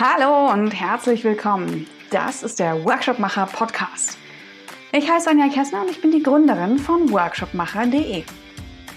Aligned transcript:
Hallo 0.00 0.50
und 0.50 0.70
herzlich 0.70 1.24
willkommen. 1.24 1.86
Das 2.10 2.42
ist 2.42 2.58
der 2.58 2.84
Workshopmacher 2.84 3.46
Podcast. 3.46 4.16
Ich 4.92 5.10
heiße 5.10 5.30
Anja 5.30 5.48
Kessner 5.48 5.82
und 5.82 5.90
ich 5.90 6.00
bin 6.00 6.10
die 6.10 6.22
Gründerin 6.22 6.78
von 6.78 7.10
workshopmacher.de. 7.10 8.24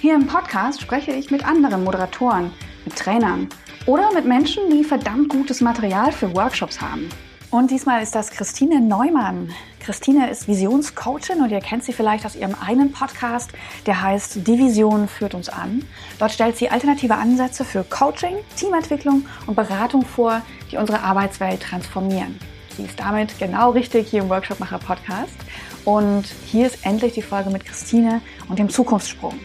Hier 0.01 0.15
im 0.15 0.27
Podcast 0.27 0.81
spreche 0.81 1.11
ich 1.11 1.29
mit 1.29 1.45
anderen 1.45 1.83
Moderatoren, 1.83 2.51
mit 2.85 2.95
Trainern 2.95 3.49
oder 3.85 4.11
mit 4.13 4.25
Menschen, 4.25 4.69
die 4.69 4.83
verdammt 4.83 5.29
gutes 5.29 5.61
Material 5.61 6.11
für 6.11 6.33
Workshops 6.35 6.81
haben. 6.81 7.09
Und 7.53 7.69
diesmal 7.69 8.01
ist 8.01 8.15
das 8.15 8.31
Christine 8.31 8.81
Neumann. 8.81 9.51
Christine 9.79 10.27
ist 10.31 10.47
Visionscoachin 10.47 11.39
und 11.39 11.51
ihr 11.51 11.59
kennt 11.59 11.83
sie 11.83 11.93
vielleicht 11.93 12.25
aus 12.25 12.35
ihrem 12.35 12.55
einen 12.59 12.91
Podcast, 12.91 13.51
der 13.85 14.01
heißt 14.01 14.47
Die 14.47 14.57
Vision 14.57 15.07
führt 15.07 15.35
uns 15.35 15.49
an. 15.49 15.85
Dort 16.17 16.31
stellt 16.31 16.57
sie 16.57 16.71
alternative 16.71 17.13
Ansätze 17.13 17.63
für 17.63 17.83
Coaching, 17.83 18.37
Teamentwicklung 18.55 19.27
und 19.45 19.53
Beratung 19.53 20.03
vor, 20.03 20.41
die 20.71 20.77
unsere 20.77 21.01
Arbeitswelt 21.01 21.61
transformieren. 21.61 22.39
Sie 22.75 22.85
ist 22.85 22.99
damit 22.99 23.37
genau 23.37 23.69
richtig 23.69 24.09
hier 24.09 24.23
im 24.23 24.29
Workshopmacher 24.29 24.79
Podcast. 24.79 25.37
Und 25.85 26.23
hier 26.47 26.65
ist 26.65 26.83
endlich 26.83 27.13
die 27.13 27.21
Folge 27.21 27.51
mit 27.51 27.65
Christine 27.65 28.21
und 28.49 28.57
dem 28.57 28.69
Zukunftssprung. 28.69 29.39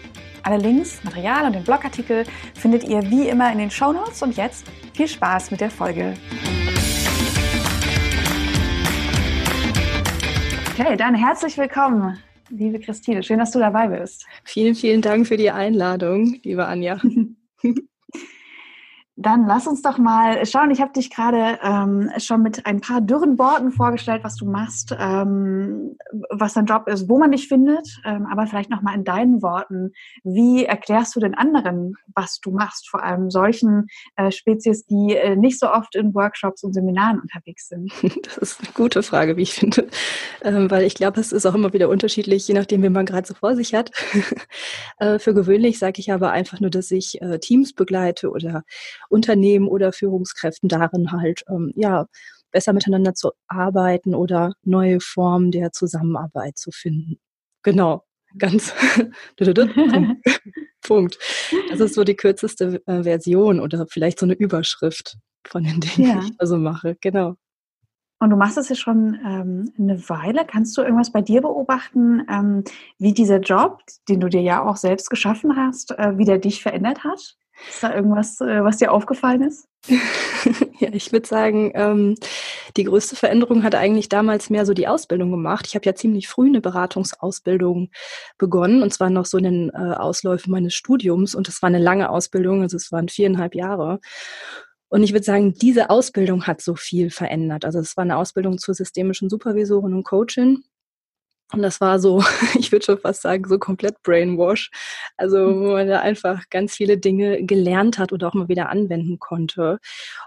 Alle 0.45 0.57
Links, 0.57 1.05
Material 1.05 1.45
und 1.45 1.53
den 1.53 1.63
Blogartikel 1.63 2.25
findet 2.55 2.85
ihr 2.85 3.03
wie 3.11 3.29
immer 3.29 3.53
in 3.53 3.59
den 3.59 3.71
Show 3.71 3.93
Notes. 3.93 4.23
Und 4.23 4.39
jetzt 4.39 4.65
viel 4.95 5.09
Spaß 5.09 5.51
mit 5.51 5.61
der 5.61 5.71
Folge. 5.71 6.15
Okay, 10.79 10.97
dann 10.97 11.17
herzlich 11.17 11.59
willkommen, 11.59 12.21
liebe 12.51 12.79
Christine. 12.79 13.25
Schön, 13.25 13.41
dass 13.41 13.51
du 13.51 13.59
dabei 13.59 13.89
bist. 13.89 14.25
Vielen, 14.45 14.77
vielen 14.77 15.03
Dank 15.03 15.27
für 15.27 15.37
die 15.37 15.51
Einladung, 15.51 16.39
liebe 16.45 16.67
Anja. 16.67 17.01
Dann 19.21 19.47
lass 19.49 19.67
uns 19.67 19.83
doch 19.83 19.99
mal 19.99 20.47
schauen. 20.47 20.71
Ich 20.71 20.81
habe 20.81 20.93
dich 20.93 21.11
gerade 21.11 21.59
ähm, 21.61 22.09
schon 22.19 22.41
mit 22.41 22.65
ein 22.67 22.81
paar 22.81 23.01
dürren 23.01 23.37
Worten 23.37 23.73
vorgestellt, 23.73 24.23
was 24.23 24.37
du 24.37 24.47
machst, 24.47 24.95
ähm, 24.97 25.97
was 26.31 26.55
dein 26.55 26.67
Job 26.67 26.87
ist, 26.87 27.09
wo 27.09 27.19
man 27.19 27.33
dich 27.33 27.49
findet. 27.49 28.01
Ähm, 28.05 28.29
aber 28.31 28.47
vielleicht 28.47 28.71
noch 28.71 28.81
mal 28.81 28.95
in 28.95 29.03
deinen 29.03 29.43
Worten. 29.43 29.91
Wie 30.23 30.65
erklärst 30.65 31.17
du 31.17 31.21
den 31.21 31.35
anderen, 31.35 31.97
was 32.15 32.39
du 32.39 32.53
machst? 32.53 32.89
Vor 32.89 33.03
allem 33.03 33.29
solchen 33.29 33.89
äh, 34.15 34.31
Spezies, 34.31 34.87
die 34.87 35.17
äh, 35.17 35.35
nicht 35.35 35.59
so 35.59 35.69
oft 35.69 35.97
in 35.97 36.15
Workshops 36.15 36.63
und 36.63 36.73
Seminaren 36.73 37.19
unterwegs 37.19 37.69
sind. 37.69 37.93
Das 38.29 38.37
ist 38.39 38.61
eine 38.61 38.73
gute 38.73 39.03
Frage, 39.03 39.37
wie 39.37 39.43
ich 39.43 39.55
finde, 39.55 39.89
ähm, 40.43 40.71
weil 40.71 40.85
ich 40.85 40.95
glaube, 40.95 41.21
es 41.21 41.33
ist 41.33 41.47
auch 41.47 41.55
immer 41.55 41.73
wieder 41.73 41.89
unterschiedlich, 41.89 42.47
je 42.47 42.55
nachdem, 42.55 42.83
wie 42.83 42.89
man 42.89 43.07
gerade 43.07 43.27
so 43.27 43.35
vor 43.35 43.57
sich 43.57 43.75
hat. 43.75 43.91
äh, 44.99 45.19
für 45.19 45.35
gewöhnlich 45.35 45.79
sage 45.79 46.01
ich 46.01 46.13
aber 46.13 46.31
einfach 46.31 46.61
nur, 46.61 46.71
dass 46.71 46.91
ich 46.91 47.21
äh, 47.23 47.39
Teams 47.39 47.73
begleite 47.73 48.31
oder 48.31 48.65
Unternehmen 49.09 49.69
oder 49.69 49.93
Führungskräften 49.93 50.69
darin 50.69 51.13
halt, 51.13 51.45
ähm, 51.49 51.73
ja, 51.75 52.07
besser 52.51 52.73
miteinander 52.73 53.15
zu 53.15 53.33
arbeiten 53.47 54.15
oder 54.15 54.55
neue 54.63 55.01
Formen 55.01 55.51
der 55.51 55.73
Zusammenarbeit 55.73 56.57
zu 56.57 56.71
finden. 56.71 57.19
Genau, 57.63 58.05
ganz 58.39 58.75
Punkt. 60.83 61.19
Das 61.71 61.81
ist 61.81 61.95
so 61.95 62.05
die 62.05 62.17
kürzeste 62.17 62.81
äh, 62.87 63.03
Version 63.03 63.61
oder 63.61 63.87
vielleicht 63.89 64.19
so 64.19 64.27
eine 64.27 64.35
Überschrift 64.35 65.19
von 65.47 65.65
den 65.65 65.81
Dingen, 65.81 66.09
ja. 66.09 66.21
die 66.21 66.27
ich 66.27 66.33
also 66.39 66.57
mache. 66.57 66.97
Genau. 67.01 67.37
Und 68.21 68.31
du 68.31 68.37
machst 68.37 68.59
es 68.59 68.69
ja 68.69 68.75
schon 68.75 69.17
ähm, 69.25 69.73
eine 69.79 70.09
Weile. 70.09 70.45
Kannst 70.45 70.77
du 70.77 70.83
irgendwas 70.83 71.13
bei 71.13 71.23
dir 71.23 71.41
beobachten, 71.41 72.27
ähm, 72.29 72.65
wie 72.99 73.15
dieser 73.15 73.39
Job, 73.39 73.81
den 74.09 74.21
du 74.21 74.29
dir 74.29 74.41
ja 74.41 74.65
auch 74.65 74.77
selbst 74.77 75.09
geschaffen 75.09 75.57
hast, 75.57 75.93
äh, 75.93 76.19
wie 76.19 76.25
der 76.25 76.39
dich 76.39 76.63
verändert 76.63 77.05
hat? 77.05 77.37
Ist 77.69 77.83
da 77.83 77.95
irgendwas, 77.95 78.41
äh, 78.41 78.63
was 78.63 78.77
dir 78.77 78.93
aufgefallen 78.93 79.43
ist? 79.43 79.69
ja, 80.79 80.91
ich 80.93 81.13
würde 81.13 81.27
sagen, 81.27 81.73
ähm, 81.75 82.15
die 82.77 82.85
größte 82.85 83.17
Veränderung 83.17 83.63
hat 83.63 83.75
eigentlich 83.75 84.09
damals 84.09 84.51
mehr 84.51 84.67
so 84.67 84.75
die 84.75 84.89
Ausbildung 84.89 85.31
gemacht. 85.31 85.67
Ich 85.67 85.75
habe 85.75 85.87
ja 85.87 85.95
ziemlich 85.95 86.29
früh 86.29 86.47
eine 86.47 86.61
Beratungsausbildung 86.61 87.91
begonnen 88.37 88.83
und 88.83 88.93
zwar 88.93 89.11
noch 89.11 89.27
so 89.27 89.39
in 89.39 89.45
den 89.45 89.71
äh, 89.71 89.95
Ausläufen 89.95 90.51
meines 90.51 90.75
Studiums 90.75 91.35
und 91.35 91.49
das 91.49 91.63
war 91.63 91.69
eine 91.69 91.79
lange 91.79 92.11
Ausbildung, 92.11 92.63
also 92.63 92.77
es 92.77 92.93
waren 92.93 93.09
viereinhalb 93.09 93.55
Jahre. 93.55 94.01
Und 94.91 95.03
ich 95.03 95.13
würde 95.13 95.25
sagen, 95.25 95.53
diese 95.55 95.91
Ausbildung 95.91 96.47
hat 96.47 96.63
so 96.63 96.75
viel 96.75 97.11
verändert. 97.11 97.65
Also 97.65 97.79
es 97.79 97.97
war 97.97 98.03
eine 98.03 98.17
Ausbildung 98.17 98.59
zur 98.59 98.75
systemischen 98.75 99.29
Supervisorin 99.29 99.93
und 99.93 100.05
Coachin 100.05 100.65
und 101.53 101.63
das 101.63 101.81
war 101.81 101.99
so, 101.99 102.23
ich 102.59 102.73
würde 102.73 102.85
schon 102.85 102.99
fast 102.99 103.23
sagen, 103.23 103.49
so 103.49 103.59
komplett 103.59 104.03
Brainwash. 104.03 104.71
Also 105.17 105.39
mhm. 105.39 105.61
wo 105.61 105.73
man 105.73 105.89
da 105.89 106.01
einfach 106.01 106.49
ganz 106.51 106.75
viele 106.75 106.99
Dinge 106.99 107.45
gelernt 107.45 107.99
hat 107.99 108.13
oder 108.13 108.29
auch 108.29 108.35
mal 108.35 108.49
wieder 108.49 108.69
anwenden 108.69 109.19
konnte. 109.19 109.79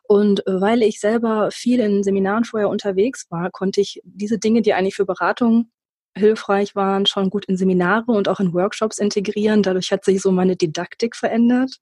Und 0.08 0.44
weil 0.48 0.82
ich 0.82 1.00
selber 1.00 1.50
viel 1.52 1.80
in 1.80 2.04
Seminaren 2.04 2.44
vorher 2.44 2.70
unterwegs 2.70 3.28
war, 3.30 3.52
konnte 3.52 3.82
ich 3.82 4.02
diese 4.04 4.40
Dinge, 4.40 4.62
die 4.62 4.74
eigentlich 4.74 4.96
für 4.96 5.06
Beratung 5.06 5.70
hilfreich 6.18 6.76
waren, 6.76 7.06
schon 7.06 7.30
gut 7.30 7.46
in 7.46 7.56
Seminare 7.56 8.12
und 8.12 8.28
auch 8.28 8.40
in 8.40 8.54
Workshops 8.54 8.98
integrieren. 8.98 9.64
Dadurch 9.64 9.92
hat 9.92 10.04
sich 10.04 10.22
so 10.22 10.32
meine 10.32 10.56
Didaktik 10.56 11.16
verändert. 11.16 11.78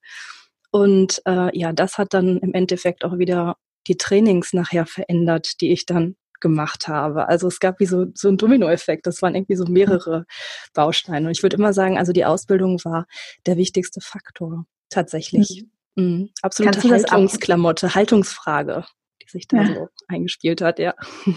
Und 0.71 1.21
äh, 1.25 1.57
ja, 1.57 1.73
das 1.73 1.97
hat 1.97 2.13
dann 2.13 2.37
im 2.37 2.53
Endeffekt 2.53 3.03
auch 3.03 3.17
wieder 3.17 3.55
die 3.87 3.97
Trainings 3.97 4.53
nachher 4.53 4.85
verändert, 4.85 5.61
die 5.61 5.71
ich 5.71 5.85
dann 5.85 6.15
gemacht 6.39 6.87
habe. 6.87 7.27
Also 7.27 7.47
es 7.47 7.59
gab 7.59 7.79
wie 7.79 7.85
so, 7.85 8.07
so 8.13 8.29
ein 8.29 8.37
Dominoeffekt. 8.37 9.07
Das 9.07 9.21
waren 9.21 9.35
irgendwie 9.35 9.55
so 9.55 9.65
mehrere 9.65 10.25
Bausteine. 10.73 11.27
Und 11.27 11.31
ich 11.31 11.43
würde 11.43 11.57
immer 11.57 11.73
sagen, 11.73 11.97
also 11.97 12.11
die 12.11 12.25
Ausbildung 12.25 12.79
war 12.83 13.05
der 13.45 13.57
wichtigste 13.57 14.01
Faktor 14.01 14.65
tatsächlich. 14.89 15.65
Mhm. 15.95 16.03
Mhm. 16.03 16.29
Absolute 16.41 16.81
Haltungsklamotte, 16.81 17.95
Haltungsfrage, 17.95 18.85
die 19.21 19.29
sich 19.29 19.47
da 19.47 19.57
ja. 19.57 19.75
so 19.75 19.87
eingespielt 20.07 20.61
hat, 20.61 20.79
ja. 20.79 20.93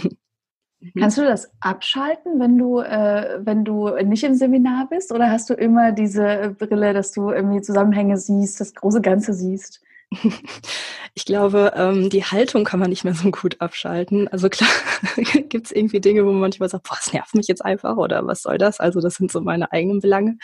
Mhm. 0.82 1.00
Kannst 1.00 1.16
du 1.16 1.22
das 1.22 1.48
abschalten, 1.60 2.40
wenn 2.40 2.58
du, 2.58 2.80
äh, 2.80 3.38
wenn 3.44 3.64
du 3.64 3.88
nicht 4.02 4.24
im 4.24 4.34
Seminar 4.34 4.88
bist? 4.90 5.12
Oder 5.12 5.30
hast 5.30 5.48
du 5.48 5.54
immer 5.54 5.92
diese 5.92 6.56
Brille, 6.58 6.92
dass 6.92 7.12
du 7.12 7.30
irgendwie 7.30 7.60
Zusammenhänge 7.60 8.16
siehst, 8.16 8.60
das 8.60 8.74
große 8.74 9.00
Ganze 9.00 9.32
siehst? 9.32 9.80
Ich 11.14 11.26
glaube, 11.26 11.72
ähm, 11.76 12.08
die 12.08 12.24
Haltung 12.24 12.64
kann 12.64 12.80
man 12.80 12.88
nicht 12.88 13.04
mehr 13.04 13.14
so 13.14 13.30
gut 13.30 13.60
abschalten. 13.60 14.28
Also 14.28 14.48
klar 14.48 14.70
gibt 15.50 15.66
es 15.66 15.72
irgendwie 15.72 16.00
Dinge, 16.00 16.24
wo 16.24 16.30
man 16.32 16.40
manchmal 16.40 16.70
sagt, 16.70 16.88
boah, 16.88 16.96
das 16.96 17.12
nervt 17.12 17.34
mich 17.34 17.48
jetzt 17.48 17.62
einfach 17.62 17.98
oder 17.98 18.26
was 18.26 18.40
soll 18.42 18.56
das? 18.56 18.80
Also 18.80 19.00
das 19.00 19.16
sind 19.16 19.30
so 19.30 19.42
meine 19.42 19.72
eigenen 19.72 20.00
Belange. 20.00 20.38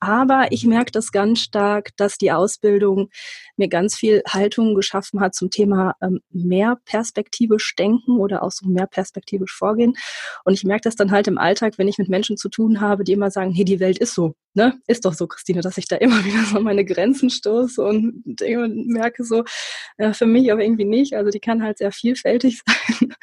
Aber 0.00 0.48
ich 0.50 0.64
merke 0.64 0.92
das 0.92 1.10
ganz 1.10 1.40
stark, 1.40 1.90
dass 1.96 2.18
die 2.18 2.30
Ausbildung 2.30 3.10
mir 3.56 3.68
ganz 3.68 3.96
viel 3.96 4.22
Haltung 4.28 4.74
geschaffen 4.74 5.20
hat 5.20 5.34
zum 5.34 5.50
Thema 5.50 5.94
ähm, 6.00 6.20
mehr 6.30 6.78
perspektivisch 6.84 7.74
denken 7.74 8.18
oder 8.18 8.42
auch 8.42 8.52
so 8.52 8.68
mehr 8.68 8.86
perspektivisch 8.86 9.52
vorgehen. 9.52 9.94
Und 10.44 10.54
ich 10.54 10.64
merke 10.64 10.82
das 10.82 10.94
dann 10.94 11.10
halt 11.10 11.26
im 11.26 11.38
Alltag, 11.38 11.78
wenn 11.78 11.88
ich 11.88 11.98
mit 11.98 12.08
Menschen 12.08 12.36
zu 12.36 12.48
tun 12.48 12.80
habe, 12.80 13.02
die 13.02 13.12
immer 13.12 13.30
sagen, 13.30 13.52
hey, 13.52 13.64
die 13.64 13.80
Welt 13.80 13.98
ist 13.98 14.14
so, 14.14 14.34
ne? 14.54 14.78
Ist 14.86 15.04
doch 15.04 15.14
so, 15.14 15.26
Christine, 15.26 15.62
dass 15.62 15.78
ich 15.78 15.88
da 15.88 15.96
immer 15.96 16.24
wieder 16.24 16.44
so 16.44 16.60
meine 16.60 16.84
Grenzen 16.84 17.30
stoße 17.30 17.82
und 17.82 18.22
merke 18.86 19.24
so, 19.24 19.44
äh, 19.96 20.12
für 20.12 20.26
mich 20.26 20.52
aber 20.52 20.62
irgendwie 20.62 20.84
nicht. 20.84 21.14
Also 21.14 21.30
die 21.30 21.40
kann 21.40 21.62
halt 21.62 21.78
sehr 21.78 21.92
vielfältig 21.92 22.62
sein. 22.66 23.14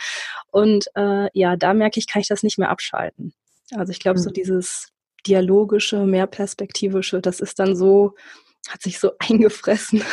Und 0.52 0.88
äh, 0.96 1.30
ja, 1.34 1.56
da 1.56 1.74
merke 1.74 2.00
ich, 2.00 2.08
kann 2.08 2.22
ich 2.22 2.28
das 2.28 2.44
nicht 2.44 2.58
mehr 2.58 2.70
abschalten. 2.70 3.34
Also 3.74 3.92
ich 3.92 4.00
glaube, 4.00 4.20
so 4.20 4.30
mhm. 4.30 4.34
dieses 4.34 4.90
dialogische, 5.28 6.06
mehr 6.06 6.28
perspektivische, 6.28 7.22
das 7.22 7.40
ist 7.40 7.60
dann 7.60 7.76
so, 7.76 8.16
hat 8.70 8.82
sich 8.82 9.00
so 9.00 9.12
eingefressen. 9.20 10.04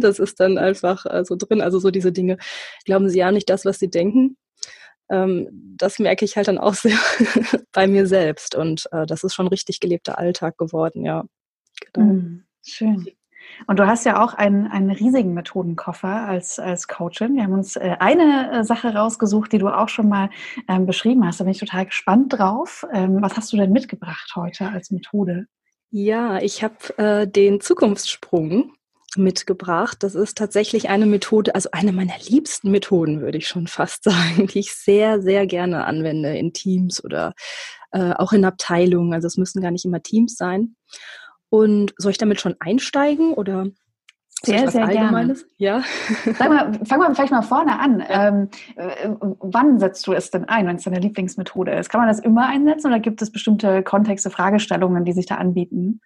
das 0.00 0.18
ist 0.18 0.40
dann 0.40 0.58
einfach 0.58 1.06
äh, 1.06 1.24
so 1.24 1.36
drin. 1.36 1.60
Also 1.60 1.78
so 1.78 1.90
diese 1.90 2.12
Dinge, 2.12 2.38
glauben 2.84 3.08
Sie 3.08 3.18
ja 3.18 3.32
nicht 3.32 3.50
das, 3.50 3.64
was 3.64 3.78
Sie 3.78 3.90
denken. 3.90 4.36
Ähm, 5.10 5.48
das 5.76 5.98
merke 5.98 6.24
ich 6.24 6.36
halt 6.36 6.48
dann 6.48 6.58
auch 6.58 6.74
sehr 6.74 6.98
bei 7.72 7.86
mir 7.86 8.06
selbst. 8.06 8.54
Und 8.54 8.88
äh, 8.92 9.06
das 9.06 9.24
ist 9.24 9.34
schon 9.34 9.48
richtig 9.48 9.80
gelebter 9.80 10.18
Alltag 10.18 10.58
geworden, 10.58 11.04
ja. 11.04 11.24
Genau. 11.92 12.12
Mm, 12.12 12.44
schön. 12.66 13.06
Und 13.66 13.78
du 13.78 13.86
hast 13.86 14.04
ja 14.04 14.22
auch 14.22 14.34
einen, 14.34 14.66
einen 14.66 14.90
riesigen 14.90 15.34
Methodenkoffer 15.34 16.08
als, 16.08 16.58
als 16.58 16.88
Coachin. 16.88 17.34
Wir 17.34 17.44
haben 17.44 17.52
uns 17.52 17.76
äh, 17.76 17.96
eine 17.98 18.60
äh, 18.60 18.64
Sache 18.64 18.94
rausgesucht, 18.94 19.52
die 19.52 19.58
du 19.58 19.68
auch 19.68 19.88
schon 19.88 20.08
mal 20.08 20.30
ähm, 20.68 20.86
beschrieben 20.86 21.26
hast. 21.26 21.40
Da 21.40 21.44
bin 21.44 21.52
ich 21.52 21.58
total 21.58 21.86
gespannt 21.86 22.34
drauf. 22.38 22.86
Ähm, 22.92 23.20
was 23.20 23.36
hast 23.36 23.52
du 23.52 23.56
denn 23.56 23.72
mitgebracht 23.72 24.32
heute 24.36 24.68
als 24.68 24.90
Methode? 24.90 25.46
Ja, 25.90 26.38
ich 26.38 26.62
habe 26.62 26.98
äh, 26.98 27.26
den 27.26 27.60
Zukunftssprung 27.60 28.72
mitgebracht. 29.16 30.02
Das 30.02 30.14
ist 30.14 30.36
tatsächlich 30.36 30.90
eine 30.90 31.06
Methode, 31.06 31.54
also 31.54 31.70
eine 31.72 31.92
meiner 31.92 32.18
liebsten 32.28 32.70
Methoden, 32.70 33.20
würde 33.20 33.38
ich 33.38 33.48
schon 33.48 33.66
fast 33.66 34.04
sagen, 34.04 34.46
die 34.46 34.60
ich 34.60 34.74
sehr, 34.74 35.22
sehr 35.22 35.46
gerne 35.46 35.84
anwende 35.84 36.36
in 36.36 36.52
Teams 36.52 37.02
oder 37.02 37.34
äh, 37.92 38.12
auch 38.12 38.32
in 38.32 38.44
Abteilungen. 38.44 39.14
Also 39.14 39.26
es 39.26 39.36
müssen 39.36 39.62
gar 39.62 39.70
nicht 39.70 39.84
immer 39.84 40.02
Teams 40.02 40.36
sein. 40.36 40.76
Und 41.50 41.94
soll 41.96 42.10
ich 42.10 42.18
damit 42.18 42.40
schon 42.40 42.56
einsteigen 42.60 43.32
oder 43.32 43.66
sehr, 44.42 44.70
sehr 44.70 44.86
gerne. 44.86 45.34
Ja. 45.56 45.82
Sag 46.38 46.48
mal, 46.48 46.72
fang 46.84 47.00
mal 47.00 47.14
vielleicht 47.14 47.32
mal 47.32 47.42
vorne 47.42 47.78
an. 47.78 48.00
Ja. 48.00 48.28
Ähm, 48.28 48.48
äh, 48.76 49.08
wann 49.40 49.80
setzt 49.80 50.06
du 50.06 50.12
es 50.12 50.30
denn 50.30 50.44
ein, 50.44 50.66
wenn 50.66 50.76
es 50.76 50.84
deine 50.84 51.00
Lieblingsmethode 51.00 51.72
ist? 51.72 51.88
Kann 51.90 52.00
man 52.00 52.08
das 52.08 52.20
immer 52.20 52.46
einsetzen 52.46 52.86
oder 52.88 53.00
gibt 53.00 53.20
es 53.20 53.32
bestimmte 53.32 53.82
Kontexte, 53.82 54.30
Fragestellungen, 54.30 55.04
die 55.04 55.12
sich 55.12 55.26
da 55.26 55.36
anbieten? 55.36 56.00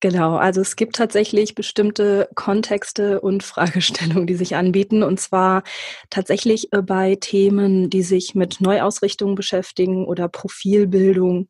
Genau, 0.00 0.36
also 0.36 0.60
es 0.60 0.76
gibt 0.76 0.96
tatsächlich 0.96 1.54
bestimmte 1.54 2.28
Kontexte 2.34 3.20
und 3.20 3.42
Fragestellungen, 3.42 4.26
die 4.26 4.34
sich 4.34 4.56
anbieten. 4.56 5.02
Und 5.02 5.20
zwar 5.20 5.62
tatsächlich 6.10 6.72
äh, 6.72 6.82
bei 6.82 7.16
Themen, 7.16 7.90
die 7.90 8.02
sich 8.02 8.34
mit 8.34 8.60
Neuausrichtung 8.60 9.34
beschäftigen 9.34 10.06
oder 10.06 10.28
Profilbildung, 10.28 11.48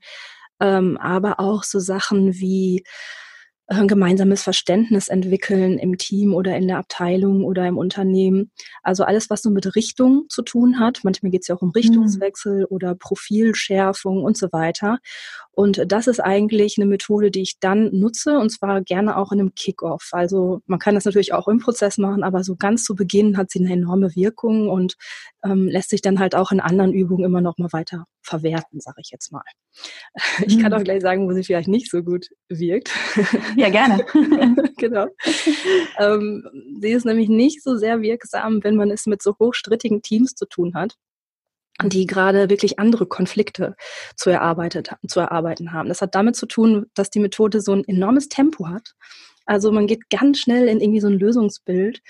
ähm, 0.65 0.97
aber 0.97 1.41
auch 1.41 1.63
so 1.63 1.79
Sachen 1.79 2.35
wie 2.35 2.85
ein 3.67 3.89
gemeinsames 3.89 4.43
Verständnis 4.43 5.09
entwickeln 5.09 5.79
im 5.79 5.97
Team 5.97 6.35
oder 6.35 6.55
in 6.57 6.69
der 6.69 6.79
Abteilung 6.79 7.45
oder 7.45 7.67
im 7.67 7.79
Unternehmen. 7.79 8.51
Also 8.83 9.05
alles, 9.05 9.31
was 9.31 9.41
so 9.41 9.51
mit 9.51 9.75
Richtung 9.75 10.27
zu 10.29 10.43
tun 10.43 10.79
hat. 10.79 11.01
Manchmal 11.03 11.33
geht 11.33 11.43
es 11.43 11.49
ja 11.49 11.55
auch 11.55 11.63
um 11.63 11.69
mhm. 11.69 11.77
Richtungswechsel 11.77 12.61
mhm. 12.61 12.67
oder 12.69 12.95
Profilschärfung 12.95 14.23
und 14.23 14.37
so 14.37 14.49
weiter. 14.53 14.99
Und 15.51 15.91
das 15.91 16.09
ist 16.09 16.21
eigentlich 16.21 16.77
eine 16.77 16.87
Methode, 16.87 17.31
die 17.31 17.43
ich 17.43 17.59
dann 17.59 17.91
nutze 17.93 18.39
und 18.39 18.51
zwar 18.51 18.83
gerne 18.83 19.17
auch 19.17 19.33
in 19.33 19.41
einem 19.41 19.55
Kickoff. 19.55 20.09
Also 20.13 20.61
man 20.67 20.79
kann 20.79 20.95
das 20.95 21.07
natürlich 21.07 21.33
auch 21.33 21.49
im 21.49 21.59
Prozess 21.59 21.97
machen, 21.97 22.23
aber 22.23 22.45
so 22.45 22.57
ganz 22.57 22.85
zu 22.85 22.95
Beginn 22.95 23.39
hat 23.39 23.51
sie 23.51 23.61
eine 23.61 23.73
enorme 23.73 24.15
Wirkung 24.15 24.69
und 24.69 24.97
ähm, 25.44 25.69
lässt 25.69 25.91
sich 25.91 26.02
dann 26.02 26.19
halt 26.19 26.35
auch 26.35 26.52
in 26.52 26.61
anderen 26.61 26.93
Übungen 26.93 27.25
immer 27.25 27.41
noch 27.41 27.58
mal 27.58 27.73
weiter 27.73 28.06
verwerten, 28.23 28.81
sage 28.81 29.00
ich 29.00 29.11
jetzt 29.11 29.32
mal. 29.32 29.43
Ich 30.46 30.58
kann 30.58 30.73
mhm. 30.73 30.79
auch 30.79 30.85
gleich 30.85 31.02
sagen, 31.02 31.29
wo 31.29 31.32
sie 31.32 31.44
vielleicht 31.44 31.69
nicht 31.69 31.91
so 31.91 32.02
gut 32.02 32.29
wirkt. 32.49 32.91
Ja, 33.56 33.69
gerne. 33.69 34.05
genau. 34.76 35.06
Ähm, 35.99 36.44
sie 36.81 36.91
ist 36.91 37.05
nämlich 37.05 37.29
nicht 37.29 37.62
so 37.62 37.76
sehr 37.76 38.00
wirksam, 38.00 38.62
wenn 38.62 38.76
man 38.76 38.91
es 38.91 39.06
mit 39.06 39.23
so 39.23 39.35
hochstrittigen 39.38 40.02
Teams 40.02 40.35
zu 40.35 40.46
tun 40.46 40.75
hat 40.75 40.96
die 41.82 42.06
gerade 42.06 42.50
wirklich 42.50 42.79
andere 42.79 43.06
Konflikte 43.06 43.75
zu, 44.17 44.31
erarbeitet, 44.31 44.91
zu 45.08 45.20
erarbeiten 45.20 45.73
haben. 45.73 45.88
Das 45.88 46.02
hat 46.02 46.14
damit 46.14 46.37
zu 46.37 46.46
tun, 46.46 46.87
dass 46.94 47.11
die 47.11 47.19
Methode 47.19 47.61
so 47.61 47.73
ein 47.73 47.85
enormes 47.87 48.29
Tempo 48.29 48.69
hat. 48.69 48.94
Also 49.44 49.73
man 49.73 49.87
geht 49.87 50.08
ganz 50.08 50.38
schnell 50.38 50.69
in 50.69 50.81
irgendwie 50.81 51.00
so 51.00 51.08
ein 51.08 51.19
Lösungsbild 51.19 52.00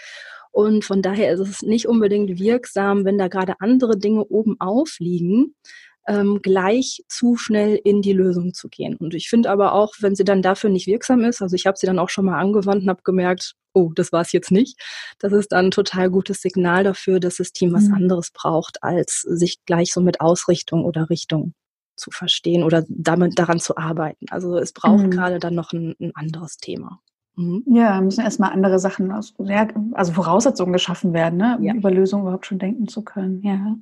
und 0.54 0.84
von 0.84 1.02
daher 1.02 1.32
ist 1.32 1.40
es 1.40 1.62
nicht 1.62 1.88
unbedingt 1.88 2.38
wirksam, 2.38 3.04
wenn 3.04 3.18
da 3.18 3.26
gerade 3.26 3.54
andere 3.58 3.98
Dinge 3.98 4.24
oben 4.24 4.60
aufliegen, 4.60 5.56
ähm, 6.06 6.42
gleich 6.42 7.02
zu 7.08 7.36
schnell 7.36 7.80
in 7.82 8.02
die 8.02 8.12
Lösung 8.12 8.54
zu 8.54 8.68
gehen. 8.68 8.94
Und 8.94 9.14
ich 9.14 9.28
finde 9.28 9.50
aber 9.50 9.72
auch, 9.72 9.94
wenn 9.98 10.14
sie 10.14 10.22
dann 10.22 10.42
dafür 10.42 10.70
nicht 10.70 10.86
wirksam 10.86 11.24
ist, 11.24 11.42
also 11.42 11.56
ich 11.56 11.66
habe 11.66 11.76
sie 11.76 11.88
dann 11.88 11.98
auch 11.98 12.08
schon 12.08 12.26
mal 12.26 12.38
angewandt 12.38 12.84
und 12.84 12.88
habe 12.88 13.02
gemerkt, 13.02 13.54
oh, 13.72 13.90
das 13.96 14.12
war 14.12 14.20
es 14.20 14.30
jetzt 14.30 14.52
nicht. 14.52 14.80
Das 15.18 15.32
ist 15.32 15.50
dann 15.50 15.66
ein 15.66 15.70
total 15.72 16.08
gutes 16.08 16.40
Signal 16.40 16.84
dafür, 16.84 17.18
dass 17.18 17.38
das 17.38 17.50
Team 17.50 17.72
was 17.72 17.88
mhm. 17.88 17.94
anderes 17.94 18.30
braucht, 18.30 18.80
als 18.84 19.22
sich 19.22 19.56
gleich 19.66 19.92
so 19.92 20.00
mit 20.00 20.20
Ausrichtung 20.20 20.84
oder 20.84 21.10
Richtung 21.10 21.54
zu 21.96 22.12
verstehen 22.12 22.62
oder 22.62 22.84
damit 22.88 23.40
daran 23.40 23.58
zu 23.58 23.76
arbeiten. 23.76 24.26
Also 24.30 24.56
es 24.56 24.72
braucht 24.72 25.06
mhm. 25.06 25.10
gerade 25.10 25.40
dann 25.40 25.56
noch 25.56 25.72
ein, 25.72 25.96
ein 26.00 26.12
anderes 26.14 26.58
Thema. 26.58 27.00
Mhm. 27.36 27.64
Ja, 27.66 28.00
müssen 28.00 28.22
erstmal 28.22 28.52
andere 28.52 28.78
Sachen, 28.78 29.10
also 29.10 30.12
Voraussetzungen 30.12 30.72
geschaffen 30.72 31.12
werden, 31.12 31.38
ne? 31.38 31.56
um 31.58 31.64
ja. 31.64 31.74
über 31.74 31.90
Lösungen 31.90 32.22
überhaupt 32.24 32.46
schon 32.46 32.58
denken 32.58 32.88
zu 32.88 33.02
können. 33.02 33.42
Ja. 33.42 33.76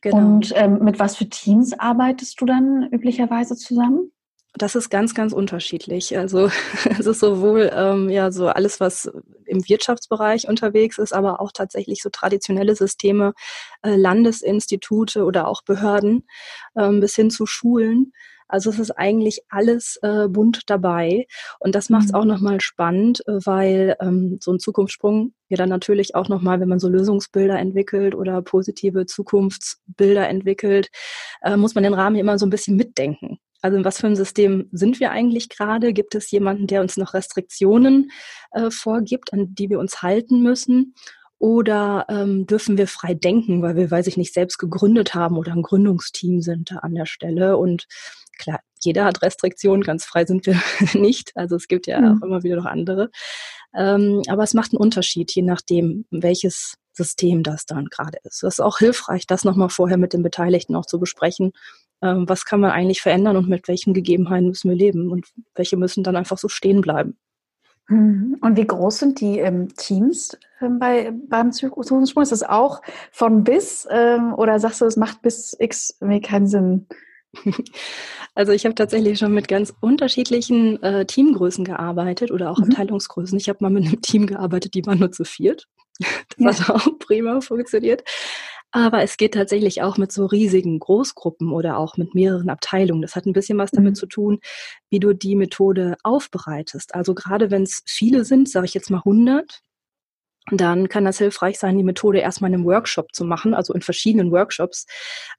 Genau. 0.00 0.16
Und 0.16 0.52
ähm, 0.56 0.80
mit 0.82 0.98
was 0.98 1.16
für 1.16 1.28
Teams 1.28 1.78
arbeitest 1.78 2.40
du 2.40 2.44
dann 2.44 2.88
üblicherweise 2.90 3.56
zusammen? 3.56 4.10
Das 4.54 4.74
ist 4.74 4.90
ganz, 4.90 5.14
ganz 5.14 5.32
unterschiedlich. 5.32 6.18
Also 6.18 6.50
es 6.98 7.06
ist 7.06 7.20
sowohl 7.20 7.70
ähm, 7.74 8.10
ja 8.10 8.32
so 8.32 8.48
alles, 8.48 8.80
was 8.80 9.10
im 9.46 9.66
Wirtschaftsbereich 9.66 10.48
unterwegs 10.48 10.98
ist, 10.98 11.14
aber 11.14 11.40
auch 11.40 11.52
tatsächlich 11.52 12.02
so 12.02 12.10
traditionelle 12.10 12.74
Systeme, 12.74 13.32
äh, 13.82 13.94
Landesinstitute 13.94 15.24
oder 15.24 15.46
auch 15.46 15.62
Behörden 15.62 16.26
ähm, 16.76 17.00
bis 17.00 17.14
hin 17.14 17.30
zu 17.30 17.46
Schulen. 17.46 18.12
Also 18.52 18.68
es 18.68 18.78
ist 18.78 18.90
eigentlich 18.90 19.40
alles 19.48 19.98
äh, 20.02 20.28
bunt 20.28 20.62
dabei. 20.66 21.26
Und 21.58 21.74
das 21.74 21.88
macht 21.88 22.04
es 22.04 22.12
mhm. 22.12 22.18
auch 22.18 22.24
nochmal 22.26 22.60
spannend, 22.60 23.26
äh, 23.26 23.38
weil 23.44 23.96
ähm, 24.00 24.38
so 24.40 24.52
ein 24.52 24.58
Zukunftssprung 24.58 25.32
ja 25.48 25.56
dann 25.56 25.70
natürlich 25.70 26.14
auch 26.14 26.28
nochmal, 26.28 26.60
wenn 26.60 26.68
man 26.68 26.78
so 26.78 26.88
Lösungsbilder 26.88 27.58
entwickelt 27.58 28.14
oder 28.14 28.42
positive 28.42 29.06
Zukunftsbilder 29.06 30.28
entwickelt, 30.28 30.90
äh, 31.42 31.56
muss 31.56 31.74
man 31.74 31.82
den 31.82 31.94
Rahmen 31.94 32.16
immer 32.16 32.38
so 32.38 32.44
ein 32.44 32.50
bisschen 32.50 32.76
mitdenken. 32.76 33.38
Also 33.62 33.78
in 33.78 33.84
was 33.86 33.98
für 33.98 34.08
ein 34.08 34.16
System 34.16 34.68
sind 34.72 35.00
wir 35.00 35.12
eigentlich 35.12 35.48
gerade? 35.48 35.94
Gibt 35.94 36.14
es 36.14 36.30
jemanden, 36.30 36.66
der 36.66 36.82
uns 36.82 36.98
noch 36.98 37.14
Restriktionen 37.14 38.10
äh, 38.50 38.70
vorgibt, 38.70 39.32
an 39.32 39.54
die 39.54 39.70
wir 39.70 39.78
uns 39.78 40.02
halten 40.02 40.42
müssen? 40.42 40.94
Oder 41.38 42.06
ähm, 42.08 42.46
dürfen 42.46 42.76
wir 42.78 42.86
frei 42.86 43.14
denken, 43.14 43.62
weil 43.62 43.76
wir, 43.76 43.90
weiß 43.90 44.06
ich 44.06 44.16
nicht, 44.16 44.32
selbst 44.32 44.58
gegründet 44.58 45.14
haben 45.14 45.36
oder 45.36 45.52
ein 45.52 45.62
Gründungsteam 45.62 46.40
sind 46.40 46.70
da 46.70 46.76
an 46.76 46.94
der 46.94 47.06
Stelle? 47.06 47.56
Und 47.56 47.86
klar, 48.42 48.60
jeder 48.80 49.04
hat 49.04 49.22
Restriktionen, 49.22 49.82
ganz 49.82 50.04
frei 50.04 50.24
sind 50.24 50.46
wir 50.46 50.60
nicht. 50.94 51.32
Also 51.34 51.56
es 51.56 51.68
gibt 51.68 51.86
ja 51.86 52.00
mhm. 52.00 52.18
auch 52.18 52.26
immer 52.26 52.42
wieder 52.42 52.56
noch 52.56 52.66
andere. 52.66 53.10
Ähm, 53.74 54.22
aber 54.28 54.42
es 54.42 54.54
macht 54.54 54.72
einen 54.72 54.80
Unterschied, 54.80 55.32
je 55.32 55.42
nachdem, 55.42 56.04
welches 56.10 56.76
System 56.92 57.42
das 57.42 57.64
dann 57.64 57.86
gerade 57.86 58.18
ist. 58.24 58.42
Das 58.42 58.54
ist 58.54 58.60
auch 58.60 58.78
hilfreich, 58.78 59.26
das 59.26 59.44
nochmal 59.44 59.70
vorher 59.70 59.96
mit 59.96 60.12
den 60.12 60.22
Beteiligten 60.22 60.76
auch 60.76 60.84
zu 60.84 60.98
besprechen. 61.00 61.52
Ähm, 62.02 62.28
was 62.28 62.44
kann 62.44 62.60
man 62.60 62.70
eigentlich 62.70 63.00
verändern 63.00 63.36
und 63.36 63.48
mit 63.48 63.68
welchen 63.68 63.94
Gegebenheiten 63.94 64.48
müssen 64.48 64.68
wir 64.68 64.76
leben 64.76 65.10
und 65.10 65.26
welche 65.54 65.76
müssen 65.76 66.02
dann 66.02 66.16
einfach 66.16 66.36
so 66.36 66.48
stehen 66.48 66.80
bleiben. 66.80 67.16
Mhm. 67.88 68.38
Und 68.40 68.56
wie 68.56 68.66
groß 68.66 68.98
sind 68.98 69.20
die 69.20 69.38
ähm, 69.38 69.74
Teams 69.74 70.36
ähm, 70.60 70.78
bei, 70.78 71.12
beim 71.28 71.52
Zukunftssprung? 71.52 72.22
Ist 72.22 72.32
das 72.32 72.42
auch 72.42 72.82
von 73.10 73.44
bis 73.44 73.86
ähm, 73.90 74.34
oder 74.34 74.58
sagst 74.58 74.80
du, 74.80 74.84
es 74.84 74.96
macht 74.96 75.22
bis 75.22 75.56
X 75.58 75.96
mir 76.00 76.20
keinen 76.20 76.46
Sinn? 76.46 76.86
Also 78.34 78.52
ich 78.52 78.64
habe 78.64 78.74
tatsächlich 78.74 79.18
schon 79.18 79.34
mit 79.34 79.46
ganz 79.46 79.74
unterschiedlichen 79.80 80.82
äh, 80.82 81.04
Teamgrößen 81.04 81.64
gearbeitet 81.64 82.30
oder 82.30 82.50
auch 82.50 82.58
mhm. 82.58 82.64
Abteilungsgrößen. 82.64 83.36
Ich 83.38 83.50
habe 83.50 83.58
mal 83.60 83.70
mit 83.70 83.84
einem 83.84 84.00
Team 84.00 84.26
gearbeitet, 84.26 84.72
die 84.74 84.86
waren 84.86 84.98
nur 84.98 85.12
zu 85.12 85.24
viert. 85.24 85.68
Das 86.38 86.60
ja. 86.60 86.68
hat 86.68 86.74
auch 86.76 86.98
prima 86.98 87.42
funktioniert. 87.42 88.02
Aber 88.70 89.02
es 89.02 89.18
geht 89.18 89.34
tatsächlich 89.34 89.82
auch 89.82 89.98
mit 89.98 90.10
so 90.12 90.24
riesigen 90.24 90.78
Großgruppen 90.78 91.52
oder 91.52 91.76
auch 91.76 91.98
mit 91.98 92.14
mehreren 92.14 92.48
Abteilungen. 92.48 93.02
Das 93.02 93.14
hat 93.14 93.26
ein 93.26 93.34
bisschen 93.34 93.58
was 93.58 93.70
damit 93.70 93.92
mhm. 93.92 93.96
zu 93.96 94.06
tun, 94.06 94.40
wie 94.88 94.98
du 94.98 95.12
die 95.12 95.36
Methode 95.36 95.96
aufbereitest. 96.02 96.94
Also 96.94 97.14
gerade 97.14 97.50
wenn 97.50 97.64
es 97.64 97.82
viele 97.86 98.24
sind, 98.24 98.48
sage 98.48 98.64
ich 98.64 98.72
jetzt 98.72 98.90
mal 98.90 98.98
100, 98.98 99.60
dann 100.50 100.88
kann 100.88 101.04
das 101.04 101.18
hilfreich 101.18 101.58
sein, 101.58 101.78
die 101.78 101.84
Methode 101.84 102.18
erstmal 102.18 102.50
in 102.50 102.56
einem 102.56 102.64
Workshop 102.64 103.14
zu 103.14 103.24
machen, 103.24 103.54
also 103.54 103.72
in 103.74 103.80
verschiedenen 103.80 104.32
Workshops, 104.32 104.86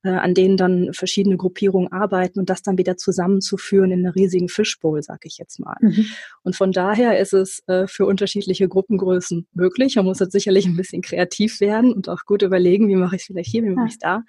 äh, 0.04 0.10
an 0.10 0.34
denen 0.34 0.56
dann 0.56 0.94
verschiedene 0.94 1.36
Gruppierungen 1.36 1.92
arbeiten 1.92 2.40
und 2.40 2.50
das 2.50 2.62
dann 2.62 2.78
wieder 2.78 2.96
zusammenzuführen 2.96 3.92
in 3.92 4.06
einer 4.06 4.16
riesigen 4.16 4.48
Fishbowl, 4.48 5.04
sag 5.04 5.26
ich 5.26 5.38
jetzt 5.38 5.60
mal. 5.60 5.76
Mhm. 5.82 6.06
Und 6.44 6.56
von 6.56 6.72
daher 6.72 7.20
ist 7.20 7.34
es 7.34 7.62
äh, 7.68 7.86
für 7.88 8.06
unterschiedliche 8.06 8.70
Gruppengrößen 8.70 9.48
möglich. 9.54 9.98
Man 9.98 10.06
muss 10.06 10.20
jetzt 10.20 10.32
sicherlich 10.32 10.66
ein 10.66 10.78
bisschen 10.78 11.02
kreativ 11.02 11.60
werden 11.60 11.92
und 11.92 12.08
auch 12.08 12.24
gut 12.26 12.42
überlegen, 12.42 12.88
wie 12.88 12.96
mache 12.96 13.18
ich 13.18 13.24
es 13.24 13.28
vielleicht 13.28 13.52
hier, 13.52 13.64
wie 13.64 13.72
mache 13.72 13.88
ich 13.88 13.94
es 13.94 14.00
da. 14.00 14.24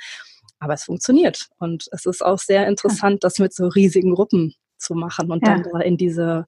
Aber 0.59 0.75
es 0.75 0.85
funktioniert. 0.85 1.47
Und 1.59 1.87
es 1.93 2.05
ist 2.05 2.25
auch 2.25 2.39
sehr 2.39 2.67
interessant, 2.67 3.23
das 3.23 3.39
mit 3.39 3.55
so 3.55 3.69
riesigen 3.69 4.15
Gruppen 4.15 4.55
zu 4.79 4.95
machen 4.95 5.31
und 5.31 5.47
ja. 5.47 5.55
dann 5.55 5.63
da 5.63 5.79
in 5.81 5.97
diese 5.97 6.47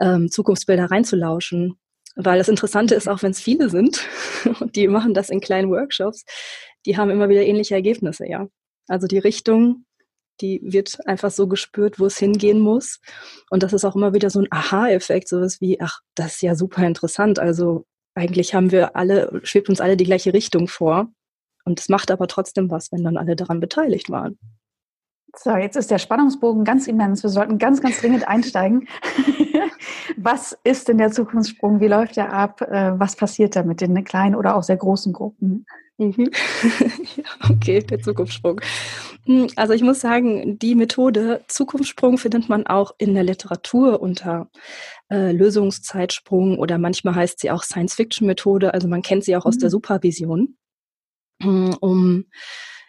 ähm, 0.00 0.30
Zukunftsbilder 0.30 0.90
reinzulauschen. 0.90 1.78
Weil 2.20 2.38
das 2.38 2.48
Interessante 2.48 2.96
ist, 2.96 3.08
auch 3.08 3.22
wenn 3.22 3.30
es 3.30 3.40
viele 3.40 3.70
sind 3.70 4.04
und 4.60 4.74
die 4.74 4.88
machen 4.88 5.14
das 5.14 5.30
in 5.30 5.40
kleinen 5.40 5.70
Workshops, 5.70 6.24
die 6.84 6.96
haben 6.96 7.10
immer 7.10 7.28
wieder 7.28 7.44
ähnliche 7.44 7.74
Ergebnisse, 7.74 8.26
ja. 8.26 8.48
Also 8.88 9.06
die 9.06 9.18
Richtung, 9.18 9.84
die 10.40 10.60
wird 10.64 10.98
einfach 11.06 11.30
so 11.30 11.46
gespürt, 11.46 12.00
wo 12.00 12.06
es 12.06 12.18
hingehen 12.18 12.58
muss. 12.58 13.00
Und 13.50 13.62
das 13.62 13.72
ist 13.72 13.84
auch 13.84 13.94
immer 13.94 14.14
wieder 14.14 14.30
so 14.30 14.40
ein 14.40 14.48
Aha-Effekt, 14.50 15.28
sowas 15.28 15.60
wie, 15.60 15.80
ach, 15.80 16.00
das 16.16 16.34
ist 16.34 16.42
ja 16.42 16.54
super 16.56 16.84
interessant. 16.84 17.38
Also 17.38 17.86
eigentlich 18.14 18.54
haben 18.54 18.72
wir 18.72 18.96
alle, 18.96 19.40
schwebt 19.44 19.68
uns 19.68 19.80
alle 19.80 19.96
die 19.96 20.04
gleiche 20.04 20.32
Richtung 20.32 20.66
vor. 20.66 21.12
Und 21.64 21.78
es 21.78 21.88
macht 21.88 22.10
aber 22.10 22.26
trotzdem 22.26 22.70
was, 22.70 22.90
wenn 22.90 23.04
dann 23.04 23.16
alle 23.16 23.36
daran 23.36 23.60
beteiligt 23.60 24.10
waren. 24.10 24.38
So, 25.36 25.56
jetzt 25.56 25.76
ist 25.76 25.90
der 25.90 25.98
Spannungsbogen 25.98 26.64
ganz 26.64 26.86
immens. 26.86 27.22
Wir 27.22 27.30
sollten 27.30 27.58
ganz, 27.58 27.80
ganz 27.80 28.00
dringend 28.00 28.26
einsteigen. 28.26 28.88
was 30.16 30.58
ist 30.64 30.88
denn 30.88 30.98
der 30.98 31.12
Zukunftssprung? 31.12 31.80
Wie 31.80 31.88
läuft 31.88 32.16
der 32.16 32.32
ab? 32.32 32.62
Äh, 32.62 32.98
was 32.98 33.14
passiert 33.14 33.54
da 33.54 33.62
mit 33.62 33.80
den 33.80 34.04
kleinen 34.04 34.34
oder 34.34 34.56
auch 34.56 34.62
sehr 34.62 34.76
großen 34.76 35.12
Gruppen? 35.12 35.66
Mhm. 35.98 36.30
okay, 37.50 37.80
der 37.80 38.00
Zukunftssprung. 38.00 38.60
Hm, 39.24 39.48
also 39.56 39.74
ich 39.74 39.82
muss 39.82 40.00
sagen, 40.00 40.58
die 40.58 40.74
Methode 40.74 41.42
Zukunftssprung 41.48 42.18
findet 42.18 42.48
man 42.48 42.66
auch 42.66 42.94
in 42.98 43.14
der 43.14 43.24
Literatur 43.24 44.00
unter 44.00 44.48
äh, 45.10 45.32
Lösungszeitsprung 45.32 46.58
oder 46.58 46.78
manchmal 46.78 47.16
heißt 47.16 47.40
sie 47.40 47.50
auch 47.50 47.64
Science-Fiction-Methode. 47.64 48.72
Also 48.72 48.88
man 48.88 49.02
kennt 49.02 49.24
sie 49.24 49.36
auch 49.36 49.44
aus 49.44 49.56
mhm. 49.56 49.60
der 49.60 49.70
Supervision, 49.70 50.56
hm, 51.42 51.76
um 51.80 52.26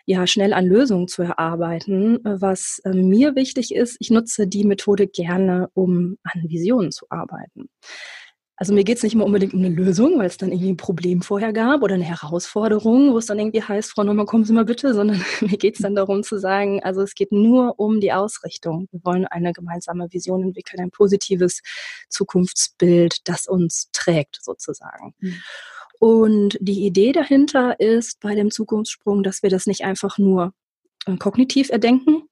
ja 0.09 0.25
schnell 0.25 0.53
an 0.53 0.65
Lösungen 0.65 1.07
zu 1.07 1.21
erarbeiten. 1.21 2.19
Was 2.23 2.81
äh, 2.83 2.93
mir 2.93 3.35
wichtig 3.35 3.75
ist, 3.75 3.95
ich 3.99 4.09
nutze 4.09 4.47
die 4.47 4.63
Methode 4.63 5.05
gerne, 5.05 5.69
um 5.73 6.17
an 6.23 6.49
Visionen 6.49 6.91
zu 6.91 7.05
arbeiten. 7.09 7.69
Also 8.55 8.73
mir 8.73 8.83
geht 8.83 8.97
es 8.97 9.03
nicht 9.03 9.13
immer 9.13 9.25
unbedingt 9.25 9.53
um 9.53 9.59
eine 9.59 9.69
Lösung, 9.69 10.17
weil 10.17 10.25
es 10.25 10.37
dann 10.37 10.51
irgendwie 10.51 10.71
ein 10.71 10.77
Problem 10.77 11.21
vorher 11.21 11.53
gab 11.53 11.83
oder 11.83 11.93
eine 11.93 12.03
Herausforderung, 12.03 13.13
wo 13.13 13.19
es 13.19 13.27
dann 13.27 13.37
irgendwie 13.37 13.61
heißt, 13.61 13.91
Frau 13.91 14.03
Neumann, 14.03 14.25
kommen 14.25 14.45
Sie 14.45 14.51
mal 14.51 14.65
bitte, 14.65 14.93
sondern 14.95 15.23
mir 15.41 15.57
geht 15.57 15.75
es 15.75 15.81
dann 15.81 15.93
darum 15.93 16.23
zu 16.23 16.39
sagen, 16.39 16.83
also 16.83 17.01
es 17.01 17.13
geht 17.13 17.31
nur 17.31 17.79
um 17.79 18.01
die 18.01 18.11
Ausrichtung. 18.11 18.87
Wir 18.91 19.01
wollen 19.03 19.27
eine 19.27 19.53
gemeinsame 19.53 20.11
Vision 20.11 20.41
entwickeln, 20.41 20.81
ein 20.81 20.91
positives 20.91 21.61
Zukunftsbild, 22.09 23.29
das 23.29 23.47
uns 23.47 23.89
trägt 23.93 24.39
sozusagen. 24.41 25.13
Mhm. 25.19 25.35
Und 26.00 26.58
die 26.62 26.86
Idee 26.86 27.12
dahinter 27.12 27.79
ist 27.79 28.20
bei 28.22 28.34
dem 28.34 28.51
Zukunftssprung, 28.51 29.22
dass 29.22 29.44
wir 29.44 29.50
das 29.50 29.68
nicht 29.68 29.84
einfach 29.84 30.18
nur 30.18 30.53
äh, 31.06 31.18
kognitiv 31.18 31.70
erdenken, 31.70 32.24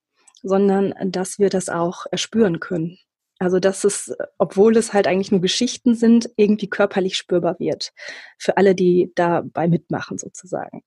sondern 0.42 0.94
dass 1.04 1.38
wir 1.38 1.50
das 1.50 1.68
auch 1.68 2.06
erspüren 2.10 2.60
können. 2.60 2.98
Also 3.38 3.60
dass 3.60 3.84
es, 3.84 4.12
obwohl 4.38 4.76
es 4.76 4.92
halt 4.92 5.06
eigentlich 5.06 5.30
nur 5.30 5.40
Geschichten 5.40 5.94
sind, 5.94 6.30
irgendwie 6.36 6.68
körperlich 6.68 7.16
spürbar 7.16 7.60
wird. 7.60 7.92
Für 8.36 8.56
alle, 8.56 8.74
die 8.74 9.12
dabei 9.14 9.68
mitmachen 9.68 10.18
sozusagen. 10.18 10.82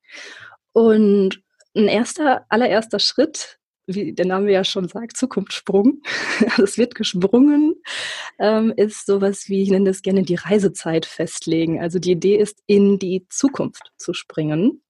Und 0.73 1.41
ein 1.75 1.87
erster, 1.87 2.45
allererster 2.49 2.99
Schritt, 2.99 3.59
wie 3.95 4.13
der 4.13 4.25
Name 4.25 4.51
ja 4.51 4.63
schon 4.63 4.87
sagt, 4.87 5.17
Zukunftssprung, 5.17 6.01
also 6.45 6.63
es 6.63 6.77
wird 6.77 6.95
gesprungen, 6.95 7.75
ähm, 8.39 8.73
ist 8.75 9.05
sowas 9.05 9.47
wie, 9.47 9.61
ich 9.63 9.69
nenne 9.69 9.85
das 9.85 10.01
gerne 10.01 10.23
die 10.23 10.35
Reisezeit 10.35 11.05
festlegen. 11.05 11.81
Also 11.81 11.99
die 11.99 12.11
Idee 12.11 12.37
ist, 12.37 12.59
in 12.67 12.99
die 12.99 13.25
Zukunft 13.29 13.91
zu 13.97 14.13
springen. 14.13 14.81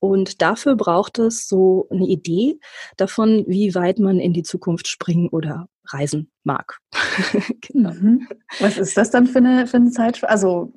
Und 0.00 0.40
dafür 0.40 0.76
braucht 0.76 1.18
es 1.18 1.46
so 1.46 1.86
eine 1.90 2.06
Idee 2.06 2.58
davon, 2.96 3.44
wie 3.46 3.74
weit 3.74 3.98
man 3.98 4.18
in 4.18 4.32
die 4.32 4.42
Zukunft 4.42 4.88
springen 4.88 5.28
oder 5.28 5.68
reisen 5.86 6.30
mag. 6.42 6.78
genau. 7.60 7.92
Mhm. 7.92 8.26
Was 8.60 8.78
ist 8.78 8.96
das 8.96 9.10
dann 9.10 9.26
für 9.26 9.38
eine, 9.38 9.66
für 9.66 9.76
eine 9.76 9.90
Zeit? 9.90 10.24
Also, 10.24 10.72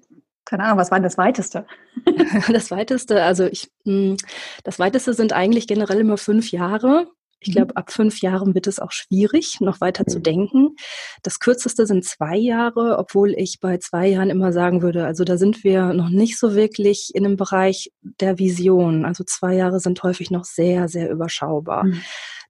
keine 0.46 0.66
Ahnung, 0.66 0.78
was 0.78 0.92
war 0.92 0.98
denn 0.98 1.04
das 1.04 1.18
Weiteste? 1.18 1.66
das 2.52 2.70
Weiteste, 2.70 3.24
also 3.24 3.46
ich, 3.46 3.72
hm, 3.86 4.18
das 4.66 4.78
Weiteste 4.78 5.14
sind 5.14 5.32
eigentlich 5.32 5.68
generell 5.68 6.02
immer 6.02 6.18
fünf 6.18 6.52
Jahre. 6.52 7.08
Ich 7.44 7.50
mhm. 7.50 7.54
glaube, 7.54 7.76
ab 7.78 7.92
fünf 7.92 8.22
Jahren 8.22 8.56
wird 8.56 8.68
es 8.68 8.80
auch 8.80 8.92
schwierig, 8.92 9.60
noch 9.60 9.82
weiter 9.82 10.06
zu 10.06 10.20
denken. 10.20 10.76
Das 11.22 11.40
kürzeste 11.40 11.86
sind 11.86 12.06
zwei 12.06 12.38
Jahre, 12.38 12.98
obwohl 12.98 13.34
ich 13.38 13.60
bei 13.60 13.78
zwei 13.78 14.08
Jahren 14.08 14.30
immer 14.30 14.52
sagen 14.54 14.82
würde, 14.82 15.06
also 15.06 15.24
da 15.24 15.38
sind 15.38 15.64
wir 15.64 15.94
noch 15.94 16.10
nicht 16.10 16.40
so 16.40 16.56
wirklich 16.56 17.12
in 17.14 17.24
dem 17.24 17.38
Bereich 17.38 17.92
der 18.02 18.40
Vision. 18.40 19.06
Also 19.06 19.24
zwei 19.24 19.56
Jahre 19.56 19.80
sind 19.80 20.02
häufig 20.04 20.32
noch 20.32 20.46
sehr, 20.46 20.88
sehr 20.88 21.10
überschaubar. 21.10 21.86
Mhm. 21.86 22.02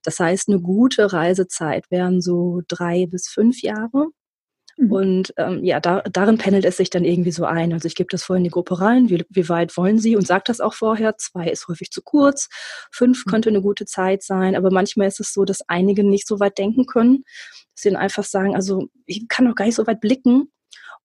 Das 0.04 0.20
heißt, 0.20 0.50
eine 0.50 0.60
gute 0.60 1.12
Reisezeit 1.12 1.90
wären 1.90 2.22
so 2.22 2.62
drei 2.68 3.08
bis 3.08 3.28
fünf 3.30 3.62
Jahre. 3.62 4.08
Mhm. 4.78 4.92
Und 4.92 5.34
ähm, 5.38 5.64
ja, 5.64 5.80
da, 5.80 6.02
darin 6.02 6.38
pendelt 6.38 6.66
es 6.66 6.78
sich 6.78 6.90
dann 6.90 7.06
irgendwie 7.06 7.32
so 7.32 7.46
ein. 7.46 7.74
Also 7.74 7.88
ich 7.88 7.96
gebe 7.96 8.10
das 8.10 8.24
vorhin 8.24 8.42
in 8.42 8.50
die 8.50 8.54
Gruppe 8.54 8.80
rein, 8.80 9.10
wie, 9.10 9.24
wie 9.30 9.50
weit 9.50 9.76
wollen 9.78 10.00
Sie 10.00 10.16
und 10.16 10.28
sage 10.28 10.44
das 10.48 10.62
auch 10.62 10.74
vorher. 10.74 11.18
Zwei 11.18 11.50
ist 11.50 11.68
häufig 11.68 11.92
zu 11.92 12.02
kurz, 12.02 12.50
fünf 12.92 13.26
mhm. 13.26 13.30
könnte 13.32 13.50
eine 13.50 13.62
gute 13.62 13.86
Zeit 13.86 14.24
sein, 14.24 14.56
aber 14.56 14.72
manchmal 14.72 15.08
ist 15.08 15.20
es 15.20 15.34
so, 15.34 15.46
dass 15.46 15.68
einige 15.68 16.04
nicht 16.04 16.28
so 16.28 16.40
weit 16.40 16.58
denken 16.58 16.86
können, 16.86 17.24
dass 17.76 17.84
sie 17.84 17.90
dann 17.90 18.02
einfach 18.02 18.24
sagen, 18.24 18.56
also 18.56 18.88
ich 19.06 19.28
kann 19.28 19.46
noch 19.46 19.56
gar 19.56 19.66
nicht 19.66 19.76
so 19.76 19.88
weit 19.88 20.02
blicken. 20.02 20.50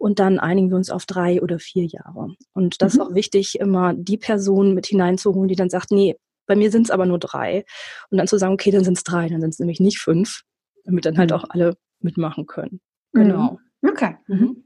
Und 0.01 0.21
dann 0.21 0.39
einigen 0.39 0.71
wir 0.71 0.77
uns 0.77 0.91
auf 0.91 1.07
drei 1.07 1.43
oder 1.43 1.59
vier 1.59 1.85
Jahre. 1.85 2.37
Und 2.53 2.83
das 2.83 2.95
mhm. 2.95 3.01
ist 3.01 3.07
auch 3.07 3.15
wichtig, 3.15 3.59
immer 3.59 3.95
die 3.95 4.17
Person 4.17 4.73
mit 4.73 4.87
hineinzuholen, 4.87 5.49
die 5.49 5.57
dann 5.57 5.71
sagt, 5.71 5.91
nee, 5.91 6.15
bei 6.47 6.55
mir 6.55 6.71
sind 6.71 6.87
es 6.87 6.91
aber 6.93 7.05
nur 7.05 7.19
drei. 7.19 7.65
Und 8.11 8.19
dann 8.19 8.29
zu 8.29 8.39
sagen, 8.39 8.55
okay, 8.55 8.71
dann 8.71 8.85
sind 8.85 8.97
es 8.97 9.03
drei, 9.03 9.29
dann 9.29 9.41
sind 9.41 9.51
es 9.51 9.59
nämlich 9.59 9.81
nicht 9.81 9.99
fünf, 9.99 10.43
damit 10.85 11.05
dann 11.05 11.19
halt 11.19 11.31
mhm. 11.31 11.37
auch 11.37 11.45
alle 11.49 11.77
mitmachen 12.01 12.47
können. 12.47 12.81
Genau. 13.13 13.59
Mhm. 13.81 13.91
Okay. 13.91 14.17
Mhm. 14.27 14.65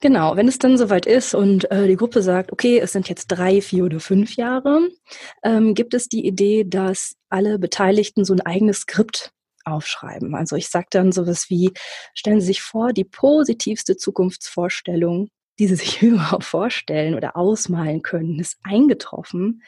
Genau, 0.00 0.36
wenn 0.36 0.46
es 0.46 0.58
dann 0.58 0.76
soweit 0.76 1.06
ist 1.06 1.34
und 1.34 1.70
äh, 1.70 1.86
die 1.86 1.96
Gruppe 1.96 2.20
sagt, 2.20 2.52
okay, 2.52 2.78
es 2.78 2.92
sind 2.92 3.08
jetzt 3.08 3.28
drei, 3.28 3.62
vier 3.62 3.84
oder 3.84 3.98
fünf 3.98 4.36
Jahre, 4.36 4.88
ähm, 5.42 5.74
gibt 5.74 5.94
es 5.94 6.08
die 6.08 6.26
Idee, 6.26 6.64
dass 6.64 7.16
alle 7.30 7.58
Beteiligten 7.58 8.24
so 8.24 8.34
ein 8.34 8.42
eigenes 8.42 8.80
Skript 8.80 9.32
aufschreiben. 9.64 10.34
Also 10.34 10.54
ich 10.54 10.68
sage 10.68 10.86
dann 10.90 11.12
sowas 11.12 11.46
wie, 11.48 11.72
stellen 12.14 12.40
Sie 12.40 12.48
sich 12.48 12.62
vor, 12.62 12.92
die 12.92 13.04
positivste 13.04 13.96
Zukunftsvorstellung, 13.96 15.28
die 15.58 15.66
Sie 15.66 15.74
sich 15.76 16.02
überhaupt 16.02 16.44
vorstellen 16.44 17.14
oder 17.14 17.34
ausmalen 17.36 18.02
können, 18.02 18.38
ist 18.38 18.58
eingetroffen. 18.62 19.62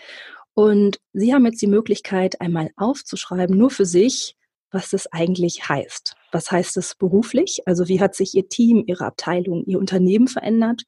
Und 0.52 0.98
Sie 1.14 1.32
haben 1.32 1.46
jetzt 1.46 1.62
die 1.62 1.68
Möglichkeit, 1.68 2.40
einmal 2.42 2.70
aufzuschreiben, 2.76 3.56
nur 3.56 3.70
für 3.70 3.86
sich, 3.86 4.36
was 4.70 4.90
das 4.90 5.06
eigentlich 5.06 5.70
heißt. 5.70 6.17
Was 6.32 6.50
heißt 6.50 6.76
es 6.76 6.94
beruflich? 6.94 7.62
Also 7.66 7.88
wie 7.88 8.00
hat 8.00 8.14
sich 8.14 8.34
Ihr 8.34 8.48
Team, 8.48 8.84
Ihre 8.86 9.06
Abteilung, 9.06 9.64
Ihr 9.64 9.78
Unternehmen 9.78 10.28
verändert? 10.28 10.82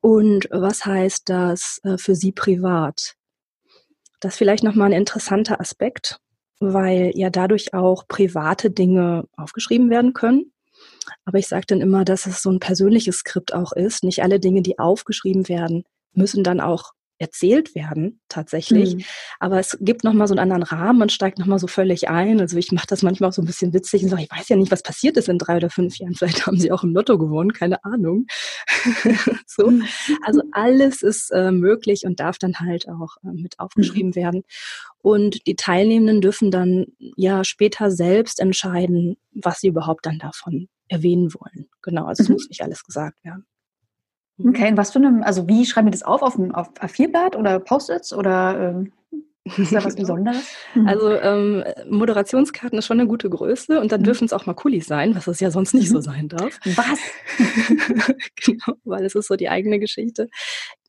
Und 0.00 0.48
was 0.50 0.84
heißt 0.84 1.28
das 1.28 1.80
äh, 1.84 1.96
für 1.98 2.14
Sie 2.14 2.32
privat? 2.32 3.14
Das 4.20 4.34
ist 4.34 4.38
vielleicht 4.38 4.64
nochmal 4.64 4.88
ein 4.88 5.00
interessanter 5.00 5.60
Aspekt, 5.60 6.18
weil 6.60 7.12
ja 7.14 7.30
dadurch 7.30 7.74
auch 7.74 8.06
private 8.06 8.70
Dinge 8.70 9.24
aufgeschrieben 9.36 9.90
werden 9.90 10.12
können. 10.12 10.52
Aber 11.24 11.38
ich 11.38 11.48
sage 11.48 11.66
dann 11.66 11.80
immer, 11.80 12.04
dass 12.04 12.26
es 12.26 12.42
so 12.42 12.50
ein 12.50 12.60
persönliches 12.60 13.18
Skript 13.18 13.52
auch 13.54 13.72
ist. 13.72 14.04
Nicht 14.04 14.22
alle 14.22 14.40
Dinge, 14.40 14.62
die 14.62 14.78
aufgeschrieben 14.78 15.48
werden, 15.48 15.84
müssen 16.12 16.44
dann 16.44 16.60
auch 16.60 16.92
erzählt 17.22 17.74
werden 17.74 18.20
tatsächlich. 18.28 18.96
Mhm. 18.96 19.04
Aber 19.38 19.58
es 19.60 19.78
gibt 19.80 20.04
nochmal 20.04 20.26
so 20.26 20.34
einen 20.34 20.40
anderen 20.40 20.64
Rahmen, 20.64 20.98
man 20.98 21.08
steigt 21.08 21.38
nochmal 21.38 21.60
so 21.60 21.68
völlig 21.68 22.08
ein. 22.08 22.40
Also 22.40 22.58
ich 22.58 22.72
mache 22.72 22.86
das 22.88 23.02
manchmal 23.02 23.30
auch 23.30 23.34
so 23.34 23.42
ein 23.42 23.46
bisschen 23.46 23.72
witzig 23.72 24.02
und 24.02 24.10
sage, 24.10 24.24
ich 24.24 24.30
weiß 24.30 24.48
ja 24.48 24.56
nicht, 24.56 24.72
was 24.72 24.82
passiert 24.82 25.16
ist 25.16 25.28
in 25.28 25.38
drei 25.38 25.56
oder 25.56 25.70
fünf 25.70 25.96
Jahren. 25.98 26.14
Vielleicht 26.18 26.46
haben 26.46 26.58
sie 26.58 26.72
auch 26.72 26.82
im 26.82 26.92
Lotto 26.92 27.16
gewonnen, 27.18 27.52
keine 27.52 27.84
Ahnung. 27.84 28.26
so. 29.46 29.70
Mhm. 29.70 29.84
Also 30.22 30.42
alles 30.50 31.02
ist 31.02 31.30
äh, 31.30 31.52
möglich 31.52 32.02
und 32.04 32.20
darf 32.20 32.38
dann 32.38 32.58
halt 32.58 32.88
auch 32.88 33.16
äh, 33.24 33.32
mit 33.32 33.58
aufgeschrieben 33.60 34.10
mhm. 34.10 34.16
werden. 34.16 34.42
Und 35.00 35.46
die 35.46 35.56
Teilnehmenden 35.56 36.20
dürfen 36.20 36.50
dann 36.50 36.86
ja 37.16 37.44
später 37.44 37.90
selbst 37.90 38.40
entscheiden, 38.40 39.16
was 39.32 39.60
sie 39.60 39.68
überhaupt 39.68 40.06
dann 40.06 40.18
davon 40.18 40.68
erwähnen 40.88 41.32
wollen. 41.34 41.68
Genau, 41.82 42.06
also 42.06 42.22
es 42.22 42.28
mhm. 42.28 42.34
muss 42.34 42.48
nicht 42.48 42.62
alles 42.62 42.84
gesagt 42.84 43.24
werden. 43.24 43.46
Mhm. 44.36 44.50
Okay, 44.50 44.68
in 44.68 44.76
was 44.76 44.92
für 44.92 44.98
einem, 44.98 45.22
also 45.22 45.48
wie 45.48 45.66
schreiben 45.66 45.88
wir 45.88 45.92
das 45.92 46.02
auf? 46.02 46.22
Auf, 46.22 46.36
auf 46.36 46.68
A4-Blatt 46.80 47.36
oder 47.36 47.58
Post-its 47.58 48.12
oder 48.12 48.74
ähm, 48.76 48.92
ist 49.56 49.74
da 49.74 49.84
was 49.84 49.96
Besonderes? 49.96 50.44
Mhm. 50.74 50.86
Also 50.86 51.10
ähm, 51.12 51.64
Moderationskarten 51.88 52.78
ist 52.78 52.86
schon 52.86 53.00
eine 53.00 53.08
gute 53.08 53.28
Größe 53.28 53.80
und 53.80 53.92
dann 53.92 54.00
mhm. 54.00 54.04
dürfen 54.04 54.24
es 54.24 54.32
auch 54.32 54.46
mal 54.46 54.54
Kulis 54.54 54.86
sein, 54.86 55.14
was 55.14 55.26
es 55.26 55.40
ja 55.40 55.50
sonst 55.50 55.74
nicht 55.74 55.88
so 55.88 55.98
mhm. 55.98 56.02
sein 56.02 56.28
darf. 56.28 56.58
Was? 56.64 56.98
genau, 58.44 58.74
weil 58.84 59.04
es 59.04 59.14
ist 59.14 59.28
so 59.28 59.36
die 59.36 59.48
eigene 59.48 59.78
Geschichte. 59.78 60.28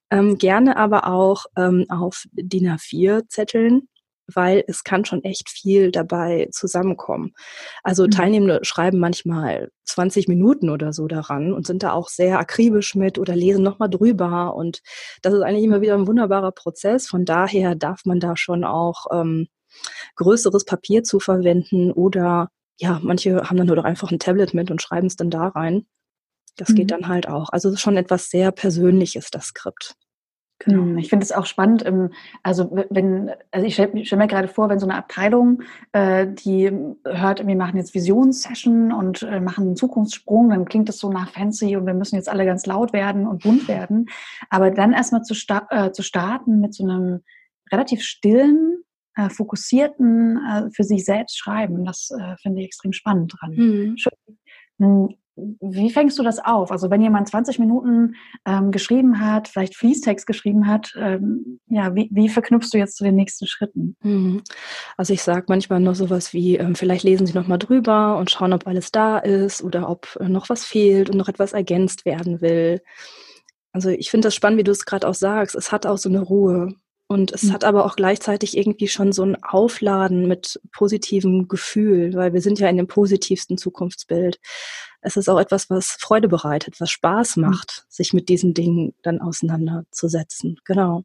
Ähm, 0.09 0.38
gerne 0.38 0.77
aber 0.77 1.07
auch 1.07 1.45
ähm, 1.57 1.85
auf 1.89 2.25
DIN 2.33 2.67
A4-Zetteln 2.67 3.88
weil 4.27 4.63
es 4.67 4.83
kann 4.83 5.05
schon 5.05 5.23
echt 5.23 5.49
viel 5.49 5.91
dabei 5.91 6.47
zusammenkommen. 6.51 7.33
Also 7.83 8.05
mhm. 8.05 8.11
Teilnehmende 8.11 8.59
schreiben 8.63 8.99
manchmal 8.99 9.69
20 9.85 10.27
Minuten 10.27 10.69
oder 10.69 10.93
so 10.93 11.07
daran 11.07 11.53
und 11.53 11.67
sind 11.67 11.83
da 11.83 11.93
auch 11.93 12.09
sehr 12.09 12.39
akribisch 12.39 12.95
mit 12.95 13.19
oder 13.19 13.35
lesen 13.35 13.63
nochmal 13.63 13.89
drüber. 13.89 14.55
Und 14.55 14.81
das 15.21 15.33
ist 15.33 15.41
eigentlich 15.41 15.65
immer 15.65 15.81
wieder 15.81 15.95
ein 15.95 16.07
wunderbarer 16.07 16.51
Prozess. 16.51 17.07
Von 17.07 17.25
daher 17.25 17.75
darf 17.75 18.05
man 18.05 18.19
da 18.19 18.37
schon 18.37 18.63
auch 18.63 19.05
ähm, 19.11 19.47
größeres 20.15 20.65
Papier 20.65 21.03
zu 21.03 21.19
verwenden 21.19 21.91
oder 21.91 22.49
ja, 22.79 22.99
manche 23.03 23.49
haben 23.49 23.57
dann 23.57 23.67
nur 23.67 23.75
doch 23.75 23.83
einfach 23.83 24.11
ein 24.11 24.19
Tablet 24.19 24.53
mit 24.53 24.71
und 24.71 24.81
schreiben 24.81 25.07
es 25.07 25.15
dann 25.15 25.29
da 25.29 25.47
rein. 25.47 25.85
Das 26.57 26.69
mhm. 26.69 26.75
geht 26.75 26.91
dann 26.91 27.07
halt 27.07 27.27
auch. 27.27 27.49
Also 27.49 27.69
es 27.69 27.75
ist 27.75 27.81
schon 27.81 27.97
etwas 27.97 28.29
sehr 28.29 28.51
Persönliches, 28.51 29.29
das 29.31 29.45
Skript. 29.45 29.95
Genau. 30.60 30.83
Hm, 30.83 30.98
ich 30.98 31.10
finde 31.10 31.24
es 31.24 31.31
auch 31.31 31.45
spannend, 31.45 31.86
also 32.41 32.72
wenn, 32.89 33.31
also 33.51 33.65
ich 33.65 33.74
stelle 33.74 34.05
stell 34.05 34.17
mir 34.17 34.27
gerade 34.27 34.48
vor, 34.48 34.69
wenn 34.69 34.79
so 34.79 34.86
eine 34.86 34.95
Abteilung, 34.95 35.62
äh, 35.91 36.27
die 36.27 36.72
hört, 37.05 37.45
wir 37.45 37.55
machen 37.55 37.77
jetzt 37.77 37.93
Visionssession 37.93 38.93
und 38.93 39.24
äh, 39.24 39.39
machen 39.39 39.65
einen 39.65 39.75
Zukunftssprung, 39.75 40.50
dann 40.50 40.65
klingt 40.65 40.89
das 40.89 41.00
so 41.00 41.12
nach 41.12 41.31
fancy 41.31 41.75
und 41.75 41.86
wir 41.86 41.93
müssen 41.93 42.15
jetzt 42.15 42.29
alle 42.29 42.45
ganz 42.45 42.65
laut 42.65 42.93
werden 42.93 43.27
und 43.27 43.43
bunt 43.43 43.67
werden. 43.67 44.07
Aber 44.50 44.72
dann 44.72 44.93
erstmal 44.93 45.24
zu, 45.24 45.33
sta 45.33 45.67
äh, 45.69 45.91
zu 45.91 46.01
starten 46.01 46.60
mit 46.60 46.74
so 46.74 46.83
einem 46.83 47.22
relativ 47.72 48.01
stillen, 48.01 48.83
äh, 49.15 49.29
fokussierten, 49.29 50.72
für 50.74 50.83
sich 50.83 51.05
selbst 51.05 51.38
schreiben, 51.38 51.86
das 51.86 52.10
finde 52.41 52.62
ich 52.62 52.67
extrem 52.67 52.93
spannend 52.93 53.33
dran. 53.38 53.53
Mhm. 53.55 53.95
Hm, 54.79 55.10
wie 55.35 55.89
fängst 55.89 56.19
du 56.19 56.23
das 56.23 56.39
auf? 56.39 56.71
Also 56.71 56.89
wenn 56.89 57.01
jemand 57.01 57.27
20 57.27 57.57
Minuten 57.57 58.15
ähm, 58.45 58.71
geschrieben 58.71 59.19
hat, 59.19 59.47
vielleicht 59.47 59.75
Fließtext 59.75 60.27
geschrieben 60.27 60.67
hat, 60.67 60.93
ähm, 60.97 61.59
ja, 61.67 61.95
wie, 61.95 62.09
wie, 62.11 62.29
verknüpfst 62.29 62.69
du 62.71 62.77
jetzt 62.77 62.97
zu 62.97 63.03
den 63.03 63.15
nächsten 63.15 63.47
Schritten? 63.47 63.95
Mhm. 64.03 64.43
Also 64.95 65.13
ich 65.13 65.23
sage 65.23 65.45
manchmal 65.47 65.79
noch 65.79 65.95
sowas 65.95 66.33
wie, 66.33 66.57
ähm, 66.57 66.75
vielleicht 66.75 67.03
lesen 67.03 67.25
Sie 67.25 67.33
noch 67.33 67.47
mal 67.47 67.57
drüber 67.57 68.17
und 68.17 68.29
schauen, 68.29 68.53
ob 68.53 68.67
alles 68.67 68.91
da 68.91 69.17
ist 69.17 69.63
oder 69.63 69.89
ob 69.89 70.17
äh, 70.19 70.29
noch 70.29 70.49
was 70.49 70.65
fehlt 70.65 71.09
und 71.09 71.17
noch 71.17 71.29
etwas 71.29 71.53
ergänzt 71.53 72.05
werden 72.05 72.41
will. 72.41 72.81
Also 73.71 73.89
ich 73.89 74.11
finde 74.11 74.27
das 74.27 74.35
spannend, 74.35 74.59
wie 74.59 74.63
du 74.63 74.71
es 74.71 74.85
gerade 74.85 75.07
auch 75.07 75.15
sagst. 75.15 75.55
Es 75.55 75.71
hat 75.71 75.87
auch 75.87 75.97
so 75.97 76.09
eine 76.09 76.21
Ruhe. 76.21 76.75
Und 77.07 77.31
es 77.31 77.43
mhm. 77.43 77.53
hat 77.53 77.63
aber 77.63 77.86
auch 77.86 77.95
gleichzeitig 77.95 78.57
irgendwie 78.57 78.88
schon 78.88 79.12
so 79.12 79.24
ein 79.24 79.41
Aufladen 79.43 80.27
mit 80.27 80.60
positivem 80.72 81.48
Gefühl, 81.48 82.13
weil 82.13 82.33
wir 82.33 82.41
sind 82.41 82.60
ja 82.60 82.69
in 82.69 82.77
dem 82.77 82.88
positivsten 82.88 83.57
Zukunftsbild. 83.57 84.39
Es 85.01 85.17
ist 85.17 85.29
auch 85.29 85.39
etwas, 85.39 85.69
was 85.69 85.98
Freude 86.00 86.29
bereitet, 86.29 86.79
was 86.79 86.89
Spaß 86.89 87.38
mhm. 87.38 87.43
macht, 87.43 87.83
mhm. 87.86 87.91
sich 87.91 88.13
mit 88.13 88.29
diesen 88.29 88.53
Dingen 88.53 88.93
dann 89.03 89.19
auseinanderzusetzen. 89.19 90.60
Genau. 90.65 91.03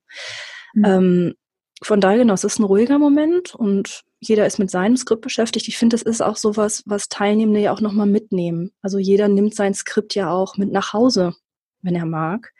Mhm. 0.75 0.85
Ähm, 0.85 1.35
von 1.83 2.00
daher, 2.00 2.19
genau, 2.19 2.35
es 2.35 2.45
ist 2.45 2.59
ein 2.59 2.64
ruhiger 2.64 2.99
Moment 2.99 3.55
und 3.55 4.02
jeder 4.21 4.47
ist 4.47 4.59
mit 4.59 4.71
seinem 4.71 4.97
Skript 4.97 5.23
beschäftigt. 5.23 5.69
Ich 5.69 5.78
finde, 5.78 5.95
es 5.95 6.02
ist 6.02 6.23
auch 6.23 6.37
sowas, 6.37 6.83
was 6.87 7.09
Teilnehmende 7.09 7.61
ja 7.61 7.73
auch 7.73 7.81
nochmal 7.81 8.07
mitnehmen. 8.07 8.73
Also 8.83 8.99
jeder 8.99 9.28
nimmt 9.28 9.55
sein 9.55 9.75
Skript 9.75 10.14
ja 10.14 10.31
auch 10.31 10.57
mit 10.57 10.73
nach 10.73 10.93
Hause, 10.93 11.35
wenn 11.83 11.95
er 11.95 12.07
mag. 12.07 12.52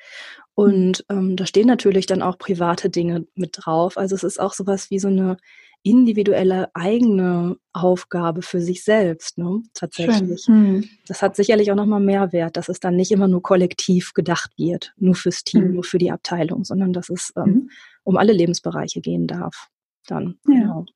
Und 0.59 1.05
ähm, 1.09 1.37
da 1.37 1.47
stehen 1.47 1.69
natürlich 1.69 2.07
dann 2.07 2.21
auch 2.21 2.37
private 2.37 2.91
Dinge 2.91 3.29
mit 3.37 3.59
drauf. 3.61 3.97
Also 3.97 4.17
es 4.17 4.25
ist 4.25 4.41
auch 4.41 4.55
sowas 4.55 4.91
wie 4.91 4.99
so 4.99 5.07
eine 5.07 5.37
individuelle 5.85 6.69
eigene 6.75 7.59
Aufgabe 7.73 8.43
für 8.43 8.61
sich 8.61 8.83
selbst, 8.83 9.39
ne? 9.39 9.63
Tatsächlich. 9.73 10.47
Hm. 10.49 10.83
Das 11.07 11.23
hat 11.23 11.37
sicherlich 11.37 11.71
auch 11.71 11.77
nochmal 11.77 12.01
Mehrwert, 12.01 12.57
dass 12.57 12.69
es 12.69 12.81
dann 12.81 12.97
nicht 12.97 13.13
immer 13.13 13.29
nur 13.29 13.41
kollektiv 13.41 14.15
gedacht 14.15 14.51
wird, 14.57 14.93
nur 14.97 15.15
fürs 15.15 15.45
Team, 15.45 15.63
hm. 15.63 15.75
nur 15.75 15.85
für 15.85 15.99
die 15.99 16.11
Abteilung, 16.11 16.65
sondern 16.65 16.93
dass 16.93 17.09
es 17.09 17.33
ähm, 17.37 17.45
hm. 17.45 17.71
um 18.03 18.17
alle 18.17 18.33
Lebensbereiche 18.33 19.01
gehen 19.01 19.29
darf. 19.29 19.69
Dann, 20.09 20.41
ja. 20.49 20.55
genau. 20.55 20.87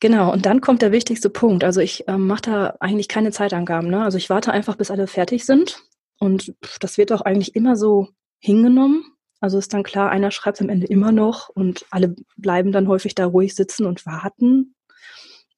Genau, 0.00 0.32
und 0.34 0.44
dann 0.44 0.60
kommt 0.60 0.82
der 0.82 0.92
wichtigste 0.92 1.30
Punkt. 1.30 1.64
Also 1.64 1.80
ich 1.80 2.04
ähm, 2.08 2.26
mache 2.26 2.42
da 2.42 2.76
eigentlich 2.80 3.08
keine 3.08 3.30
Zeitangaben. 3.30 3.88
Ne? 3.88 4.04
Also 4.04 4.18
ich 4.18 4.28
warte 4.28 4.52
einfach, 4.52 4.76
bis 4.76 4.90
alle 4.90 5.06
fertig 5.06 5.46
sind. 5.46 5.82
Und 6.18 6.54
das 6.80 6.98
wird 6.98 7.10
auch 7.12 7.22
eigentlich 7.22 7.56
immer 7.56 7.74
so 7.76 8.08
hingenommen. 8.40 9.04
Also 9.40 9.58
ist 9.58 9.72
dann 9.72 9.82
klar, 9.82 10.10
einer 10.10 10.30
schreibt 10.30 10.60
am 10.60 10.68
Ende 10.68 10.86
immer 10.86 11.12
noch 11.12 11.48
und 11.48 11.86
alle 11.90 12.14
bleiben 12.36 12.72
dann 12.72 12.88
häufig 12.88 13.14
da 13.14 13.26
ruhig 13.26 13.54
sitzen 13.54 13.86
und 13.86 14.04
warten. 14.04 14.74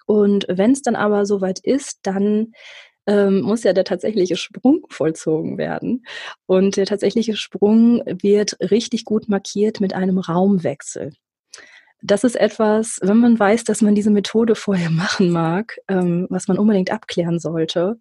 Und 0.07 0.47
wenn 0.49 0.73
es 0.73 0.83
dann 0.83 0.95
aber 0.95 1.27
soweit 1.27 1.59
ist, 1.61 2.01
dann 2.03 2.53
ähm, 3.07 3.41
muss 3.43 3.65
ja 3.65 3.73
der 3.73 3.85
tatsächliche 3.85 4.37
Sprung 4.37 4.87
vollzogen 4.91 5.59
werden. 5.59 6.05
Und 6.47 6.77
der 6.77 6.87
tatsächliche 6.87 7.37
Sprung 7.37 8.03
wird 8.07 8.57
richtig 8.61 9.05
gut 9.05 9.29
markiert 9.29 9.81
mit 9.81 9.95
einem 9.95 10.19
Raumwechsel 10.19 11.12
das 12.02 12.25
ist 12.25 12.35
etwas, 12.35 12.99
wenn 13.00 13.18
man 13.18 13.38
weiß, 13.38 13.64
dass 13.64 13.80
man 13.80 13.94
diese 13.94 14.11
Methode 14.11 14.54
vorher 14.54 14.90
machen 14.90 15.30
mag, 15.30 15.78
ähm, 15.88 16.26
was 16.30 16.49
man 16.49 16.59
unbedingt 16.59 16.90
abklären 16.90 17.38
sollte, 17.38 17.99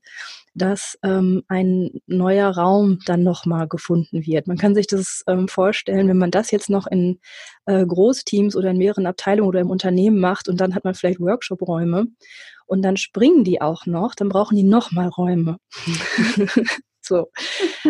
dass 0.54 0.98
ähm, 1.04 1.44
ein 1.48 2.02
neuer 2.08 2.50
Raum 2.50 3.00
dann 3.06 3.24
nochmal 3.24 3.68
gefunden 3.68 4.26
wird. 4.26 4.48
Man 4.48 4.58
kann 4.58 4.76
sich 4.76 4.88
das 4.88 5.24
ähm, 5.28 5.48
vorstellen, 5.48 6.10
wenn 6.10 6.18
man 6.18 6.32
das 6.32 6.52
jetzt 6.52 6.70
noch 6.70 6.88
in 6.88 7.20
äh, 7.68 7.86
Großteams 7.86 8.56
oder 8.56 8.72
in 8.72 8.78
mehreren 8.78 9.06
Abteilungen 9.06 9.48
oder 9.48 9.62
im 9.62 9.70
Unternehmen 9.70 10.20
macht 10.20 10.50
und 10.50 10.60
dann 10.60 10.76
hat 10.76 10.84
man 10.84 10.96
vielleicht 10.96 11.22
Workshop-Räume 11.22 12.08
und 12.66 12.82
dann 12.82 12.98
springen 12.98 13.44
die 13.44 13.62
auch 13.62 13.86
noch, 13.86 14.16
dann 14.16 14.30
brauchen 14.30 14.58
die 14.58 14.64
nochmal 14.64 15.08
Räume. 15.08 15.58
So. 17.02 17.32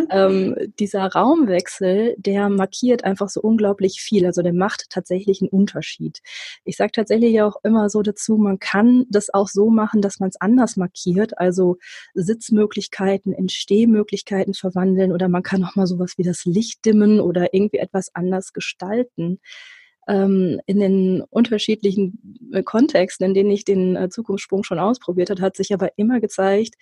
ähm, 0.09 0.55
dieser 0.79 1.05
Raumwechsel, 1.05 2.15
der 2.17 2.49
markiert 2.49 3.03
einfach 3.03 3.29
so 3.29 3.41
unglaublich 3.41 4.01
viel. 4.01 4.25
Also 4.25 4.41
der 4.41 4.53
macht 4.53 4.89
tatsächlich 4.89 5.41
einen 5.41 5.49
Unterschied. 5.49 6.19
Ich 6.63 6.77
sage 6.77 6.91
tatsächlich 6.93 7.41
auch 7.41 7.57
immer 7.63 7.89
so 7.89 8.01
dazu, 8.01 8.37
man 8.37 8.59
kann 8.59 9.05
das 9.09 9.33
auch 9.33 9.47
so 9.47 9.69
machen, 9.69 10.01
dass 10.01 10.19
man 10.19 10.29
es 10.29 10.39
anders 10.39 10.77
markiert. 10.77 11.37
Also 11.37 11.77
Sitzmöglichkeiten 12.13 13.33
in 13.33 13.49
Stehmöglichkeiten 13.49 14.53
verwandeln 14.53 15.11
oder 15.11 15.27
man 15.27 15.43
kann 15.43 15.63
auch 15.63 15.75
mal 15.75 15.87
sowas 15.87 16.13
wie 16.17 16.23
das 16.23 16.45
Licht 16.45 16.85
dimmen 16.85 17.19
oder 17.19 17.53
irgendwie 17.53 17.77
etwas 17.77 18.13
anders 18.15 18.53
gestalten 18.53 19.39
ähm, 20.07 20.59
in 20.65 20.79
den 20.79 21.21
unterschiedlichen 21.21 22.39
äh, 22.53 22.63
Kontexten, 22.63 23.25
in 23.25 23.33
denen 23.33 23.51
ich 23.51 23.65
den 23.65 23.95
äh, 23.95 24.09
Zukunftssprung 24.09 24.63
schon 24.63 24.79
ausprobiert 24.79 25.29
habe, 25.29 25.41
hat 25.41 25.55
sich 25.55 25.73
aber 25.73 25.97
immer 25.97 26.19
gezeigt, 26.19 26.75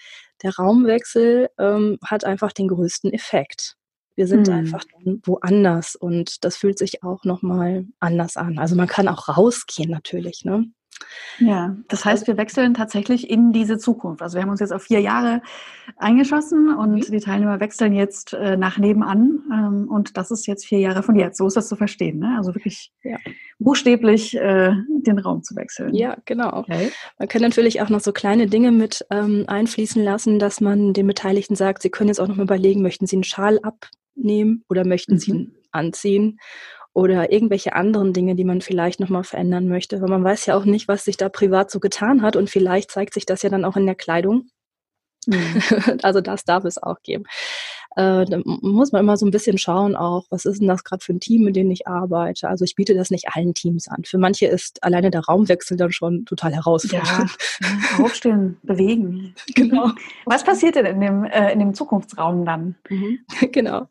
der 0.44 0.56
Raumwechsel 0.56 1.50
ähm, 1.58 1.98
hat 2.04 2.24
einfach 2.24 2.52
den 2.52 2.70
größten 2.70 3.14
Effekt. 3.14 3.76
Wir 4.16 4.28
sind 4.28 4.48
hm. 4.48 4.54
einfach 4.54 4.84
woanders 5.24 5.96
und 5.96 6.44
das 6.44 6.58
fühlt 6.58 6.78
sich 6.78 7.04
auch 7.04 7.24
nochmal 7.24 7.86
anders 8.00 8.36
an. 8.36 8.58
Also 8.58 8.76
man 8.76 8.88
kann 8.88 9.08
auch 9.08 9.30
rausgehen 9.30 9.90
natürlich, 9.90 10.44
ne? 10.44 10.66
Ja, 11.40 11.76
das 11.88 12.06
heißt, 12.06 12.28
wir 12.28 12.38
wechseln 12.38 12.74
tatsächlich 12.74 13.30
in 13.30 13.52
diese 13.52 13.78
Zukunft. 13.78 14.22
Also 14.22 14.36
wir 14.36 14.42
haben 14.42 14.50
uns 14.50 14.60
jetzt 14.60 14.74
auf 14.74 14.84
vier 14.84 15.00
Jahre 15.00 15.42
eingeschossen 15.98 16.76
und 16.76 16.96
mhm. 16.96 17.12
die 17.12 17.20
Teilnehmer 17.20 17.60
wechseln 17.60 17.94
jetzt 17.94 18.34
äh, 18.34 18.58
nach 18.58 18.78
nebenan. 18.78 19.44
Ähm, 19.52 19.88
und 19.90 20.18
das 20.18 20.32
ist 20.32 20.48
jetzt 20.48 20.66
vier 20.66 20.80
Jahre 20.80 21.04
von 21.04 21.16
jetzt. 21.16 21.38
So 21.38 21.48
ist 21.48 21.58
das 21.58 21.70
zu 21.70 21.76
verstehen. 21.76 22.20
Ne? 22.20 22.36
Also 22.38 22.54
wirklich 22.54 22.92
ja. 23.04 23.18
buchstäblich 23.58 24.36
äh, 24.36 24.74
den 24.88 25.20
Raum 25.20 25.44
zu 25.44 25.56
wechseln. 25.56 25.94
Ja, 25.94 26.18
genau. 26.26 26.58
Okay. 26.60 26.92
Man 27.18 27.28
kann 27.28 27.42
natürlich 27.42 27.82
auch 27.82 27.90
noch 27.90 28.02
so 28.02 28.12
kleine 28.12 28.48
Dinge 28.48 28.72
mit 28.72 29.06
ähm, 29.10 29.46
einfließen 29.48 30.04
lassen, 30.04 30.40
dass 30.40 30.62
man 30.62 30.94
den 30.94 31.08
Beteiligten 31.08 31.56
sagt, 31.56 31.82
sie 31.82 31.90
können 31.90 32.10
jetzt 32.10 32.20
auch 32.20 32.28
noch 32.28 32.36
mal 32.36 32.44
überlegen, 32.44 32.82
möchten 32.82 33.08
sie 33.08 33.16
einen 33.16 33.24
Schal 33.24 33.60
abnehmen 33.62 34.64
oder 34.70 34.86
möchten 34.86 35.14
mhm. 35.14 35.20
sie 35.20 35.32
ihn 35.32 35.56
anziehen 35.72 36.40
oder 37.00 37.32
irgendwelche 37.32 37.74
anderen 37.74 38.14
Dinge, 38.14 38.36
die 38.36 38.44
man 38.44 38.62
vielleicht 38.62 39.00
nochmal 39.00 39.24
verändern 39.24 39.68
möchte. 39.68 40.02
Weil 40.02 40.10
man 40.10 40.24
weiß 40.24 40.46
ja 40.48 40.56
auch 40.56 40.66
nicht, 40.66 40.88
was 40.88 41.06
sich 41.06 41.18
da 41.18 41.30
privat 41.30 41.72
so 41.72 41.80
getan 41.80 42.22
hat 42.22 42.36
und 42.36 42.50
vielleicht 42.50 42.92
zeigt 42.92 43.14
sich 43.14 43.26
das 43.26 43.42
ja 43.42 43.50
dann 43.50 43.66
auch 43.66 43.78
in 43.78 43.86
der 43.86 43.96
Kleidung. 43.96 44.50
Mhm. 45.26 45.62
also 46.04 46.22
das 46.22 46.44
darf 46.44 46.66
es 46.66 46.82
auch 46.82 47.02
geben 47.02 47.24
äh, 47.96 48.26
da 48.26 48.40
muss 48.44 48.92
man 48.92 49.02
immer 49.02 49.18
so 49.18 49.26
ein 49.26 49.32
bisschen 49.32 49.58
schauen 49.58 49.96
auch, 49.96 50.26
was 50.30 50.46
ist 50.46 50.60
denn 50.60 50.68
das 50.68 50.84
gerade 50.84 51.04
für 51.04 51.14
ein 51.14 51.20
Team, 51.20 51.44
mit 51.44 51.56
dem 51.56 51.72
ich 51.72 51.88
arbeite. 51.88 52.48
Also 52.48 52.64
ich 52.64 52.76
biete 52.76 52.94
das 52.94 53.10
nicht 53.10 53.30
allen 53.34 53.54
Teams 53.54 53.88
an. 53.88 54.04
Für 54.06 54.18
manche 54.18 54.46
ist 54.46 54.84
alleine 54.84 55.10
der 55.10 55.22
Raumwechsel 55.22 55.76
dann 55.76 55.92
schon 55.92 56.26
total 56.26 56.54
herausfordernd. 56.54 57.32
Ja, 57.62 58.04
aufstehen, 58.04 58.58
bewegen. 58.64 59.34
Genau. 59.56 59.92
Was 60.26 60.44
passiert 60.44 60.76
denn 60.76 60.86
in 60.86 61.02
dem, 61.02 61.24
äh, 61.26 61.52
in 61.52 61.60
dem 61.60 61.74
Zukunftsraum 61.74 62.46
dann? 62.46 62.76
Mhm. 62.90 63.20
Genau. 63.52 63.88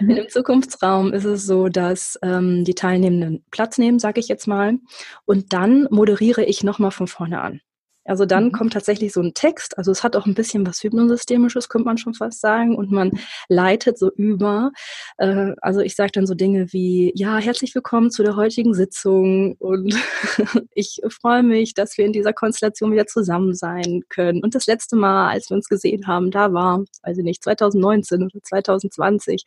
Mhm. 0.00 0.10
In 0.10 0.16
dem 0.16 0.28
Zukunftsraum 0.28 1.12
ist 1.12 1.24
es 1.24 1.46
so, 1.46 1.68
dass 1.68 2.18
ähm, 2.22 2.64
die 2.64 2.74
Teilnehmenden 2.74 3.42
Platz 3.50 3.78
nehmen, 3.78 3.98
sage 3.98 4.20
ich 4.20 4.28
jetzt 4.28 4.46
mal, 4.46 4.78
und 5.24 5.52
dann 5.52 5.88
moderiere 5.90 6.44
ich 6.44 6.62
nochmal 6.62 6.90
von 6.90 7.06
vorne 7.06 7.40
an. 7.40 7.60
Also 8.08 8.24
dann 8.24 8.46
mhm. 8.46 8.52
kommt 8.52 8.72
tatsächlich 8.72 9.12
so 9.12 9.20
ein 9.20 9.34
Text, 9.34 9.76
also 9.76 9.92
es 9.92 10.02
hat 10.02 10.16
auch 10.16 10.26
ein 10.26 10.34
bisschen 10.34 10.66
was 10.66 10.82
Hypnosystemisches, 10.82 11.68
könnte 11.68 11.84
man 11.86 11.98
schon 11.98 12.14
fast 12.14 12.40
sagen, 12.40 12.74
und 12.76 12.90
man 12.90 13.12
leitet 13.48 13.98
so 13.98 14.10
über. 14.10 14.72
Äh, 15.18 15.52
also 15.60 15.80
ich 15.80 15.94
sage 15.94 16.12
dann 16.12 16.26
so 16.26 16.34
Dinge 16.34 16.72
wie, 16.72 17.12
ja, 17.14 17.36
herzlich 17.36 17.74
willkommen 17.74 18.10
zu 18.10 18.22
der 18.22 18.36
heutigen 18.36 18.74
Sitzung 18.74 19.56
und 19.58 19.94
ich 20.74 21.00
freue 21.10 21.42
mich, 21.42 21.74
dass 21.74 21.98
wir 21.98 22.06
in 22.06 22.12
dieser 22.12 22.32
Konstellation 22.32 22.92
wieder 22.92 23.06
zusammen 23.06 23.54
sein 23.54 24.02
können. 24.08 24.42
Und 24.42 24.54
das 24.54 24.66
letzte 24.66 24.96
Mal, 24.96 25.30
als 25.30 25.50
wir 25.50 25.56
uns 25.56 25.68
gesehen 25.68 26.06
haben, 26.06 26.30
da 26.30 26.52
war, 26.52 26.84
weiß 27.02 27.18
ich 27.18 27.24
nicht, 27.24 27.44
2019 27.44 28.22
oder 28.22 28.42
2020. 28.42 29.44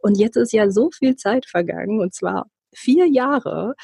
Und 0.00 0.18
jetzt 0.18 0.36
ist 0.36 0.52
ja 0.52 0.70
so 0.70 0.90
viel 0.90 1.16
Zeit 1.16 1.46
vergangen, 1.46 2.00
und 2.00 2.14
zwar 2.14 2.46
vier 2.74 3.06
Jahre. 3.06 3.74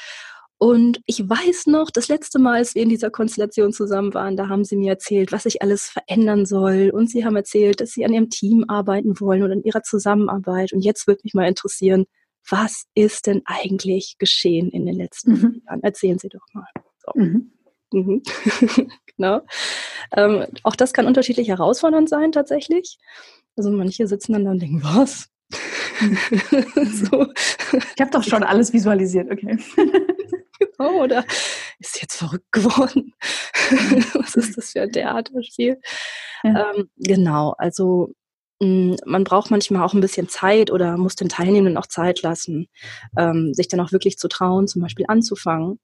Und 0.57 1.01
ich 1.05 1.27
weiß 1.27 1.67
noch, 1.67 1.91
das 1.91 2.07
letzte 2.07 2.39
Mal, 2.39 2.55
als 2.55 2.75
wir 2.75 2.83
in 2.83 2.89
dieser 2.89 3.09
Konstellation 3.09 3.73
zusammen 3.73 4.13
waren, 4.13 4.37
da 4.37 4.47
haben 4.47 4.63
sie 4.63 4.77
mir 4.77 4.91
erzählt, 4.91 5.31
was 5.31 5.45
ich 5.45 5.61
alles 5.61 5.89
verändern 5.89 6.45
soll. 6.45 6.91
Und 6.93 7.09
sie 7.09 7.25
haben 7.25 7.35
erzählt, 7.35 7.81
dass 7.81 7.91
sie 7.91 8.05
an 8.05 8.13
ihrem 8.13 8.29
Team 8.29 8.65
arbeiten 8.67 9.19
wollen 9.19 9.43
und 9.43 9.51
an 9.51 9.63
ihrer 9.63 9.83
Zusammenarbeit. 9.83 10.71
Und 10.71 10.81
jetzt 10.81 11.07
würde 11.07 11.21
mich 11.23 11.33
mal 11.33 11.47
interessieren, 11.47 12.05
was 12.49 12.85
ist 12.93 13.27
denn 13.27 13.41
eigentlich 13.45 14.15
geschehen 14.17 14.69
in 14.69 14.85
den 14.85 14.95
letzten 14.95 15.31
mhm. 15.31 15.61
Jahren? 15.65 15.83
Erzählen 15.83 16.19
Sie 16.19 16.29
doch 16.29 16.45
mal. 16.53 16.67
So. 16.99 17.19
Mhm. 17.19 17.51
Mhm. 17.91 18.23
genau. 19.17 19.41
Ähm, 20.15 20.45
auch 20.63 20.75
das 20.75 20.93
kann 20.93 21.07
unterschiedlich 21.07 21.49
herausfordernd 21.49 22.07
sein, 22.07 22.31
tatsächlich. 22.31 22.97
Also 23.55 23.71
manche 23.71 24.07
sitzen 24.07 24.33
dann 24.33 24.45
da 24.45 24.51
und 24.51 24.61
denken, 24.61 24.81
was? 24.83 25.29
so. 25.51 27.27
Ich 27.95 28.01
habe 28.01 28.11
doch 28.11 28.23
schon 28.23 28.43
alles 28.43 28.73
visualisiert, 28.73 29.31
okay. 29.31 29.57
genau, 30.59 31.03
oder 31.03 31.25
ist 31.79 32.01
jetzt 32.01 32.17
verrückt 32.17 32.51
geworden? 32.51 33.13
Was 34.13 34.35
ist 34.35 34.57
das 34.57 34.71
für 34.71 34.81
ein 34.81 34.91
Theaterspiel? 34.91 35.79
Ja. 36.43 36.73
Ähm, 36.73 36.89
genau, 36.97 37.55
also 37.57 38.13
mh, 38.59 38.67
mm, 38.67 38.95
man 39.05 39.23
braucht 39.23 39.51
manchmal 39.51 39.83
auch 39.83 39.93
ein 39.93 40.01
bisschen 40.01 40.29
Zeit 40.29 40.71
oder 40.71 40.97
muss 40.97 41.15
den 41.15 41.29
Teilnehmenden 41.29 41.77
auch 41.77 41.87
Zeit 41.87 42.21
lassen, 42.21 42.67
ähm, 43.17 43.53
sich 43.53 43.67
dann 43.67 43.79
auch 43.79 43.91
wirklich 43.91 44.17
zu 44.17 44.27
trauen, 44.27 44.67
zum 44.67 44.81
Beispiel 44.81 45.05
anzufangen. 45.07 45.79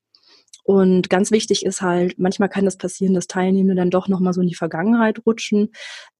Und 0.63 1.09
ganz 1.09 1.31
wichtig 1.31 1.65
ist 1.65 1.81
halt, 1.81 2.19
manchmal 2.19 2.49
kann 2.49 2.65
das 2.65 2.77
passieren, 2.77 3.15
dass 3.15 3.27
Teilnehmende 3.27 3.75
dann 3.75 3.89
doch 3.89 4.07
nochmal 4.07 4.33
so 4.33 4.41
in 4.41 4.47
die 4.47 4.55
Vergangenheit 4.55 5.25
rutschen, 5.25 5.71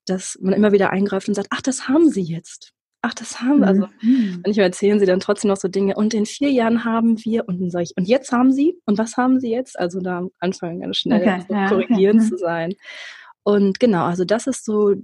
dass 0.06 0.38
man 0.42 0.54
immer 0.54 0.72
wieder 0.72 0.90
eingreift 0.90 1.28
und 1.28 1.36
sagt, 1.36 1.50
ach, 1.52 1.62
das 1.62 1.88
haben 1.88 2.10
sie 2.10 2.24
jetzt 2.24 2.74
ach, 3.02 3.14
das 3.14 3.42
haben 3.42 3.60
wir. 3.60 3.68
Also 3.68 3.88
mhm. 4.02 4.42
manchmal 4.46 4.68
erzählen 4.68 5.00
sie 5.00 5.06
dann 5.06 5.20
trotzdem 5.20 5.50
noch 5.50 5.58
so 5.58 5.68
Dinge. 5.68 5.96
Und 5.96 6.14
in 6.14 6.26
vier 6.26 6.52
Jahren 6.52 6.86
haben 6.86 7.24
wir, 7.24 7.48
und 7.48 7.60
dann 7.60 7.72
sage 7.72 7.84
ich, 7.84 7.94
und 7.98 8.08
jetzt 8.08 8.32
haben 8.32 8.52
sie, 8.52 8.78
und 8.86 8.98
was 8.98 9.18
haben 9.18 9.40
sie 9.40 9.52
jetzt? 9.52 9.78
Also 9.78 10.00
da 10.00 10.28
anfangen 10.40 10.82
ganz 10.82 10.98
schnell 10.98 11.22
okay, 11.22 11.44
so 11.48 11.54
ja, 11.54 11.68
korrigierend 11.68 12.22
okay. 12.22 12.30
zu 12.30 12.38
sein. 12.38 12.74
Und 13.44 13.80
genau, 13.80 14.06
also 14.06 14.24
das 14.24 14.48
ist 14.48 14.66
so 14.66 14.96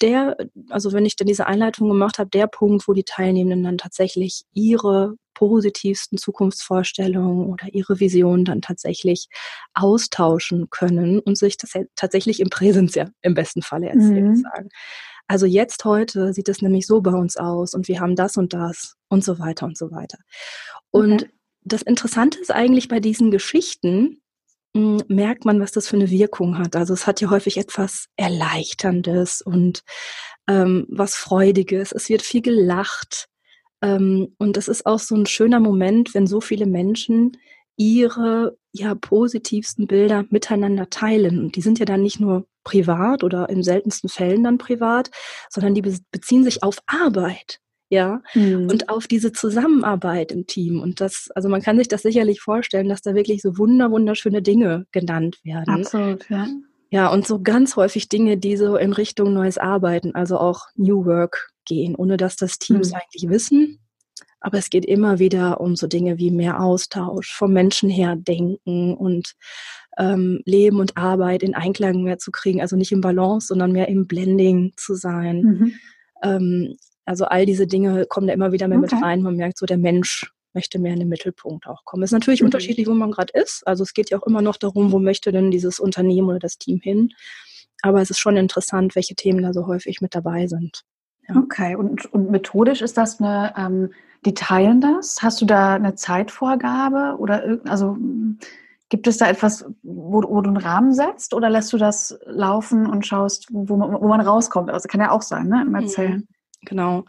der, 0.00 0.36
also 0.68 0.92
wenn 0.92 1.06
ich 1.06 1.16
dann 1.16 1.26
diese 1.26 1.46
Einleitung 1.46 1.88
gemacht 1.88 2.18
habe, 2.18 2.30
der 2.30 2.46
Punkt, 2.46 2.86
wo 2.86 2.92
die 2.92 3.04
Teilnehmenden 3.04 3.64
dann 3.64 3.78
tatsächlich 3.78 4.44
ihre 4.52 5.14
positivsten 5.34 6.18
Zukunftsvorstellungen 6.18 7.46
oder 7.46 7.66
ihre 7.72 8.00
Vision 8.00 8.44
dann 8.44 8.60
tatsächlich 8.60 9.28
austauschen 9.74 10.68
können 10.70 11.20
und 11.20 11.38
sich 11.38 11.56
das 11.56 11.72
tatsächlich 11.94 12.40
im 12.40 12.50
Präsens 12.50 12.94
ja 12.94 13.08
im 13.22 13.34
besten 13.34 13.62
Falle 13.62 13.88
erzählen 13.88 14.30
mhm. 14.30 14.36
sagen. 14.36 14.68
Also 15.28 15.46
jetzt 15.46 15.84
heute 15.84 16.32
sieht 16.32 16.48
es 16.48 16.62
nämlich 16.62 16.86
so 16.86 17.00
bei 17.02 17.12
uns 17.12 17.36
aus 17.36 17.74
und 17.74 17.86
wir 17.86 18.00
haben 18.00 18.16
das 18.16 18.36
und 18.36 18.54
das 18.54 18.96
und 19.08 19.22
so 19.22 19.38
weiter 19.38 19.66
und 19.66 19.76
so 19.76 19.90
weiter. 19.90 20.18
Und 20.90 21.22
okay. 21.22 21.30
das 21.64 21.82
Interessante 21.82 22.38
ist 22.40 22.50
eigentlich 22.50 22.88
bei 22.88 22.98
diesen 22.98 23.30
Geschichten, 23.30 24.22
hm, 24.74 25.02
merkt 25.08 25.44
man, 25.44 25.60
was 25.60 25.72
das 25.72 25.86
für 25.86 25.96
eine 25.96 26.10
Wirkung 26.10 26.58
hat. 26.58 26.76
Also 26.76 26.94
es 26.94 27.06
hat 27.06 27.20
ja 27.20 27.30
häufig 27.30 27.58
etwas 27.58 28.06
Erleichterndes 28.16 29.42
und 29.42 29.82
ähm, 30.48 30.86
was 30.88 31.14
Freudiges. 31.14 31.92
Es 31.92 32.08
wird 32.08 32.22
viel 32.22 32.42
gelacht. 32.42 33.28
Ähm, 33.82 34.34
und 34.38 34.56
es 34.56 34.66
ist 34.66 34.86
auch 34.86 34.98
so 34.98 35.14
ein 35.14 35.26
schöner 35.26 35.60
Moment, 35.60 36.14
wenn 36.14 36.26
so 36.26 36.40
viele 36.40 36.66
Menschen 36.66 37.36
ihre 37.78 38.58
ja 38.72 38.94
positivsten 38.94 39.86
Bilder 39.86 40.26
miteinander 40.28 40.90
teilen. 40.90 41.38
Und 41.38 41.56
die 41.56 41.62
sind 41.62 41.78
ja 41.78 41.86
dann 41.86 42.02
nicht 42.02 42.20
nur 42.20 42.46
privat 42.64 43.24
oder 43.24 43.48
in 43.48 43.62
seltensten 43.62 44.10
Fällen 44.10 44.44
dann 44.44 44.58
privat, 44.58 45.10
sondern 45.48 45.74
die 45.74 45.82
beziehen 46.10 46.44
sich 46.44 46.62
auf 46.62 46.78
Arbeit 46.86 47.60
ja, 47.88 48.20
mhm. 48.34 48.68
und 48.70 48.90
auf 48.90 49.06
diese 49.06 49.32
Zusammenarbeit 49.32 50.32
im 50.32 50.46
Team. 50.46 50.82
Und 50.82 51.00
das, 51.00 51.30
also 51.34 51.48
man 51.48 51.62
kann 51.62 51.78
sich 51.78 51.88
das 51.88 52.02
sicherlich 52.02 52.40
vorstellen, 52.40 52.88
dass 52.88 53.00
da 53.00 53.14
wirklich 53.14 53.40
so 53.40 53.56
wunder, 53.56 53.90
wunderschöne 53.90 54.42
Dinge 54.42 54.86
genannt 54.92 55.38
werden. 55.42 55.74
Absolut, 55.74 56.28
ja. 56.28 56.46
Ja, 56.90 57.08
und 57.12 57.26
so 57.26 57.42
ganz 57.42 57.76
häufig 57.76 58.08
Dinge, 58.08 58.38
die 58.38 58.56
so 58.56 58.76
in 58.76 58.94
Richtung 58.94 59.34
neues 59.34 59.58
Arbeiten, 59.58 60.14
also 60.14 60.38
auch 60.38 60.66
New 60.74 61.04
Work 61.04 61.50
gehen, 61.66 61.94
ohne 61.94 62.16
dass 62.16 62.36
das 62.36 62.58
Teams 62.58 62.90
mhm. 62.90 62.96
eigentlich 62.96 63.28
wissen. 63.30 63.78
Aber 64.40 64.58
es 64.58 64.70
geht 64.70 64.84
immer 64.84 65.18
wieder 65.18 65.60
um 65.60 65.76
so 65.76 65.86
Dinge 65.86 66.18
wie 66.18 66.30
mehr 66.30 66.62
Austausch, 66.62 67.32
vom 67.32 67.52
Menschen 67.52 67.90
her 67.90 68.16
denken 68.16 68.94
und 68.94 69.34
ähm, 69.98 70.40
Leben 70.44 70.78
und 70.78 70.96
Arbeit 70.96 71.42
in 71.42 71.54
Einklang 71.54 72.02
mehr 72.02 72.18
zu 72.18 72.30
kriegen, 72.30 72.60
also 72.60 72.76
nicht 72.76 72.92
im 72.92 73.00
Balance, 73.00 73.48
sondern 73.48 73.72
mehr 73.72 73.88
im 73.88 74.06
Blending 74.06 74.72
zu 74.76 74.94
sein. 74.94 75.42
Mhm. 75.42 75.72
Ähm, 76.22 76.76
also 77.04 77.24
all 77.24 77.46
diese 77.46 77.66
Dinge 77.66 78.06
kommen 78.06 78.26
da 78.26 78.34
immer 78.34 78.52
wieder 78.52 78.68
mehr 78.68 78.78
okay. 78.78 78.94
mit 78.94 79.04
rein. 79.04 79.22
Man 79.22 79.36
merkt 79.36 79.58
so, 79.58 79.66
der 79.66 79.78
Mensch 79.78 80.30
möchte 80.54 80.78
mehr 80.78 80.92
in 80.92 81.00
den 81.00 81.08
Mittelpunkt 81.08 81.66
auch 81.66 81.84
kommen. 81.84 82.02
Es 82.02 82.10
ist 82.10 82.14
natürlich 82.14 82.40
mhm. 82.40 82.46
unterschiedlich, 82.46 82.86
wo 82.86 82.92
man 82.92 83.10
gerade 83.10 83.32
ist. 83.32 83.66
Also 83.66 83.82
es 83.82 83.92
geht 83.92 84.10
ja 84.10 84.18
auch 84.18 84.26
immer 84.26 84.42
noch 84.42 84.56
darum, 84.56 84.92
wo 84.92 84.98
möchte 84.98 85.32
denn 85.32 85.50
dieses 85.50 85.80
Unternehmen 85.80 86.28
oder 86.28 86.38
das 86.38 86.58
Team 86.58 86.80
hin. 86.80 87.10
Aber 87.82 88.00
es 88.02 88.10
ist 88.10 88.18
schon 88.18 88.36
interessant, 88.36 88.94
welche 88.94 89.14
Themen 89.14 89.42
da 89.42 89.52
so 89.52 89.66
häufig 89.66 90.00
mit 90.00 90.14
dabei 90.14 90.46
sind. 90.46 90.82
Okay, 91.34 91.76
und, 91.76 92.06
und 92.12 92.30
methodisch 92.30 92.80
ist 92.80 92.96
das 92.96 93.20
eine, 93.20 93.52
ähm, 93.56 93.90
die 94.24 94.34
teilen 94.34 94.80
das? 94.80 95.22
Hast 95.22 95.40
du 95.40 95.46
da 95.46 95.74
eine 95.74 95.94
Zeitvorgabe 95.94 97.16
oder 97.18 97.58
also 97.66 97.96
gibt 98.88 99.06
es 99.06 99.18
da 99.18 99.28
etwas, 99.28 99.66
wo, 99.82 100.22
wo 100.22 100.40
du 100.40 100.48
einen 100.48 100.56
Rahmen 100.56 100.92
setzt 100.92 101.34
oder 101.34 101.50
lässt 101.50 101.72
du 101.72 101.78
das 101.78 102.18
laufen 102.24 102.86
und 102.86 103.06
schaust, 103.06 103.48
wo 103.50 103.76
man, 103.76 103.92
wo 103.92 104.08
man 104.08 104.20
rauskommt? 104.20 104.70
Also 104.70 104.88
kann 104.88 105.00
ja 105.00 105.10
auch 105.10 105.22
sein, 105.22 105.48
ne, 105.48 105.62
im 105.66 105.74
Erzählen. 105.74 106.16
Mhm. 106.16 106.28
Genau. 106.62 107.04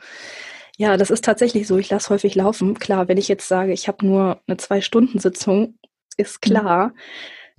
Ja, 0.78 0.96
das 0.98 1.10
ist 1.10 1.26
tatsächlich 1.26 1.68
so. 1.68 1.78
Ich 1.78 1.90
lasse 1.90 2.10
häufig 2.10 2.36
laufen. 2.36 2.78
Klar, 2.80 3.08
wenn 3.08 3.18
ich 3.18 3.28
jetzt 3.28 3.48
sage, 3.48 3.74
ich 3.74 3.88
habe 3.88 4.06
nur 4.06 4.42
eine 4.48 4.58
Zwei-Stunden-Sitzung, 4.58 5.78
ist 6.18 6.46
mhm. 6.46 6.50
klar, 6.50 6.88
mhm. 6.88 6.94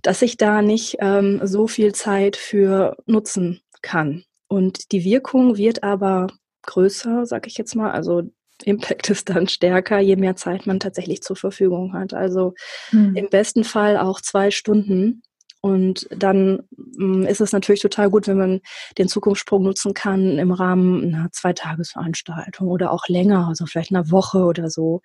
dass 0.03 0.23
ich 0.23 0.37
da 0.37 0.63
nicht 0.63 0.97
ähm, 1.01 1.41
so 1.43 1.67
viel 1.67 1.95
Zeit 1.95 2.37
für 2.37 2.97
nutzen 3.07 3.61
kann. 3.83 4.25
Und 4.49 4.93
die 4.93 5.05
Wirkung 5.05 5.57
wird 5.57 5.83
aber 5.83 6.29
größer, 6.71 7.27
sag 7.27 7.47
ich 7.47 7.57
jetzt 7.57 7.75
mal. 7.75 7.91
Also 7.91 8.23
Impact 8.65 9.11
ist 9.11 9.29
dann 9.29 9.49
stärker, 9.49 9.99
je 10.01 10.17
mehr 10.17 10.37
Zeit 10.37 10.67
man 10.67 10.81
tatsächlich 10.81 11.23
zur 11.23 11.37
Verfügung 11.37 11.93
hat. 11.93 12.15
Also 12.15 12.55
mhm. 12.93 13.17
im 13.17 13.29
besten 13.29 13.65
Fall 13.65 13.97
auch 13.97 14.21
zwei 14.21 14.51
Stunden 14.51 15.23
und 15.61 16.09
dann 16.11 16.63
mm, 16.77 17.25
ist 17.25 17.41
es 17.41 17.53
natürlich 17.53 17.83
total 17.83 18.11
gut, 18.11 18.27
wenn 18.27 18.39
man 18.39 18.61
den 18.97 19.09
Zukunftssprung 19.09 19.63
nutzen 19.63 19.93
kann 19.93 20.39
im 20.39 20.53
Rahmen 20.53 21.15
einer 21.15 21.31
Zweitagesveranstaltung 21.33 22.69
oder 22.69 22.91
auch 22.91 23.09
länger, 23.09 23.49
also 23.49 23.67
vielleicht 23.67 23.91
einer 23.91 24.11
Woche 24.11 24.39
oder 24.39 24.71
so. 24.71 25.03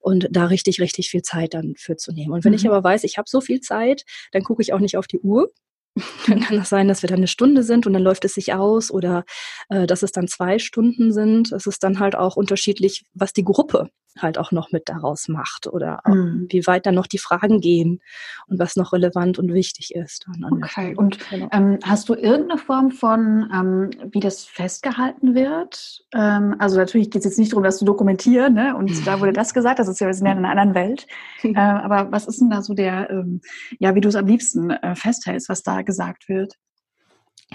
Und 0.00 0.28
da 0.30 0.46
richtig, 0.46 0.80
richtig 0.80 1.08
viel 1.10 1.22
Zeit 1.22 1.54
dann 1.54 1.74
für 1.76 1.96
zu 1.96 2.12
nehmen. 2.12 2.32
Und 2.32 2.44
wenn 2.44 2.52
mhm. 2.52 2.58
ich 2.58 2.66
aber 2.66 2.82
weiß, 2.82 3.04
ich 3.04 3.18
habe 3.18 3.28
so 3.28 3.40
viel 3.40 3.60
Zeit, 3.60 4.04
dann 4.32 4.42
gucke 4.42 4.62
ich 4.62 4.72
auch 4.72 4.80
nicht 4.80 4.96
auf 4.96 5.06
die 5.06 5.20
Uhr, 5.20 5.50
dann 6.26 6.40
kann 6.40 6.58
es 6.58 6.68
sein, 6.68 6.88
dass 6.88 7.02
wir 7.02 7.08
dann 7.08 7.18
eine 7.18 7.28
Stunde 7.28 7.62
sind 7.62 7.86
und 7.86 7.92
dann 7.92 8.02
läuft 8.02 8.24
es 8.24 8.34
sich 8.34 8.52
aus 8.52 8.90
oder 8.90 9.24
äh, 9.68 9.86
dass 9.86 10.02
es 10.02 10.12
dann 10.12 10.28
zwei 10.28 10.58
Stunden 10.58 11.12
sind. 11.12 11.52
Es 11.52 11.66
ist 11.66 11.82
dann 11.84 12.00
halt 12.00 12.16
auch 12.16 12.36
unterschiedlich, 12.36 13.04
was 13.14 13.32
die 13.32 13.44
Gruppe 13.44 13.90
halt 14.18 14.38
auch 14.38 14.52
noch 14.52 14.70
mit 14.70 14.88
daraus 14.88 15.28
macht 15.28 15.66
oder 15.66 16.00
mhm. 16.06 16.46
wie 16.50 16.66
weit 16.66 16.86
dann 16.86 16.94
noch 16.94 17.06
die 17.06 17.18
Fragen 17.18 17.60
gehen 17.60 18.00
und 18.46 18.58
was 18.58 18.76
noch 18.76 18.92
relevant 18.92 19.38
und 19.38 19.52
wichtig 19.52 19.94
ist. 19.94 20.26
okay, 20.50 20.94
und 20.96 21.18
genau. 21.30 21.48
ähm, 21.52 21.78
hast 21.82 22.08
du 22.08 22.14
irgendeine 22.14 22.58
Form 22.58 22.90
von, 22.90 23.50
ähm, 23.52 23.90
wie 24.12 24.20
das 24.20 24.44
festgehalten 24.44 25.34
wird? 25.34 26.04
Ähm, 26.14 26.56
also 26.58 26.76
natürlich 26.76 27.10
geht 27.10 27.20
es 27.20 27.24
jetzt 27.24 27.38
nicht 27.38 27.52
darum, 27.52 27.64
das 27.64 27.78
zu 27.78 27.84
dokumentieren 27.84 28.54
ne? 28.54 28.76
und 28.76 29.06
da 29.06 29.20
wurde 29.20 29.32
das 29.32 29.54
gesagt, 29.54 29.78
das 29.78 29.88
ist 29.88 30.00
ja, 30.00 30.06
wir 30.06 30.14
sind 30.14 30.26
ja 30.26 30.32
in 30.32 30.38
einer 30.38 30.50
anderen 30.50 30.74
Welt. 30.74 31.06
äh, 31.42 31.56
aber 31.56 32.12
was 32.12 32.26
ist 32.26 32.40
denn 32.40 32.50
da 32.50 32.62
so 32.62 32.74
der, 32.74 33.10
ähm, 33.10 33.40
ja, 33.78 33.94
wie 33.94 34.00
du 34.00 34.08
es 34.08 34.16
am 34.16 34.26
liebsten 34.26 34.70
äh, 34.70 34.94
festhältst, 34.94 35.48
was 35.48 35.62
da 35.62 35.82
gesagt 35.82 36.28
wird? 36.28 36.54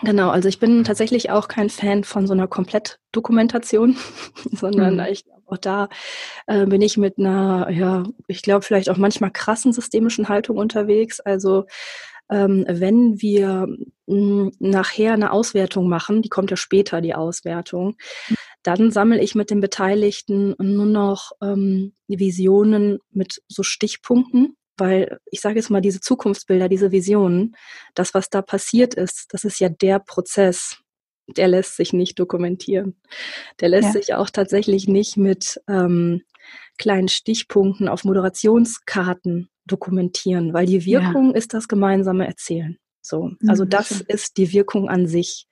Genau, 0.01 0.29
also 0.29 0.47
ich 0.47 0.59
bin 0.59 0.83
tatsächlich 0.83 1.29
auch 1.29 1.47
kein 1.47 1.69
Fan 1.69 2.03
von 2.03 2.27
so 2.27 2.33
einer 2.33 2.47
Komplettdokumentation, 2.47 3.97
sondern 4.51 4.95
mhm. 4.95 5.05
ich 5.09 5.25
auch 5.51 5.57
da 5.57 5.89
äh, 6.47 6.65
bin 6.65 6.81
ich 6.81 6.97
mit 6.97 7.17
einer, 7.17 7.69
ja, 7.71 8.03
ich 8.27 8.41
glaube 8.41 8.63
vielleicht 8.63 8.89
auch 8.89 8.97
manchmal 8.97 9.31
krassen 9.31 9.73
systemischen 9.73 10.29
Haltung 10.29 10.57
unterwegs. 10.57 11.19
Also 11.19 11.65
ähm, 12.29 12.65
wenn 12.67 13.21
wir 13.21 13.67
mh, 14.07 14.15
hm, 14.15 14.51
nachher 14.59 15.13
eine 15.13 15.31
Auswertung 15.31 15.89
machen, 15.89 16.21
die 16.21 16.29
kommt 16.29 16.51
ja 16.51 16.57
später, 16.57 17.01
die 17.01 17.15
Auswertung, 17.15 17.95
dann 18.63 18.91
sammle 18.91 19.21
ich 19.21 19.35
mit 19.35 19.49
den 19.49 19.61
Beteiligten 19.61 20.55
nur 20.59 20.85
noch 20.85 21.31
ähm, 21.41 21.93
Visionen 22.07 22.99
mit 23.11 23.41
so 23.47 23.63
Stichpunkten 23.63 24.55
weil 24.79 25.19
ich 25.25 25.41
sage 25.41 25.57
jetzt 25.57 25.69
mal, 25.69 25.81
diese 25.81 25.99
Zukunftsbilder, 25.99 26.69
diese 26.69 26.91
Visionen, 26.91 27.55
das, 27.95 28.13
was 28.13 28.29
da 28.29 28.41
passiert 28.41 28.93
ist, 28.93 29.27
das 29.33 29.43
ist 29.43 29.59
ja 29.59 29.69
der 29.69 29.99
Prozess, 29.99 30.77
der 31.37 31.47
lässt 31.47 31.75
sich 31.75 31.93
nicht 31.93 32.19
dokumentieren. 32.19 32.95
Der 33.59 33.69
lässt 33.69 33.93
ja. 33.95 34.01
sich 34.01 34.13
auch 34.13 34.29
tatsächlich 34.29 34.87
nicht 34.87 35.17
mit 35.17 35.59
ähm, 35.67 36.21
kleinen 36.77 37.07
Stichpunkten 37.07 37.87
auf 37.87 38.03
Moderationskarten 38.03 39.49
dokumentieren, 39.65 40.53
weil 40.53 40.65
die 40.65 40.85
Wirkung 40.85 41.31
ja. 41.31 41.37
ist 41.37 41.53
das 41.53 41.67
gemeinsame 41.67 42.27
Erzählen. 42.27 42.77
So, 43.01 43.31
also 43.47 43.65
mhm, 43.65 43.69
das 43.69 44.01
ist 44.01 44.37
die 44.37 44.51
Wirkung 44.51 44.89
an 44.89 45.07
sich. 45.07 45.47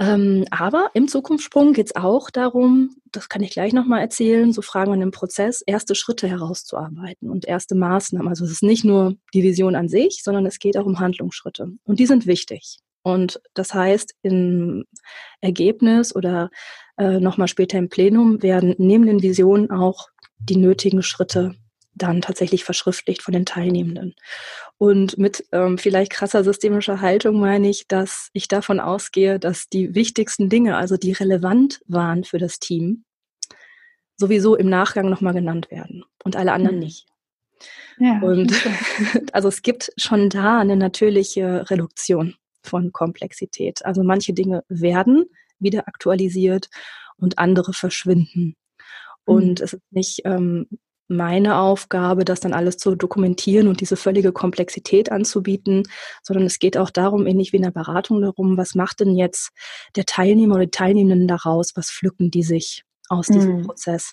Ähm, 0.00 0.46
aber 0.50 0.90
im 0.94 1.08
Zukunftssprung 1.08 1.74
geht 1.74 1.88
es 1.88 1.96
auch 1.96 2.30
darum, 2.30 2.96
das 3.12 3.28
kann 3.28 3.42
ich 3.42 3.50
gleich 3.50 3.74
nochmal 3.74 4.00
erzählen, 4.00 4.50
so 4.50 4.62
fragen 4.62 4.92
wir 4.92 5.02
im 5.02 5.10
Prozess, 5.10 5.60
erste 5.60 5.94
Schritte 5.94 6.26
herauszuarbeiten 6.26 7.28
und 7.28 7.46
erste 7.46 7.74
Maßnahmen. 7.74 8.28
Also 8.28 8.46
es 8.46 8.50
ist 8.50 8.62
nicht 8.62 8.82
nur 8.82 9.16
die 9.34 9.42
Vision 9.42 9.76
an 9.76 9.88
sich, 9.88 10.22
sondern 10.22 10.46
es 10.46 10.58
geht 10.58 10.78
auch 10.78 10.86
um 10.86 11.00
Handlungsschritte. 11.00 11.72
Und 11.84 11.98
die 12.00 12.06
sind 12.06 12.26
wichtig. 12.26 12.78
Und 13.02 13.40
das 13.54 13.72
heißt, 13.74 14.14
im 14.22 14.84
Ergebnis 15.40 16.14
oder 16.14 16.50
äh, 16.98 17.18
nochmal 17.18 17.48
später 17.48 17.78
im 17.78 17.88
Plenum 17.88 18.42
werden 18.42 18.74
neben 18.78 19.06
den 19.06 19.22
Visionen 19.22 19.70
auch 19.70 20.08
die 20.38 20.56
nötigen 20.56 21.02
Schritte 21.02 21.54
dann 21.94 22.22
tatsächlich 22.22 22.64
verschriftlicht 22.64 23.22
von 23.22 23.32
den 23.32 23.46
Teilnehmenden. 23.46 24.14
Und 24.78 25.18
mit 25.18 25.44
ähm, 25.52 25.76
vielleicht 25.76 26.12
krasser 26.12 26.44
systemischer 26.44 27.00
Haltung 27.00 27.40
meine 27.40 27.68
ich, 27.68 27.88
dass 27.88 28.30
ich 28.32 28.48
davon 28.48 28.80
ausgehe, 28.80 29.38
dass 29.38 29.68
die 29.68 29.94
wichtigsten 29.94 30.48
Dinge, 30.48 30.76
also 30.76 30.96
die 30.96 31.12
relevant 31.12 31.80
waren 31.86 32.24
für 32.24 32.38
das 32.38 32.58
Team, 32.58 33.04
sowieso 34.16 34.54
im 34.54 34.68
Nachgang 34.68 35.10
nochmal 35.10 35.34
genannt 35.34 35.70
werden 35.70 36.04
und 36.24 36.36
alle 36.36 36.52
anderen 36.52 36.76
mhm. 36.76 36.82
nicht. 36.82 37.06
Ja, 37.98 38.20
und 38.20 38.52
also 39.32 39.48
es 39.48 39.62
gibt 39.62 39.92
schon 39.96 40.30
da 40.30 40.60
eine 40.60 40.76
natürliche 40.76 41.68
Reduktion 41.70 42.36
von 42.62 42.92
Komplexität. 42.92 43.84
Also 43.84 44.02
manche 44.02 44.32
Dinge 44.32 44.64
werden 44.68 45.26
wieder 45.58 45.88
aktualisiert 45.88 46.68
und 47.16 47.38
andere 47.38 47.72
verschwinden. 47.72 48.56
Und 49.24 49.60
mhm. 49.60 49.64
es 49.64 49.72
ist 49.74 49.82
nicht 49.90 50.20
ähm, 50.24 50.66
meine 51.10 51.58
Aufgabe, 51.58 52.24
das 52.24 52.38
dann 52.38 52.52
alles 52.52 52.76
zu 52.76 52.94
dokumentieren 52.94 53.66
und 53.66 53.80
diese 53.80 53.96
völlige 53.96 54.32
Komplexität 54.32 55.10
anzubieten, 55.10 55.82
sondern 56.22 56.46
es 56.46 56.60
geht 56.60 56.76
auch 56.76 56.90
darum, 56.90 57.26
ähnlich 57.26 57.52
wie 57.52 57.56
in 57.56 57.64
der 57.64 57.72
Beratung 57.72 58.22
darum, 58.22 58.56
was 58.56 58.76
macht 58.76 59.00
denn 59.00 59.16
jetzt 59.16 59.50
der 59.96 60.06
Teilnehmer 60.06 60.54
oder 60.54 60.66
die 60.66 60.70
Teilnehmenden 60.70 61.26
daraus, 61.26 61.72
was 61.74 61.90
pflücken 61.90 62.30
die 62.30 62.44
sich 62.44 62.84
aus 63.08 63.26
diesem 63.26 63.58
mhm. 63.58 63.62
Prozess. 63.66 64.12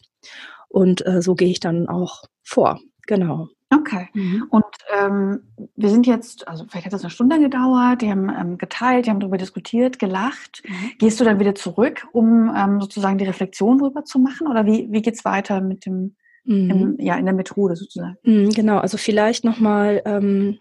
Und 0.69 1.05
äh, 1.05 1.21
so 1.21 1.35
gehe 1.35 1.49
ich 1.49 1.59
dann 1.59 1.87
auch 1.87 2.23
vor. 2.43 2.79
Genau. 3.05 3.47
Okay. 3.69 4.07
Mhm. 4.13 4.45
Und 4.49 4.65
ähm, 4.97 5.41
wir 5.75 5.89
sind 5.89 6.07
jetzt, 6.07 6.47
also 6.47 6.65
vielleicht 6.69 6.85
hat 6.85 6.93
das 6.93 7.01
eine 7.01 7.09
Stunde 7.09 7.39
gedauert, 7.39 8.01
die 8.01 8.09
haben 8.09 8.29
ähm, 8.29 8.57
geteilt, 8.57 9.05
die 9.05 9.09
haben 9.09 9.19
darüber 9.19 9.37
diskutiert, 9.37 9.99
gelacht. 9.99 10.63
Mhm. 10.65 10.91
Gehst 10.99 11.19
du 11.19 11.25
dann 11.25 11.39
wieder 11.39 11.53
zurück, 11.53 12.07
um 12.13 12.53
ähm, 12.55 12.79
sozusagen 12.79 13.17
die 13.17 13.25
Reflexion 13.25 13.79
darüber 13.79 14.05
zu 14.05 14.19
machen? 14.19 14.47
Oder 14.47 14.65
wie, 14.65 14.87
wie 14.91 15.01
geht 15.01 15.15
es 15.15 15.25
weiter 15.25 15.59
mit 15.59 15.85
dem 15.85 16.15
mhm. 16.47 16.69
im, 16.69 16.95
ja, 16.99 17.15
in 17.15 17.25
der 17.25 17.35
Methode 17.35 17.75
sozusagen. 17.75 18.17
Mhm, 18.23 18.49
genau, 18.49 18.77
also 18.79 18.97
vielleicht 18.97 19.43
nochmal 19.43 20.01
ähm, 20.05 20.57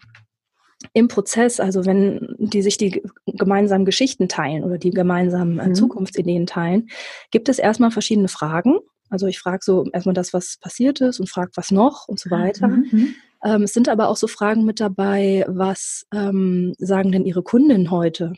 im 0.93 1.07
Prozess, 1.07 1.59
also 1.59 1.85
wenn 1.85 2.35
die 2.37 2.61
sich 2.61 2.77
die 2.77 3.01
gemeinsamen 3.25 3.85
Geschichten 3.85 4.27
teilen 4.27 4.63
oder 4.63 4.77
die 4.77 4.91
gemeinsamen 4.91 5.59
äh, 5.59 5.69
mhm. 5.69 5.75
Zukunftsideen 5.75 6.45
teilen, 6.45 6.89
gibt 7.31 7.49
es 7.49 7.57
erstmal 7.57 7.91
verschiedene 7.91 8.27
Fragen. 8.27 8.77
Also 9.09 9.27
ich 9.27 9.39
frage 9.39 9.59
so 9.63 9.85
erstmal 9.91 10.15
das, 10.15 10.33
was 10.33 10.57
passiert 10.57 11.01
ist 11.01 11.19
und 11.19 11.29
frage, 11.29 11.51
was 11.55 11.71
noch 11.71 12.07
und 12.07 12.19
so 12.19 12.29
weiter. 12.29 12.67
Mhm. 12.67 12.87
mhm. 12.91 13.15
Ähm, 13.45 13.63
es 13.63 13.73
sind 13.73 13.87
aber 13.87 14.09
auch 14.09 14.17
so 14.17 14.27
Fragen 14.27 14.65
mit 14.65 14.79
dabei, 14.79 15.45
was 15.47 16.07
ähm, 16.11 16.73
sagen 16.79 17.11
denn 17.11 17.25
Ihre 17.25 17.43
Kunden 17.43 17.91
heute? 17.91 18.33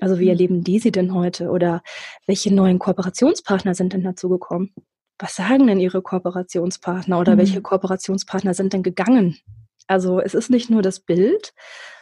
Also 0.00 0.18
wie 0.18 0.24
mhm. 0.24 0.30
erleben 0.30 0.64
die 0.64 0.80
sie 0.80 0.90
denn 0.90 1.14
heute? 1.14 1.50
Oder 1.50 1.82
welche 2.26 2.52
neuen 2.52 2.78
Kooperationspartner 2.78 3.74
sind 3.74 3.92
denn 3.92 4.02
dazu 4.02 4.28
gekommen? 4.28 4.74
Was 5.18 5.36
sagen 5.36 5.66
denn 5.68 5.78
Ihre 5.78 6.02
Kooperationspartner 6.02 7.18
oder 7.18 7.34
mhm. 7.34 7.38
welche 7.38 7.62
Kooperationspartner 7.62 8.54
sind 8.54 8.72
denn 8.72 8.82
gegangen? 8.82 9.38
Also 9.86 10.20
es 10.20 10.34
ist 10.34 10.50
nicht 10.50 10.70
nur 10.70 10.82
das 10.82 11.00
Bild, 11.00 11.52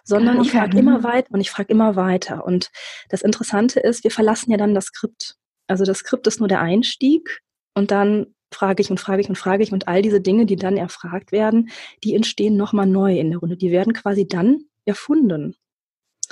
sondern 0.04 0.38
okay. 0.38 0.46
ich 0.46 0.52
frage 0.52 0.78
immer 0.78 1.02
weiter 1.02 1.28
und 1.32 1.40
ich 1.40 1.50
frage 1.50 1.72
immer 1.72 1.96
weiter. 1.96 2.44
Und 2.44 2.70
das 3.08 3.22
Interessante 3.22 3.80
ist, 3.80 4.04
wir 4.04 4.10
verlassen 4.10 4.50
ja 4.50 4.56
dann 4.56 4.74
das 4.74 4.86
Skript. 4.86 5.36
Also 5.66 5.84
das 5.84 5.98
Skript 5.98 6.26
ist 6.26 6.38
nur 6.38 6.48
der 6.48 6.60
Einstieg 6.60 7.40
und 7.74 7.90
dann 7.90 8.26
frage 8.52 8.82
ich 8.82 8.90
und 8.90 9.00
frage 9.00 9.22
ich 9.22 9.28
und 9.28 9.36
frage 9.36 9.62
ich 9.62 9.72
und 9.72 9.88
all 9.88 10.02
diese 10.02 10.20
Dinge, 10.20 10.46
die 10.46 10.56
dann 10.56 10.76
erfragt 10.76 11.32
werden, 11.32 11.70
die 12.04 12.14
entstehen 12.14 12.56
nochmal 12.56 12.86
neu 12.86 13.18
in 13.18 13.30
der 13.30 13.38
Runde. 13.38 13.56
Die 13.56 13.70
werden 13.70 13.92
quasi 13.92 14.28
dann 14.28 14.64
erfunden. 14.84 15.56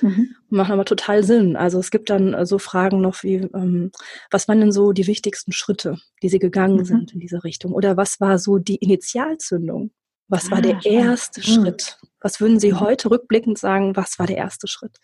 Mhm. 0.02 0.34
Machen 0.48 0.72
aber 0.72 0.84
total 0.84 1.24
Sinn. 1.24 1.56
Also 1.56 1.78
es 1.78 1.90
gibt 1.90 2.10
dann 2.10 2.46
so 2.46 2.58
Fragen 2.58 3.00
noch 3.00 3.22
wie, 3.22 3.36
ähm, 3.36 3.90
was 4.30 4.48
waren 4.48 4.60
denn 4.60 4.72
so 4.72 4.92
die 4.92 5.06
wichtigsten 5.06 5.52
Schritte, 5.52 5.98
die 6.22 6.28
Sie 6.28 6.38
gegangen 6.38 6.78
mhm. 6.78 6.84
sind 6.84 7.12
in 7.12 7.20
diese 7.20 7.44
Richtung? 7.44 7.72
Oder 7.72 7.96
was 7.96 8.20
war 8.20 8.38
so 8.38 8.58
die 8.58 8.76
Initialzündung? 8.76 9.90
Was 10.28 10.46
ah, 10.46 10.52
war 10.52 10.62
der 10.62 10.80
spannend. 10.80 10.86
erste 10.86 11.40
mhm. 11.40 11.44
Schritt? 11.44 11.98
Was 12.20 12.40
würden 12.40 12.60
Sie 12.60 12.72
mhm. 12.72 12.80
heute 12.80 13.10
rückblickend 13.10 13.58
sagen, 13.58 13.96
was 13.96 14.18
war 14.18 14.26
der 14.26 14.36
erste 14.36 14.68
Schritt? 14.68 14.98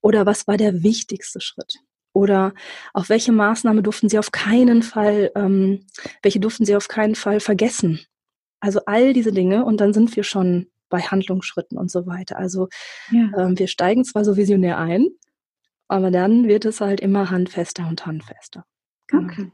Oder 0.00 0.26
was 0.26 0.46
war 0.46 0.56
der 0.56 0.82
wichtigste 0.82 1.40
Schritt? 1.40 1.76
Oder 2.14 2.54
auf 2.92 3.08
welche 3.08 3.32
Maßnahme 3.32 3.82
durften 3.82 4.08
Sie 4.08 4.18
auf 4.18 4.30
keinen 4.32 4.82
Fall, 4.82 5.32
ähm, 5.34 5.84
welche 6.22 6.40
durften 6.40 6.64
Sie 6.64 6.76
auf 6.76 6.88
keinen 6.88 7.16
Fall 7.16 7.40
vergessen? 7.40 8.00
Also 8.60 8.80
all 8.86 9.12
diese 9.12 9.32
Dinge 9.32 9.64
und 9.64 9.80
dann 9.80 9.92
sind 9.92 10.14
wir 10.16 10.22
schon 10.22 10.68
bei 10.88 11.00
Handlungsschritten 11.00 11.76
und 11.76 11.90
so 11.90 12.06
weiter. 12.06 12.38
Also 12.38 12.68
ja. 13.10 13.30
ähm, 13.36 13.58
wir 13.58 13.66
steigen 13.66 14.04
zwar 14.04 14.24
so 14.24 14.36
visionär 14.36 14.78
ein, 14.78 15.08
aber 15.88 16.12
dann 16.12 16.46
wird 16.46 16.64
es 16.64 16.80
halt 16.80 17.00
immer 17.00 17.30
handfester 17.30 17.86
und 17.88 18.06
handfester. 18.06 18.64
Genau. 19.08 19.24
Okay. 19.24 19.50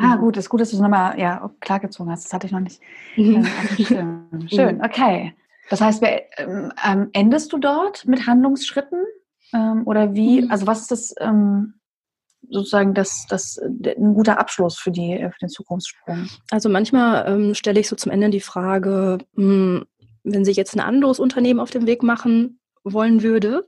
Ah, 0.00 0.16
gut, 0.16 0.36
ist 0.36 0.48
gut, 0.48 0.60
dass 0.60 0.70
du 0.70 0.76
es 0.76 0.82
nochmal 0.82 1.18
ja, 1.18 1.50
klargezogen 1.60 2.10
hast. 2.10 2.24
Das 2.24 2.32
hatte 2.32 2.46
ich 2.46 2.52
noch 2.52 2.60
nicht. 2.60 2.80
Mhm. 3.16 3.44
Äh, 3.44 3.84
schön. 3.84 4.48
schön, 4.48 4.80
okay. 4.82 5.34
Das 5.70 5.80
heißt, 5.80 6.00
wer, 6.00 6.22
ähm, 6.38 6.72
ähm, 6.84 7.10
endest 7.12 7.52
du 7.52 7.58
dort 7.58 8.06
mit 8.06 8.26
Handlungsschritten? 8.26 9.04
Ähm, 9.52 9.86
oder 9.86 10.14
wie, 10.14 10.42
mhm. 10.42 10.50
also 10.50 10.66
was 10.66 10.82
ist 10.82 10.90
das 10.90 11.14
ähm, 11.20 11.74
sozusagen 12.50 12.94
das, 12.94 13.26
das, 13.28 13.58
ein 13.58 14.14
guter 14.14 14.38
Abschluss 14.38 14.78
für, 14.78 14.90
die, 14.90 15.18
für 15.18 15.38
den 15.40 15.48
Zukunftssprung? 15.48 16.28
Also 16.50 16.68
manchmal 16.68 17.26
ähm, 17.28 17.54
stelle 17.54 17.80
ich 17.80 17.88
so 17.88 17.96
zum 17.96 18.12
Ende 18.12 18.30
die 18.30 18.40
Frage, 18.40 19.18
mh, 19.34 19.44
hm, 19.44 19.84
wenn 20.24 20.44
sich 20.44 20.56
jetzt 20.56 20.74
ein 20.74 20.80
anderes 20.80 21.20
Unternehmen 21.20 21.60
auf 21.60 21.70
den 21.70 21.86
Weg 21.86 22.02
machen 22.02 22.60
wollen 22.84 23.22
würde, 23.22 23.66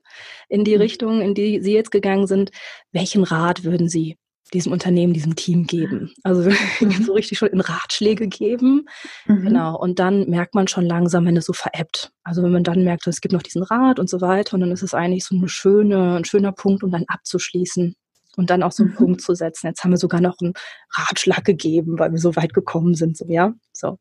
in 0.49 0.65
die 0.65 0.75
mhm. 0.75 0.83
Richtung, 0.83 1.21
in 1.21 1.35
die 1.35 1.61
Sie 1.61 1.73
jetzt 1.73 1.91
gegangen 1.91 2.27
sind, 2.27 2.51
welchen 2.93 3.25
Rat 3.25 3.65
würden 3.65 3.89
Sie 3.89 4.17
diesem 4.53 4.73
Unternehmen, 4.73 5.13
diesem 5.13 5.37
Team 5.37 5.67
geben. 5.67 6.13
Also 6.25 6.51
mhm. 6.81 7.05
so 7.05 7.13
richtig 7.13 7.39
schon 7.39 7.49
in 7.49 7.61
Ratschläge 7.61 8.27
geben. 8.27 8.87
Mhm. 9.27 9.43
Genau. 9.43 9.79
Und 9.79 9.99
dann 9.99 10.29
merkt 10.29 10.55
man 10.55 10.67
schon 10.67 10.87
langsam, 10.87 11.25
wenn 11.27 11.37
es 11.37 11.47
so 11.47 11.53
veräppt. 11.53 12.13
Also 12.25 12.43
wenn 12.43 12.53
man 12.53 12.65
dann 12.65 12.83
merkt, 12.83 13.07
es 13.07 13.21
gibt 13.21 13.33
noch 13.33 13.43
diesen 13.43 13.63
Rat 13.63 13.99
und 13.99 14.11
so 14.11 14.21
weiter, 14.21 14.55
und 14.55 14.61
dann 14.61 14.73
ist 14.73 14.83
es 14.83 14.95
eigentlich 14.95 15.25
so 15.25 15.37
eine 15.37 15.49
schöne, 15.49 16.17
ein 16.17 16.25
schöner 16.25 16.53
Punkt, 16.53 16.83
um 16.83 16.91
dann 16.91 17.05
abzuschließen 17.07 17.95
und 18.41 18.49
dann 18.49 18.63
auch 18.63 18.73
so 18.73 18.83
einen 18.83 18.93
mhm. 18.93 18.97
Punkt 18.97 19.21
zu 19.21 19.35
setzen. 19.35 19.67
Jetzt 19.67 19.85
haben 19.85 19.91
wir 19.91 19.99
sogar 19.99 20.23
noch 20.23 20.39
einen 20.41 20.55
Ratschlag 20.95 21.45
gegeben, 21.45 21.99
weil 21.99 22.11
wir 22.11 22.19
so 22.19 22.35
weit 22.37 22.55
gekommen 22.55 22.95
sind, 22.95 23.19
so 23.19 23.27
ja. 23.29 23.53
So. 23.75 23.99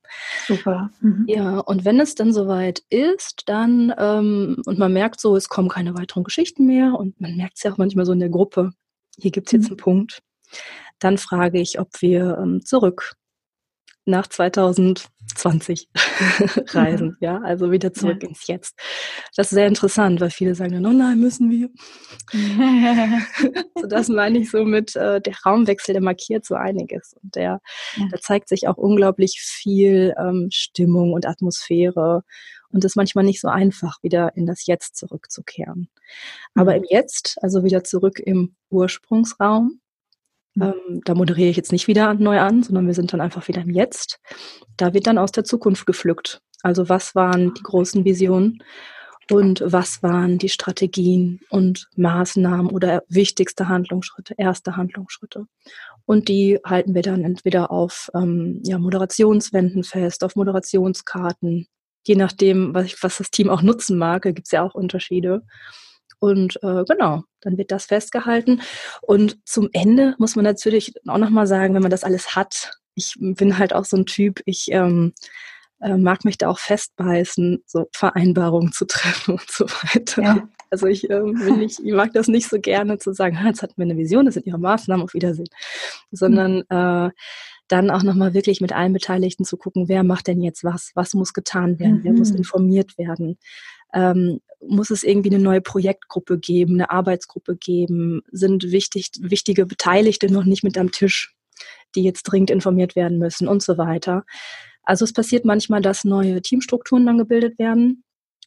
Super. 0.47 0.91
Mhm. 1.02 1.25
Ja, 1.28 1.60
und 1.60 1.84
wenn 1.84 1.99
es 1.99 2.15
dann 2.15 2.32
soweit 2.32 2.82
ist, 2.89 3.43
dann 3.47 3.93
ähm, 3.97 4.62
und 4.65 4.80
man 4.80 4.93
merkt 4.93 5.19
so, 5.19 5.36
es 5.36 5.49
kommen 5.49 5.67
keine 5.67 5.93
weiteren 5.97 6.23
Geschichten 6.23 6.65
mehr 6.65 6.93
und 6.93 7.19
man 7.19 7.36
merkt 7.36 7.58
es 7.58 7.63
ja 7.63 7.73
auch 7.73 7.78
manchmal 7.78 8.06
so 8.06 8.13
in 8.13 8.19
der 8.19 8.30
Gruppe, 8.30 8.71
hier 9.17 9.32
gibt 9.32 9.47
es 9.47 9.52
jetzt 9.52 9.63
mhm. 9.63 9.71
einen 9.71 9.78
Punkt. 9.78 10.21
Dann 10.99 11.17
frage 11.17 11.60
ich, 11.60 11.80
ob 11.82 11.89
wir 12.02 12.39
ähm, 12.41 12.63
zurück 12.63 13.15
nach 14.10 14.28
2020 14.28 15.89
reisen, 16.74 17.17
ja, 17.19 17.39
also 17.41 17.72
wieder 17.72 17.93
zurück 17.93 18.24
ja. 18.24 18.30
ins 18.30 18.48
Jetzt. 18.48 18.76
Das 19.36 19.48
ist 19.48 19.56
sehr 19.56 19.67
interessant, 19.67 20.19
weil 20.19 20.32
viele 20.32 20.56
sagen 20.56 20.74
dann, 20.74 20.86
oh 20.86 20.98
nein, 20.98 21.19
müssen 21.19 21.50
wir. 21.50 21.69
so 23.76 23.88
das 23.88 24.10
meine 24.10 24.39
ich 24.39 24.52
so 24.52 24.65
mit, 24.65 24.95
äh, 24.95 25.22
der 25.22 25.36
Raumwechsel, 25.45 25.93
der 25.93 26.02
markiert 26.02 26.45
so 26.45 26.56
einiges 26.56 27.13
und 27.22 27.36
der, 27.36 27.62
ja. 27.95 28.08
da 28.12 28.17
zeigt 28.19 28.50
sich 28.50 28.67
auch 28.67 28.78
unglaublich 28.78 29.39
viel 29.41 30.13
ähm, 30.17 30.50
Stimmung 30.52 31.13
und 31.13 31.26
Atmosphäre 31.26 32.24
und 32.72 32.84
es 32.84 32.91
ist 32.91 32.95
manchmal 32.95 33.24
nicht 33.24 33.41
so 33.41 33.48
einfach, 33.48 33.98
wieder 34.04 34.36
in 34.36 34.45
das 34.45 34.67
Jetzt 34.67 34.95
zurückzukehren. 34.95 35.89
Aber 36.54 36.72
mhm. 36.72 36.78
im 36.78 36.84
Jetzt, 36.89 37.38
also 37.41 37.63
wieder 37.63 37.84
zurück 37.84 38.19
im 38.19 38.56
Ursprungsraum, 38.69 39.63
Mhm. 39.63 39.80
Ähm, 40.62 41.02
da 41.06 41.15
moderiere 41.15 41.50
ich 41.50 41.58
jetzt 41.58 41.72
nicht 41.72 41.88
wieder 41.88 42.13
neu 42.13 42.39
an, 42.39 42.63
sondern 42.63 42.88
wir 42.88 42.93
sind 42.93 43.13
dann 43.13 43.22
einfach 43.22 43.48
wieder 43.48 43.62
im 43.62 43.69
Jetzt. 43.69 44.19
Da 44.78 44.93
wird 44.93 45.08
dann 45.08 45.17
aus 45.17 45.32
der 45.32 45.43
Zukunft 45.43 45.86
gepflückt. 45.86 46.41
Also 46.62 46.89
was 46.89 47.15
waren 47.15 47.54
die 47.54 47.63
großen 47.63 48.06
Visionen 48.06 48.62
und 49.32 49.62
was 49.65 50.02
waren 50.02 50.38
die 50.38 50.50
Strategien 50.50 51.39
und 51.50 51.88
Maßnahmen 51.95 52.72
oder 52.72 53.04
wichtigste 53.08 53.69
Handlungsschritte, 53.69 54.34
erste 54.38 54.76
Handlungsschritte. 54.76 55.45
Und 56.06 56.28
die 56.28 56.60
halten 56.65 56.95
wir 56.95 57.04
dann 57.04 57.24
entweder 57.24 57.72
auf 57.72 58.10
ähm, 58.15 58.62
ja, 58.65 58.80
Moderationswänden 58.80 59.84
fest, 59.84 60.24
auf 60.24 60.36
Moderationskarten, 60.36 61.67
je 62.08 62.15
nachdem, 62.15 62.74
was, 62.74 62.95
was 63.04 63.19
das 63.19 63.30
Team 63.30 63.50
auch 63.50 63.62
nutzen 63.62 63.98
mag, 63.98 64.24
gibt 64.24 64.48
es 64.48 64.52
ja 64.52 64.63
auch 64.63 64.74
Unterschiede. 64.74 65.43
Und 66.20 66.60
äh, 66.64 66.84
genau, 66.88 67.24
dann 67.42 67.58
wird 67.58 67.72
das 67.72 67.86
festgehalten. 67.86 68.62
Und 69.02 69.38
zum 69.48 69.70
Ende 69.72 70.16
muss 70.18 70.36
man 70.36 70.46
natürlich 70.46 70.94
auch 71.08 71.18
nochmal 71.18 71.48
sagen, 71.48 71.74
wenn 71.74 71.82
man 71.82 71.92
das 71.92 72.04
alles 72.04 72.36
hat, 72.36 72.74
ich 72.96 73.16
bin 73.18 73.58
halt 73.58 73.74
auch 73.74 73.86
so 73.86 73.96
ein 73.98 74.06
Typ, 74.06 74.42
ich 74.46 74.68
ähm, 74.72 75.14
äh, 75.82 75.96
mag 75.96 76.26
mich 76.26 76.38
da 76.38 76.50
auch 76.50 76.60
festbeißen, 76.60 77.64
so 77.66 77.88
Vereinbarungen 77.94 78.74
zu 78.74 78.86
treffen 78.86 79.34
und 79.40 79.50
so 79.50 79.66
weiter. 79.66 80.22
Ja. 80.22 80.50
Also 80.72 80.86
ich, 80.86 81.10
ähm, 81.10 81.34
nicht, 81.58 81.80
ich 81.80 81.94
mag 81.94 82.14
das 82.14 82.28
nicht 82.28 82.48
so 82.48 82.60
gerne 82.60 83.00
zu 83.00 83.14
sagen, 83.14 83.40
jetzt 83.46 83.64
hatten 83.64 83.78
wir 83.78 83.86
eine 83.86 83.98
Vision, 83.98 84.26
das 84.26 84.36
sind 84.36 84.46
ihre 84.46 84.60
Maßnahmen, 84.60 85.04
auf 85.04 85.14
Wiedersehen. 85.14 85.50
Sondern 86.12 86.64
mhm. 86.70 87.08
äh, 87.08 87.10
dann 87.70 87.90
auch 87.90 88.04
nochmal 88.04 88.34
wirklich 88.34 88.62
mit 88.62 88.74
allen 88.74 88.94
Beteiligten 88.94 89.46
zu 89.46 89.58
gucken, 89.58 89.88
wer 89.88 90.04
macht 90.04 90.28
denn 90.28 90.42
jetzt 90.42 90.64
was, 90.64 90.92
was 90.96 91.14
muss 91.14 91.34
getan 91.34 91.80
werden, 91.80 92.00
mhm. 92.00 92.04
wer 92.04 92.14
muss 92.14 92.32
mhm. 92.32 92.38
informiert 92.38 92.98
werden 92.98 93.38
ähm, 93.93 94.39
muss 94.62 94.89
es 94.89 95.04
irgendwie 95.04 95.30
eine 95.34 95.43
neue 95.43 95.62
Projektgruppe 95.62 96.38
geben, 96.38 96.75
eine 96.75 96.91
Arbeitsgruppe 96.91 97.56
geben, 97.56 98.21
sind 98.32 98.71
wichtig, 98.71 99.12
wichtige 99.19 99.65
Beteiligte 99.65 100.32
noch 100.32 100.43
nicht 100.43 100.63
mit 100.63 100.78
am 100.78 100.91
Tisch, 100.91 101.34
die 101.95 102.04
jetzt 102.04 102.23
dringend 102.23 102.49
informiert 102.49 102.95
werden 102.95 103.19
müssen 103.19 103.47
und 103.47 103.63
so 103.63 103.78
weiter. 103.78 104.25
Also 104.84 105.06
es 105.06 105.13
passiert 105.13 105.45
manchmal, 105.45 105.82
dass 105.82 106.04
neue 106.04 106.41
Teamstrukturen 106.41 107.06
dann 107.06 107.17
gebildet 107.17 107.58
werden. 107.60 108.04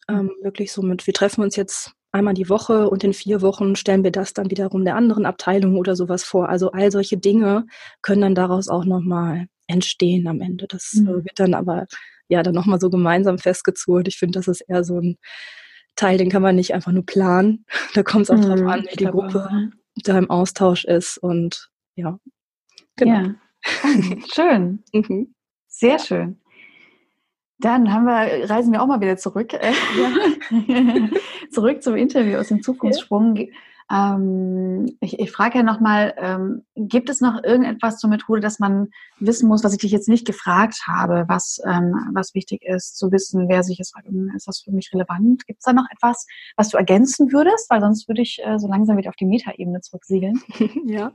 Ähm, 0.08 0.32
wirklich 0.42 0.72
so 0.72 0.82
mit, 0.82 1.06
wir 1.06 1.14
treffen 1.14 1.42
uns 1.42 1.56
jetzt 1.56 1.92
einmal 2.10 2.34
die 2.34 2.48
Woche 2.48 2.90
und 2.90 3.04
in 3.04 3.14
vier 3.14 3.40
Wochen 3.40 3.74
stellen 3.74 4.04
wir 4.04 4.10
das 4.10 4.34
dann 4.34 4.50
wiederum 4.50 4.84
der 4.84 4.96
anderen 4.96 5.24
Abteilung 5.24 5.76
oder 5.76 5.96
sowas 5.96 6.24
vor. 6.24 6.48
Also 6.48 6.72
all 6.72 6.90
solche 6.90 7.16
Dinge 7.16 7.66
können 8.02 8.20
dann 8.20 8.34
daraus 8.34 8.68
auch 8.68 8.84
nochmal 8.84 9.46
entstehen 9.66 10.26
am 10.26 10.40
Ende. 10.40 10.66
Das 10.68 10.92
mhm. 10.94 11.24
wird 11.24 11.38
dann 11.38 11.54
aber 11.54 11.86
ja 12.32 12.42
dann 12.42 12.54
nochmal 12.54 12.80
so 12.80 12.90
gemeinsam 12.90 13.38
festgezurrt. 13.38 14.08
Ich 14.08 14.18
finde, 14.18 14.38
das 14.38 14.48
ist 14.48 14.62
eher 14.62 14.84
so 14.84 14.98
ein 14.98 15.18
Teil, 15.96 16.18
den 16.18 16.30
kann 16.30 16.42
man 16.42 16.56
nicht 16.56 16.74
einfach 16.74 16.92
nur 16.92 17.06
planen. 17.06 17.66
Da 17.94 18.02
kommt 18.02 18.24
es 18.24 18.30
auch 18.30 18.36
mhm, 18.36 18.42
drauf 18.42 18.60
an, 18.62 18.86
wie 18.90 18.96
die 18.96 19.04
Gruppe 19.04 19.46
auch. 19.46 20.02
da 20.02 20.18
im 20.18 20.30
Austausch 20.30 20.84
ist 20.84 21.18
und 21.18 21.70
ja. 21.94 22.18
Genau. 22.96 23.12
Ja. 23.12 23.34
schön. 24.34 24.82
Mhm. 24.92 25.34
Sehr 25.68 25.98
schön. 25.98 26.38
Dann 27.58 27.92
haben 27.92 28.04
wir, 28.04 28.50
reisen 28.50 28.72
wir 28.72 28.82
auch 28.82 28.86
mal 28.86 29.00
wieder 29.00 29.16
zurück. 29.16 29.52
Ja. 29.52 29.70
zurück 31.50 31.82
zum 31.82 31.96
Interview 31.96 32.38
aus 32.38 32.48
dem 32.48 32.62
Zukunftssprung. 32.62 33.36
Ja. 33.36 33.46
Ähm, 33.92 34.96
ich, 35.00 35.18
ich 35.18 35.30
frage 35.30 35.58
ja 35.58 35.62
nochmal, 35.62 36.14
ähm, 36.16 36.64
gibt 36.76 37.10
es 37.10 37.20
noch 37.20 37.42
irgendetwas 37.44 37.98
zur 37.98 38.08
Methode, 38.08 38.40
dass 38.40 38.58
man 38.58 38.88
wissen 39.20 39.48
muss, 39.48 39.62
was 39.64 39.72
ich 39.72 39.80
dich 39.80 39.92
jetzt 39.92 40.08
nicht 40.08 40.26
gefragt 40.26 40.84
habe, 40.86 41.24
was, 41.28 41.60
ähm, 41.66 41.94
was 42.14 42.34
wichtig 42.34 42.62
ist, 42.64 42.96
zu 42.96 43.12
wissen, 43.12 43.48
wer 43.48 43.62
sich 43.62 43.80
ist, 43.80 43.94
ist 44.34 44.48
das 44.48 44.60
für 44.60 44.72
mich 44.72 44.90
relevant? 44.94 45.46
Gibt 45.46 45.60
es 45.60 45.64
da 45.64 45.72
noch 45.72 45.86
etwas, 45.92 46.26
was 46.56 46.70
du 46.70 46.78
ergänzen 46.78 47.32
würdest? 47.32 47.68
Weil 47.68 47.80
sonst 47.80 48.08
würde 48.08 48.22
ich 48.22 48.40
äh, 48.44 48.58
so 48.58 48.66
langsam 48.66 48.96
wieder 48.96 49.10
auf 49.10 49.16
die 49.16 49.26
Metaebene 49.26 49.80
zurücksiegeln. 49.80 50.40
ja, 50.86 51.12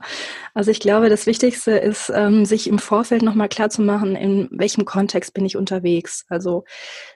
also 0.54 0.70
ich 0.70 0.80
glaube, 0.80 1.08
das 1.08 1.26
Wichtigste 1.26 1.72
ist, 1.72 2.12
ähm, 2.14 2.44
sich 2.44 2.68
im 2.68 2.78
Vorfeld 2.78 3.22
nochmal 3.22 3.48
klar 3.48 3.70
zu 3.70 3.82
machen, 3.82 4.14
in 4.14 4.48
welchem 4.52 4.84
Kontext 4.84 5.34
bin 5.34 5.44
ich 5.44 5.56
unterwegs. 5.56 6.24
Also 6.28 6.64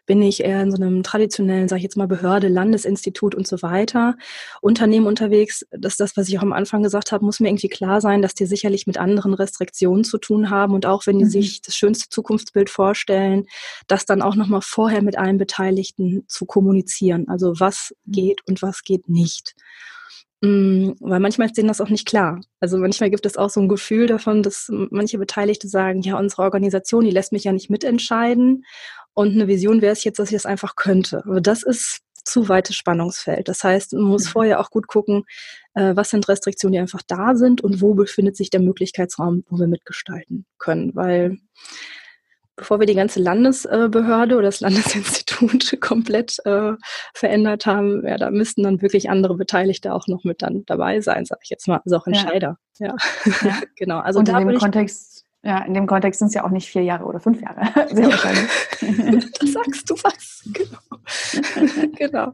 bin 0.07 0.21
ich 0.23 0.43
eher 0.43 0.63
in 0.63 0.71
so 0.71 0.83
einem 0.83 1.03
traditionellen, 1.03 1.69
sage 1.69 1.79
ich 1.79 1.85
jetzt 1.85 1.97
mal, 1.97 2.09
Behörde, 2.09 2.49
Landesinstitut 2.49 3.35
und 3.35 3.47
so 3.47 3.63
weiter, 3.63 4.17
Unternehmen 4.61 5.07
unterwegs. 5.07 5.52
Das 5.71 5.95
ist 5.95 6.01
das, 6.01 6.17
was 6.17 6.29
ich 6.29 6.39
auch 6.39 6.43
am 6.43 6.53
Anfang 6.53 6.83
gesagt 6.83 7.13
habe, 7.13 7.25
muss 7.25 7.41
mir 7.41 7.49
irgendwie 7.49 7.69
klar 7.69 8.01
sein, 8.01 8.23
dass 8.23 8.35
die 8.35 8.47
sicherlich 8.47 8.87
mit 8.87 8.99
anderen 8.99 9.35
Restriktionen 9.35 10.05
zu 10.05 10.19
tun 10.19 10.51
haben 10.51 10.75
und 10.75 10.87
auch 10.87 11.07
wenn 11.07 11.19
die 11.19 11.25
mhm. 11.25 11.31
sich 11.31 11.63
das 11.63 11.75
schönste 11.75 12.09
Zukunftsbild 12.09 12.71
vorstellen, 12.71 13.47
das 13.87 14.05
dann 14.05 14.23
auch 14.23 14.35
nochmal 14.35 14.63
vorher 14.63 15.03
mit 15.03 15.19
allen 15.19 15.39
Beteiligten 15.39 16.25
zu 16.29 16.47
kommunizieren. 16.47 17.29
Also 17.29 17.55
was 17.59 17.95
mhm. 18.05 18.13
geht 18.13 18.41
und 18.49 18.63
was 18.63 18.83
geht 18.83 19.09
nicht. 19.09 19.55
Mm, 20.43 20.91
weil 20.99 21.21
manchmal 21.21 21.47
ist 21.47 21.57
denen 21.57 21.69
das 21.69 21.81
auch 21.81 21.89
nicht 21.89 22.07
klar. 22.07 22.41
Also 22.59 22.77
manchmal 22.77 23.11
gibt 23.11 23.25
es 23.27 23.37
auch 23.37 23.49
so 23.49 23.61
ein 23.61 23.69
Gefühl 23.69 24.09
davon, 24.09 24.43
dass 24.43 24.69
manche 24.91 25.17
Beteiligte 25.19 25.69
sagen, 25.69 26.03
ja, 26.03 26.19
unsere 26.19 26.43
Organisation, 26.43 27.05
die 27.05 27.13
lässt 27.13 27.33
mich 27.33 27.45
ja 27.45 27.53
nicht 27.53 27.71
mitentscheiden. 27.71 28.65
Und 29.15 29.33
eine 29.33 29.47
Vision 29.47 29.83
wäre 29.83 29.93
es 29.93 30.03
jetzt, 30.05 30.19
dass 30.19 30.31
ich 30.31 30.37
das 30.37 30.47
einfach 30.47 30.75
könnte. 30.75 31.23
Aber 31.25 31.41
das 31.41 31.63
ist 31.63 32.01
zu 32.25 32.49
weites 32.49 32.77
Spannungsfeld. 32.77 33.49
Das 33.49 33.65
heißt, 33.65 33.95
man 33.95 34.05
muss 34.05 34.27
mhm. 34.27 34.31
vorher 34.31 34.61
auch 34.61 34.71
gut 34.71 34.87
gucken, 34.87 35.25
äh, 35.75 35.95
was 35.97 36.11
sind 36.11 36.29
Restriktionen, 36.29 36.73
die 36.73 36.79
einfach 36.79 37.03
da 37.07 37.35
sind 37.35 37.63
und 37.63 37.81
wo 37.81 37.95
befindet 37.95 38.37
sich 38.37 38.51
der 38.51 38.61
Möglichkeitsraum, 38.61 39.45
wo 39.49 39.59
wir 39.59 39.67
mitgestalten 39.67 40.47
können. 40.59 40.95
Weil 40.95 41.39
bevor 42.57 42.81
wir 42.81 42.87
die 42.87 42.95
ganze 42.95 43.21
Landesbehörde 43.21 44.37
oder 44.37 44.47
das 44.47 44.61
Landesinstitut 44.61 45.77
komplett 45.81 46.37
äh, 46.45 46.73
verändert 47.15 47.67
haben, 47.67 48.07
ja, 48.07 48.17
da 48.19 48.31
müssten 48.31 48.63
dann 48.63 48.83
wirklich 48.83 49.11
andere 49.11 49.37
Beteiligte 49.37 49.93
auch 49.93 50.07
noch 50.07 50.25
mit 50.25 50.43
dann 50.43 50.65
dabei 50.67 51.01
sein, 51.01 51.25
sage 51.25 51.41
ich 51.45 51.51
jetzt 51.51 51.67
mal, 51.67 51.81
also 51.85 51.97
auch 51.97 52.07
Entscheider. 52.07 52.59
Ja, 52.79 52.95
ja. 53.43 53.61
genau. 53.77 53.99
Also 53.99 54.21
und 54.21 54.29
in 54.29 54.37
dem 54.37 54.59
Kontext 54.59 55.12
ja, 55.45 55.59
in 55.65 55.75
dem 55.75 55.87
Kontext 55.87 56.21
sind 56.21 56.29
es 56.29 56.35
ja 56.35 56.45
auch 56.45 56.51
nicht 56.51 56.69
vier 56.69 56.83
Jahre 56.83 57.05
oder 57.05 57.19
fünf 57.19 57.41
Jahre. 57.41 57.63
Sehr 57.95 58.07
wahrscheinlich. 58.07 58.49
da 59.41 59.47
sagst 59.47 59.91
du 59.91 59.95
was. 60.03 60.43
Genau. 60.53 61.93
genau. 61.97 62.33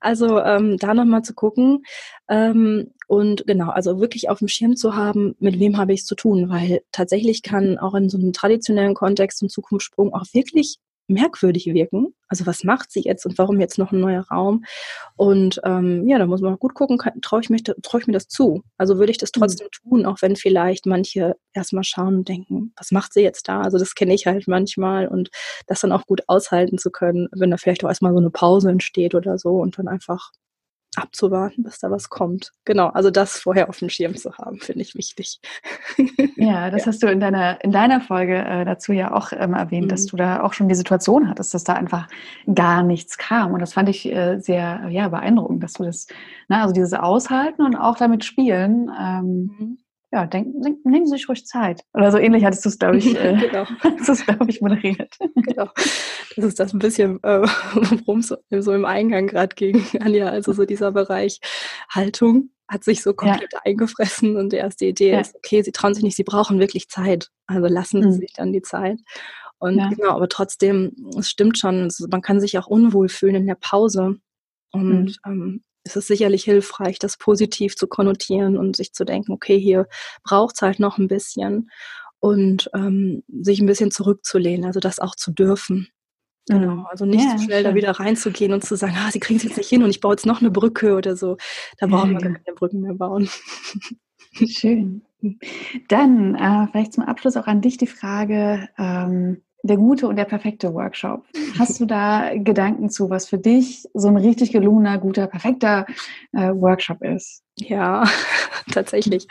Also 0.00 0.40
ähm, 0.40 0.76
da 0.78 0.94
nochmal 0.94 1.22
zu 1.22 1.34
gucken 1.34 1.84
ähm, 2.28 2.92
und 3.06 3.46
genau, 3.46 3.70
also 3.70 4.00
wirklich 4.00 4.28
auf 4.28 4.38
dem 4.38 4.48
Schirm 4.48 4.76
zu 4.76 4.96
haben, 4.96 5.36
mit 5.38 5.58
wem 5.60 5.76
habe 5.76 5.92
ich 5.92 6.00
es 6.00 6.06
zu 6.06 6.14
tun, 6.14 6.48
weil 6.48 6.82
tatsächlich 6.92 7.42
kann 7.42 7.78
auch 7.78 7.94
in 7.94 8.08
so 8.08 8.18
einem 8.18 8.32
traditionellen 8.32 8.94
Kontext 8.94 9.42
ein 9.42 9.48
Zukunftssprung 9.48 10.12
auch 10.12 10.24
wirklich 10.32 10.78
merkwürdig 11.10 11.66
wirken. 11.66 12.14
Also 12.28 12.46
was 12.46 12.64
macht 12.64 12.92
sie 12.92 13.00
jetzt 13.00 13.26
und 13.26 13.36
warum 13.38 13.60
jetzt 13.60 13.78
noch 13.78 13.92
ein 13.92 14.00
neuer 14.00 14.24
Raum? 14.30 14.64
Und 15.16 15.60
ähm, 15.64 16.06
ja, 16.08 16.18
da 16.18 16.26
muss 16.26 16.40
man 16.40 16.56
gut 16.58 16.74
gucken, 16.74 16.98
traue 17.22 17.40
ich, 17.40 17.50
mich, 17.50 17.64
trau 17.64 17.98
ich 17.98 18.06
mir 18.06 18.12
das 18.12 18.28
zu? 18.28 18.62
Also 18.78 18.98
würde 18.98 19.10
ich 19.10 19.18
das 19.18 19.30
mhm. 19.34 19.40
trotzdem 19.40 19.66
mhm. 19.66 19.90
tun, 19.90 20.06
auch 20.06 20.22
wenn 20.22 20.36
vielleicht 20.36 20.86
manche 20.86 21.36
erstmal 21.52 21.84
schauen 21.84 22.16
und 22.16 22.28
denken, 22.28 22.72
was 22.76 22.92
macht 22.92 23.12
sie 23.12 23.22
jetzt 23.22 23.48
da? 23.48 23.60
Also 23.60 23.78
das 23.78 23.94
kenne 23.94 24.14
ich 24.14 24.26
halt 24.26 24.46
manchmal 24.46 25.08
und 25.08 25.30
das 25.66 25.80
dann 25.80 25.92
auch 25.92 26.06
gut 26.06 26.22
aushalten 26.28 26.78
zu 26.78 26.90
können, 26.90 27.28
wenn 27.32 27.50
da 27.50 27.56
vielleicht 27.56 27.84
auch 27.84 27.88
erstmal 27.88 28.12
so 28.12 28.18
eine 28.18 28.30
Pause 28.30 28.70
entsteht 28.70 29.14
oder 29.14 29.38
so 29.38 29.56
und 29.56 29.78
dann 29.78 29.88
einfach 29.88 30.30
abzuwarten, 30.96 31.62
bis 31.62 31.78
da 31.78 31.90
was 31.90 32.08
kommt. 32.08 32.52
Genau, 32.64 32.88
also 32.88 33.10
das 33.10 33.38
vorher 33.38 33.68
auf 33.68 33.78
dem 33.78 33.88
Schirm 33.88 34.16
zu 34.16 34.36
haben, 34.36 34.58
finde 34.58 34.82
ich 34.82 34.94
wichtig. 34.94 35.40
Ja, 36.36 36.70
das 36.70 36.82
ja. 36.82 36.86
hast 36.86 37.02
du 37.02 37.06
in 37.06 37.20
deiner, 37.20 37.62
in 37.62 37.70
deiner 37.70 38.00
Folge 38.00 38.38
äh, 38.38 38.64
dazu 38.64 38.92
ja 38.92 39.12
auch 39.12 39.32
ähm, 39.32 39.52
erwähnt, 39.52 39.86
mhm. 39.86 39.88
dass 39.90 40.06
du 40.06 40.16
da 40.16 40.42
auch 40.42 40.54
schon 40.54 40.68
die 40.68 40.74
Situation 40.74 41.28
hattest, 41.28 41.52
dass 41.52 41.64
da 41.64 41.74
einfach 41.74 42.08
gar 42.54 42.82
nichts 42.82 43.18
kam. 43.18 43.52
Und 43.52 43.60
das 43.60 43.74
fand 43.74 43.90
ich 43.90 44.10
äh, 44.10 44.38
sehr 44.38 44.88
ja, 44.88 45.08
beeindruckend, 45.08 45.62
dass 45.62 45.74
du 45.74 45.84
das, 45.84 46.06
ne, 46.48 46.62
also 46.62 46.72
dieses 46.72 46.94
Aushalten 46.94 47.62
und 47.62 47.76
auch 47.76 47.96
damit 47.96 48.24
spielen, 48.24 48.90
ähm, 48.98 49.50
mhm 49.58 49.78
ja, 50.12 50.26
denk, 50.26 50.48
denk, 50.62 50.84
nehmen 50.84 51.06
Sie 51.06 51.16
sich 51.16 51.28
ruhig 51.28 51.46
Zeit. 51.46 51.84
Oder 51.94 52.10
so 52.10 52.18
ähnlich 52.18 52.44
hattest 52.44 52.64
du 52.64 52.68
es, 52.68 52.78
glaube 52.78 52.98
ich, 52.98 53.16
äh, 53.18 53.36
genau. 53.36 53.64
glaube 54.26 54.50
ich, 54.50 54.60
moderiert. 54.60 55.16
genau. 55.34 55.68
Das 56.36 56.44
ist 56.44 56.58
das 56.58 56.72
ein 56.72 56.80
bisschen, 56.80 57.22
äh, 57.22 57.40
worum 58.04 58.20
es 58.20 58.34
so 58.50 58.72
im 58.72 58.84
Eingang 58.84 59.28
gerade 59.28 59.54
ging, 59.54 59.84
Anja. 60.00 60.28
Also 60.28 60.52
so 60.52 60.64
dieser 60.64 60.92
Bereich 60.92 61.40
Haltung 61.88 62.50
hat 62.68 62.84
sich 62.84 63.02
so 63.02 63.14
komplett 63.14 63.52
ja. 63.52 63.60
eingefressen 63.64 64.36
und 64.36 64.52
die 64.52 64.56
erste 64.56 64.86
Idee 64.86 65.12
ja. 65.12 65.20
ist, 65.20 65.34
okay, 65.36 65.62
Sie 65.62 65.72
trauen 65.72 65.94
sich 65.94 66.04
nicht, 66.04 66.16
Sie 66.16 66.24
brauchen 66.24 66.60
wirklich 66.60 66.88
Zeit. 66.88 67.30
Also 67.46 67.66
lassen 67.66 68.02
Sie 68.02 68.08
mhm. 68.08 68.20
sich 68.20 68.32
dann 68.32 68.52
die 68.52 68.62
Zeit. 68.62 68.98
Und 69.58 69.78
ja. 69.78 69.88
genau, 69.90 70.10
aber 70.10 70.28
trotzdem, 70.28 70.92
es 71.18 71.28
stimmt 71.28 71.58
schon, 71.58 71.88
man 72.10 72.22
kann 72.22 72.40
sich 72.40 72.58
auch 72.58 72.66
unwohl 72.66 73.08
fühlen 73.08 73.34
in 73.34 73.46
der 73.46 73.56
Pause. 73.56 74.16
Und 74.72 75.18
mhm. 75.24 75.32
ähm, 75.32 75.64
es 75.84 75.96
ist 75.96 76.06
sicherlich 76.08 76.44
hilfreich, 76.44 76.98
das 76.98 77.16
positiv 77.16 77.76
zu 77.76 77.86
konnotieren 77.86 78.56
und 78.56 78.76
sich 78.76 78.92
zu 78.92 79.04
denken, 79.04 79.32
okay, 79.32 79.58
hier 79.58 79.88
braucht 80.22 80.56
es 80.56 80.62
halt 80.62 80.78
noch 80.78 80.98
ein 80.98 81.08
bisschen 81.08 81.70
und 82.20 82.70
ähm, 82.74 83.22
sich 83.28 83.60
ein 83.60 83.66
bisschen 83.66 83.90
zurückzulehnen, 83.90 84.66
also 84.66 84.78
das 84.80 85.00
auch 85.00 85.14
zu 85.16 85.32
dürfen. 85.32 85.88
Genau, 86.48 86.76
mhm. 86.76 86.86
also 86.86 87.04
nicht 87.04 87.24
ja, 87.24 87.38
so 87.38 87.44
schnell 87.44 87.62
schön. 87.62 87.70
da 87.70 87.74
wieder 87.74 87.92
reinzugehen 87.92 88.52
und 88.52 88.64
zu 88.64 88.76
sagen, 88.76 88.94
ah, 88.96 89.10
sie 89.10 89.20
kriegen 89.20 89.38
es 89.38 89.44
jetzt 89.44 89.56
nicht 89.56 89.68
hin 89.68 89.82
und 89.82 89.90
ich 89.90 90.00
baue 90.00 90.12
jetzt 90.12 90.26
noch 90.26 90.40
eine 90.40 90.50
Brücke 90.50 90.96
oder 90.96 91.16
so. 91.16 91.36
Da 91.78 91.86
brauchen 91.86 92.12
wir 92.12 92.18
keine 92.18 92.38
Brücken 92.54 92.80
mehr 92.80 92.94
bauen. 92.94 93.28
Schön. 94.32 95.02
Dann 95.88 96.34
äh, 96.34 96.66
vielleicht 96.70 96.94
zum 96.94 97.04
Abschluss 97.04 97.36
auch 97.36 97.46
an 97.46 97.60
dich 97.60 97.76
die 97.76 97.86
Frage, 97.86 98.68
ähm, 98.78 99.42
der 99.62 99.76
gute 99.76 100.08
und 100.08 100.16
der 100.16 100.24
perfekte 100.24 100.72
Workshop. 100.72 101.24
Hast 101.58 101.80
du 101.80 101.84
da 101.86 102.30
Gedanken 102.34 102.90
zu, 102.90 103.10
was 103.10 103.28
für 103.28 103.38
dich 103.38 103.84
so 103.94 104.08
ein 104.08 104.16
richtig 104.16 104.52
gelungener, 104.52 104.98
guter, 104.98 105.26
perfekter 105.26 105.86
äh, 106.32 106.50
Workshop 106.52 107.02
ist? 107.02 107.42
Ja, 107.56 108.04
tatsächlich. 108.72 109.26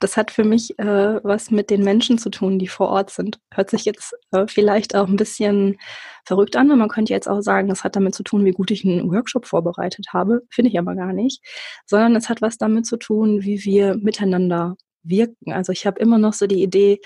Das 0.00 0.16
hat 0.16 0.30
für 0.30 0.44
mich 0.44 0.78
äh, 0.78 1.24
was 1.24 1.50
mit 1.50 1.70
den 1.70 1.82
Menschen 1.82 2.18
zu 2.18 2.30
tun, 2.30 2.58
die 2.58 2.68
vor 2.68 2.88
Ort 2.88 3.10
sind. 3.10 3.40
Hört 3.52 3.70
sich 3.70 3.84
jetzt 3.84 4.14
äh, 4.32 4.46
vielleicht 4.46 4.94
auch 4.94 5.08
ein 5.08 5.16
bisschen 5.16 5.78
verrückt 6.24 6.56
an. 6.56 6.68
Man 6.68 6.88
könnte 6.88 7.12
jetzt 7.12 7.28
auch 7.28 7.40
sagen, 7.40 7.68
das 7.68 7.84
hat 7.84 7.96
damit 7.96 8.14
zu 8.14 8.22
tun, 8.22 8.44
wie 8.44 8.52
gut 8.52 8.70
ich 8.70 8.84
einen 8.84 9.10
Workshop 9.10 9.46
vorbereitet 9.46 10.08
habe. 10.12 10.42
Finde 10.50 10.70
ich 10.70 10.78
aber 10.78 10.94
gar 10.94 11.12
nicht. 11.12 11.42
Sondern 11.86 12.16
es 12.16 12.28
hat 12.28 12.42
was 12.42 12.58
damit 12.58 12.86
zu 12.86 12.98
tun, 12.98 13.42
wie 13.42 13.64
wir 13.64 13.96
miteinander 13.96 14.76
wirken. 15.02 15.52
Also 15.52 15.72
ich 15.72 15.86
habe 15.86 16.00
immer 16.00 16.18
noch 16.18 16.34
so 16.34 16.46
die 16.46 16.62
Idee, 16.62 17.00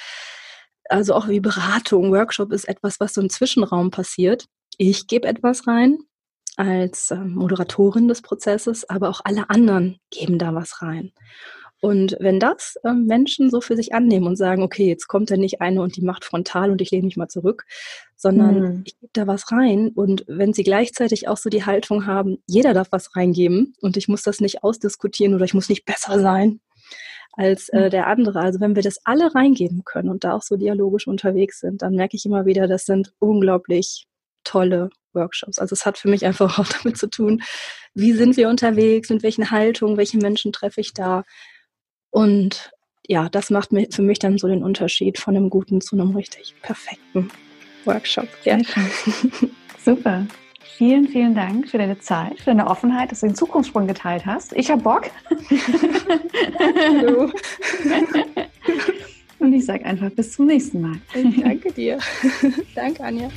also 0.88 1.14
auch 1.14 1.28
wie 1.28 1.40
Beratung, 1.40 2.12
Workshop 2.12 2.52
ist 2.52 2.68
etwas, 2.68 3.00
was 3.00 3.14
so 3.14 3.20
im 3.20 3.30
Zwischenraum 3.30 3.90
passiert. 3.90 4.46
Ich 4.76 5.06
gebe 5.06 5.28
etwas 5.28 5.66
rein 5.66 5.98
als 6.56 7.10
ähm, 7.10 7.34
Moderatorin 7.34 8.08
des 8.08 8.22
Prozesses, 8.22 8.88
aber 8.88 9.08
auch 9.08 9.20
alle 9.24 9.50
anderen 9.50 9.98
geben 10.10 10.38
da 10.38 10.54
was 10.54 10.82
rein. 10.82 11.12
Und 11.80 12.16
wenn 12.18 12.40
das 12.40 12.76
ähm, 12.86 13.04
Menschen 13.04 13.50
so 13.50 13.60
für 13.60 13.76
sich 13.76 13.92
annehmen 13.92 14.26
und 14.26 14.36
sagen, 14.36 14.62
okay, 14.62 14.86
jetzt 14.86 15.06
kommt 15.06 15.30
da 15.30 15.36
nicht 15.36 15.60
eine 15.60 15.82
und 15.82 15.96
die 15.96 16.02
macht 16.02 16.24
frontal 16.24 16.70
und 16.70 16.80
ich 16.80 16.90
lehne 16.90 17.04
mich 17.04 17.18
mal 17.18 17.28
zurück, 17.28 17.66
sondern 18.16 18.58
mhm. 18.58 18.82
ich 18.86 18.98
gebe 18.98 19.10
da 19.12 19.26
was 19.26 19.52
rein 19.52 19.90
und 19.94 20.24
wenn 20.26 20.54
sie 20.54 20.62
gleichzeitig 20.62 21.28
auch 21.28 21.36
so 21.36 21.50
die 21.50 21.66
Haltung 21.66 22.06
haben, 22.06 22.38
jeder 22.46 22.72
darf 22.72 22.88
was 22.90 23.14
reingeben 23.14 23.74
und 23.82 23.98
ich 23.98 24.08
muss 24.08 24.22
das 24.22 24.40
nicht 24.40 24.64
ausdiskutieren 24.64 25.34
oder 25.34 25.44
ich 25.44 25.52
muss 25.52 25.68
nicht 25.68 25.84
besser 25.84 26.18
sein, 26.20 26.60
als 27.36 27.68
äh, 27.70 27.86
mhm. 27.86 27.90
der 27.90 28.06
andere. 28.06 28.40
Also 28.40 28.60
wenn 28.60 28.76
wir 28.76 28.82
das 28.82 28.98
alle 29.04 29.34
reingeben 29.34 29.84
können 29.84 30.08
und 30.08 30.24
da 30.24 30.34
auch 30.34 30.42
so 30.42 30.56
dialogisch 30.56 31.06
unterwegs 31.06 31.60
sind, 31.60 31.82
dann 31.82 31.94
merke 31.94 32.16
ich 32.16 32.26
immer 32.26 32.46
wieder, 32.46 32.66
das 32.68 32.84
sind 32.84 33.12
unglaublich 33.18 34.06
tolle 34.44 34.90
Workshops. 35.12 35.58
Also 35.58 35.72
es 35.72 35.86
hat 35.86 35.98
für 35.98 36.08
mich 36.08 36.24
einfach 36.24 36.58
auch 36.58 36.68
damit 36.68 36.98
zu 36.98 37.08
tun, 37.08 37.42
wie 37.94 38.12
sind 38.12 38.36
wir 38.36 38.48
unterwegs, 38.48 39.10
mit 39.10 39.22
welchen 39.22 39.50
Haltungen, 39.50 39.96
welche 39.96 40.18
Menschen 40.18 40.52
treffe 40.52 40.80
ich 40.80 40.92
da. 40.92 41.24
Und 42.10 42.72
ja, 43.06 43.28
das 43.28 43.50
macht 43.50 43.70
für 43.90 44.02
mich 44.02 44.18
dann 44.18 44.38
so 44.38 44.48
den 44.48 44.62
Unterschied 44.62 45.18
von 45.18 45.36
einem 45.36 45.50
guten 45.50 45.80
zu 45.80 45.96
einem 45.96 46.16
richtig 46.16 46.54
perfekten 46.62 47.30
Workshop. 47.84 48.28
Ja. 48.44 48.58
Super. 49.84 50.26
Vielen, 50.76 51.06
vielen 51.06 51.36
Dank 51.36 51.68
für 51.68 51.78
deine 51.78 52.00
Zeit, 52.00 52.40
für 52.40 52.46
deine 52.46 52.66
Offenheit, 52.66 53.12
dass 53.12 53.20
du 53.20 53.26
den 53.26 53.36
Zukunftssprung 53.36 53.86
geteilt 53.86 54.26
hast. 54.26 54.52
Ich 54.54 54.72
habe 54.72 54.82
Bock. 54.82 55.08
Hallo. 56.98 57.30
Und 59.38 59.52
ich 59.52 59.64
sage 59.64 59.84
einfach 59.84 60.10
bis 60.10 60.32
zum 60.32 60.46
nächsten 60.46 60.80
Mal. 60.80 60.96
danke 61.44 61.72
dir. 61.72 62.00
danke, 62.74 63.04
Anja. 63.04 63.28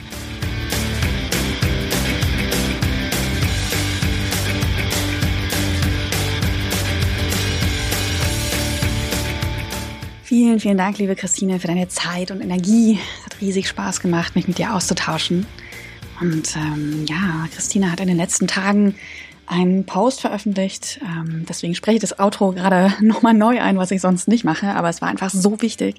Vielen, 10.23 10.59
vielen 10.59 10.77
Dank, 10.77 10.97
liebe 10.97 11.15
Christine, 11.15 11.59
für 11.59 11.67
deine 11.67 11.87
Zeit 11.87 12.31
und 12.31 12.41
Energie. 12.41 12.99
Es 13.19 13.25
hat 13.25 13.41
riesig 13.41 13.67
Spaß 13.67 13.99
gemacht, 13.99 14.35
mich 14.35 14.47
mit 14.47 14.57
dir 14.57 14.73
auszutauschen. 14.73 15.45
Und 16.19 16.55
ähm, 16.55 17.05
ja, 17.07 17.47
Christina 17.53 17.91
hat 17.91 17.99
in 17.99 18.07
den 18.07 18.17
letzten 18.17 18.47
Tagen 18.47 18.95
einen 19.47 19.85
Post 19.85 20.21
veröffentlicht. 20.21 20.99
Ähm, 21.01 21.45
deswegen 21.47 21.73
spreche 21.73 21.95
ich 21.95 22.01
das 22.01 22.19
Outro 22.19 22.51
gerade 22.51 22.93
nochmal 23.01 23.33
neu 23.33 23.61
ein, 23.61 23.77
was 23.77 23.91
ich 23.91 24.01
sonst 24.01 24.27
nicht 24.27 24.43
mache. 24.43 24.67
Aber 24.75 24.89
es 24.89 25.01
war 25.01 25.07
einfach 25.07 25.29
so 25.29 25.61
wichtig, 25.61 25.95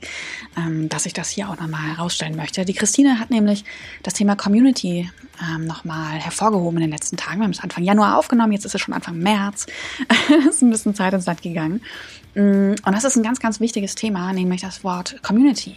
ähm, 0.57 0.89
dass 0.89 1.07
ich 1.07 1.15
das 1.15 1.31
hier 1.31 1.49
auch 1.49 1.59
nochmal 1.59 1.97
herausstellen 1.97 2.37
möchte. 2.37 2.65
Die 2.65 2.75
Christine 2.75 3.19
hat 3.19 3.31
nämlich 3.31 3.65
das 4.03 4.15
Thema 4.15 4.37
Community 4.37 5.11
ähm, 5.43 5.67
nochmal 5.67 6.19
hervorgehoben 6.19 6.79
in 6.79 6.83
den 6.83 6.91
letzten 6.91 7.17
Tagen. 7.17 7.39
Wir 7.39 7.45
haben 7.45 7.53
es 7.53 7.61
Anfang 7.61 7.85
Januar 7.85 8.19
aufgenommen, 8.19 8.53
jetzt 8.53 8.67
ist 8.67 8.75
es 8.75 8.81
schon 8.81 8.95
Anfang 8.95 9.19
März. 9.19 9.67
es 10.41 10.57
ist 10.57 10.63
ein 10.63 10.71
bisschen 10.71 10.95
Zeit 10.95 11.15
ins 11.15 11.27
Land 11.27 11.43
gegangen. 11.43 11.81
Mm, 12.35 12.75
und 12.85 12.93
das 12.93 13.05
ist 13.05 13.17
ein 13.17 13.23
ganz, 13.23 13.41
ganz 13.41 13.61
wichtiges 13.61 13.95
Thema, 13.95 14.33
nämlich 14.33 14.61
das 14.61 14.85
Wort 14.85 15.23
Community. 15.23 15.77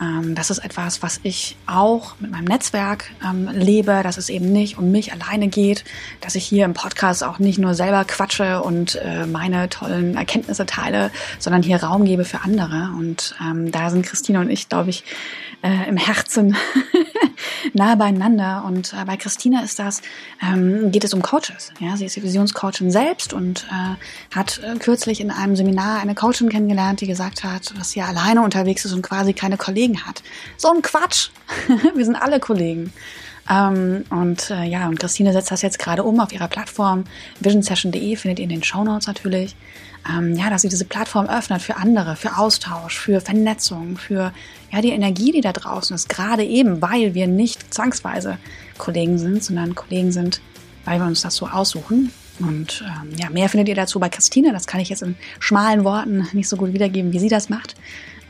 Ähm, 0.00 0.34
das 0.34 0.50
ist 0.50 0.58
etwas, 0.58 1.02
was 1.02 1.20
ich 1.22 1.56
auch 1.66 2.14
mit 2.20 2.30
meinem 2.30 2.44
Netzwerk 2.44 3.10
ähm, 3.24 3.48
lebe, 3.52 4.00
dass 4.02 4.16
es 4.16 4.28
eben 4.28 4.52
nicht 4.52 4.78
um 4.78 4.90
mich 4.90 5.12
alleine 5.12 5.48
geht, 5.48 5.84
dass 6.20 6.34
ich 6.34 6.44
hier 6.44 6.64
im 6.64 6.74
Podcast 6.74 7.24
auch 7.24 7.38
nicht 7.38 7.58
nur 7.58 7.74
selber 7.74 8.04
quatsche 8.04 8.62
und 8.62 8.96
äh, 8.96 9.26
meine 9.26 9.68
tollen 9.68 10.16
Erkenntnisse 10.16 10.66
teile, 10.66 11.10
sondern 11.38 11.62
hier 11.62 11.82
Raum 11.82 12.04
gebe 12.04 12.24
für 12.24 12.42
andere. 12.42 12.90
Und 12.96 13.34
ähm, 13.40 13.72
da 13.72 13.90
sind 13.90 14.06
Christine 14.06 14.40
und 14.40 14.50
ich, 14.50 14.68
glaube 14.68 14.90
ich, 14.90 15.04
äh, 15.62 15.88
im 15.88 15.96
Herzen 15.96 16.56
nahe 17.72 17.96
beieinander. 17.96 18.64
Und 18.64 18.92
äh, 18.92 19.04
bei 19.04 19.16
Christina 19.16 19.62
ist 19.62 19.78
das, 19.78 20.02
ähm, 20.42 20.92
geht 20.92 21.04
es 21.04 21.14
um 21.14 21.22
Coaches. 21.22 21.72
Ja, 21.80 21.96
sie 21.96 22.06
ist 22.06 22.16
die 22.16 22.22
Visionscoachin 22.22 22.90
selbst 22.90 23.32
und 23.32 23.66
äh, 23.70 24.34
hat 24.34 24.60
äh, 24.62 24.78
kürzlich 24.78 25.20
in 25.20 25.30
einem 25.30 25.56
Seminar 25.56 26.00
eine 26.00 26.14
Coachin 26.14 26.48
kennengelernt, 26.48 27.00
die 27.00 27.06
gesagt 27.06 27.42
hat, 27.44 27.76
dass 27.76 27.90
sie 27.90 28.02
alleine 28.02 28.42
unterwegs 28.42 28.84
ist 28.84 28.92
und 28.92 29.02
quasi 29.02 29.32
keine 29.32 29.56
Kollegen 29.56 29.87
hat. 29.96 30.22
So 30.56 30.68
ein 30.72 30.82
Quatsch. 30.82 31.30
Wir 31.94 32.04
sind 32.04 32.16
alle 32.16 32.40
Kollegen. 32.40 32.92
Ähm, 33.50 34.04
und 34.10 34.50
äh, 34.50 34.64
ja, 34.64 34.88
und 34.88 35.00
Christine 35.00 35.32
setzt 35.32 35.50
das 35.50 35.62
jetzt 35.62 35.78
gerade 35.78 36.02
um 36.04 36.20
auf 36.20 36.32
ihrer 36.32 36.48
Plattform. 36.48 37.04
visionsession.de 37.40 38.16
findet 38.16 38.38
ihr 38.40 38.44
in 38.44 38.50
den 38.50 38.62
Show 38.62 38.84
Notes 38.84 39.06
natürlich. 39.06 39.56
Ähm, 40.08 40.34
ja, 40.34 40.50
dass 40.50 40.62
sie 40.62 40.68
diese 40.68 40.84
Plattform 40.84 41.26
öffnet 41.26 41.62
für 41.62 41.76
andere, 41.76 42.16
für 42.16 42.36
Austausch, 42.36 42.98
für 42.98 43.20
Vernetzung, 43.20 43.96
für 43.96 44.32
ja, 44.70 44.80
die 44.80 44.90
Energie, 44.90 45.32
die 45.32 45.40
da 45.40 45.52
draußen 45.52 45.94
ist. 45.94 46.08
Gerade 46.08 46.44
eben, 46.44 46.80
weil 46.82 47.14
wir 47.14 47.26
nicht 47.26 47.72
zwangsweise 47.72 48.38
Kollegen 48.76 49.18
sind, 49.18 49.42
sondern 49.42 49.74
Kollegen 49.74 50.12
sind, 50.12 50.40
weil 50.84 51.00
wir 51.00 51.06
uns 51.06 51.22
das 51.22 51.34
so 51.34 51.48
aussuchen. 51.48 52.12
Und 52.40 52.84
ähm, 52.86 53.16
ja, 53.18 53.30
mehr 53.30 53.48
findet 53.48 53.68
ihr 53.68 53.74
dazu 53.74 53.98
bei 53.98 54.08
Christine. 54.08 54.52
Das 54.52 54.66
kann 54.66 54.80
ich 54.80 54.88
jetzt 54.88 55.02
in 55.02 55.16
schmalen 55.40 55.84
Worten 55.84 56.28
nicht 56.32 56.48
so 56.48 56.56
gut 56.56 56.72
wiedergeben, 56.72 57.12
wie 57.12 57.18
sie 57.18 57.28
das 57.28 57.48
macht. 57.48 57.74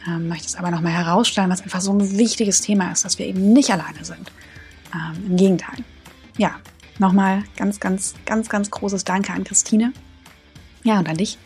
Ähm, 0.09 0.28
möchte 0.28 0.46
es 0.46 0.54
aber 0.54 0.70
nochmal 0.70 0.92
herausstellen, 0.92 1.50
was 1.50 1.62
einfach 1.62 1.80
so 1.80 1.92
ein 1.92 2.18
wichtiges 2.18 2.61
Thema 2.61 2.92
ist, 2.92 3.04
dass 3.04 3.18
wir 3.18 3.26
eben 3.26 3.52
nicht 3.52 3.70
alleine 3.70 4.04
sind. 4.04 4.32
Ähm, 4.94 5.26
Im 5.26 5.36
Gegenteil. 5.36 5.84
Ja, 6.36 6.54
nochmal 6.98 7.42
ganz, 7.56 7.80
ganz, 7.80 8.14
ganz, 8.24 8.48
ganz 8.48 8.70
großes 8.70 9.04
Danke 9.04 9.32
an 9.32 9.44
Christine. 9.44 9.92
Ja, 10.84 10.98
und 10.98 11.09
an 11.09 11.16
dich, 11.16 11.38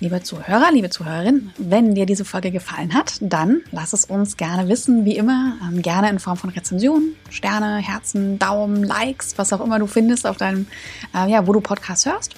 Liebe 0.00 0.22
Zuhörer, 0.22 0.70
liebe 0.70 0.90
Zuhörerin, 0.90 1.50
wenn 1.58 1.96
dir 1.96 2.06
diese 2.06 2.24
Folge 2.24 2.52
gefallen 2.52 2.94
hat, 2.94 3.16
dann 3.20 3.62
lass 3.72 3.92
es 3.92 4.04
uns 4.04 4.36
gerne 4.36 4.68
wissen, 4.68 5.04
wie 5.04 5.16
immer, 5.16 5.56
ähm, 5.60 5.82
gerne 5.82 6.08
in 6.08 6.20
Form 6.20 6.36
von 6.36 6.50
Rezensionen, 6.50 7.16
Sterne, 7.30 7.78
Herzen, 7.78 8.38
Daumen, 8.38 8.84
Likes, 8.84 9.36
was 9.38 9.52
auch 9.52 9.60
immer 9.60 9.80
du 9.80 9.88
findest 9.88 10.24
auf 10.24 10.36
deinem, 10.36 10.68
äh, 11.16 11.28
ja, 11.28 11.48
wo 11.48 11.52
du 11.52 11.60
Podcast 11.60 12.06
hörst. 12.06 12.36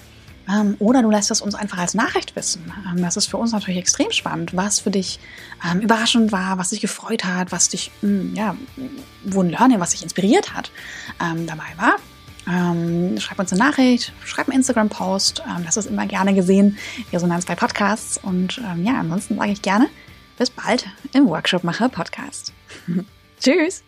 Ähm, 0.49 0.77
oder 0.79 1.03
du 1.03 1.11
lässt 1.11 1.31
es 1.31 1.41
uns 1.41 1.55
einfach 1.55 1.79
als 1.79 1.95
Nachricht 1.95 2.35
wissen. 2.37 2.73
Ähm, 2.89 3.03
das 3.03 3.17
ist 3.17 3.27
für 3.27 3.37
uns 3.37 3.53
natürlich 3.53 3.79
extrem 3.79 4.11
spannend, 4.11 4.57
was 4.57 4.81
für 4.81 4.91
dich 4.91 5.21
ähm, 5.69 5.81
überraschend 5.81 6.33
war, 6.33 6.59
was 6.59 6.71
dich 6.71 6.81
gefreut 6.81 7.25
hat, 7.25 7.53
was 7.53 7.69
dich, 7.69 7.91
hm, 8.01 8.35
ja, 8.35 8.57
wo 9.25 9.43
ein 9.43 9.51
Learning, 9.51 9.81
was 9.81 9.91
dich 9.91 10.03
inspiriert 10.03 10.55
hat, 10.55 10.71
dabei 11.19 11.65
war. 11.77 11.97
Schreib 13.21 13.39
uns 13.39 13.53
eine 13.53 13.63
Nachricht, 13.63 14.13
schreib 14.25 14.49
einen 14.49 14.57
Instagram-Post. 14.57 15.43
Das 15.65 15.77
ist 15.77 15.87
immer 15.87 16.07
gerne 16.07 16.35
gesehen. 16.35 16.79
Resonanz 17.13 17.45
bei 17.45 17.55
Podcasts. 17.55 18.19
Und 18.19 18.61
ja, 18.83 18.99
ansonsten 18.99 19.37
sage 19.37 19.53
ich 19.53 19.61
gerne 19.61 19.89
bis 20.39 20.49
bald 20.49 20.87
im 21.13 21.27
Workshop 21.29 21.65
Mache 21.65 21.91
Podcast. 21.91 22.55
Tschüss! 23.41 23.85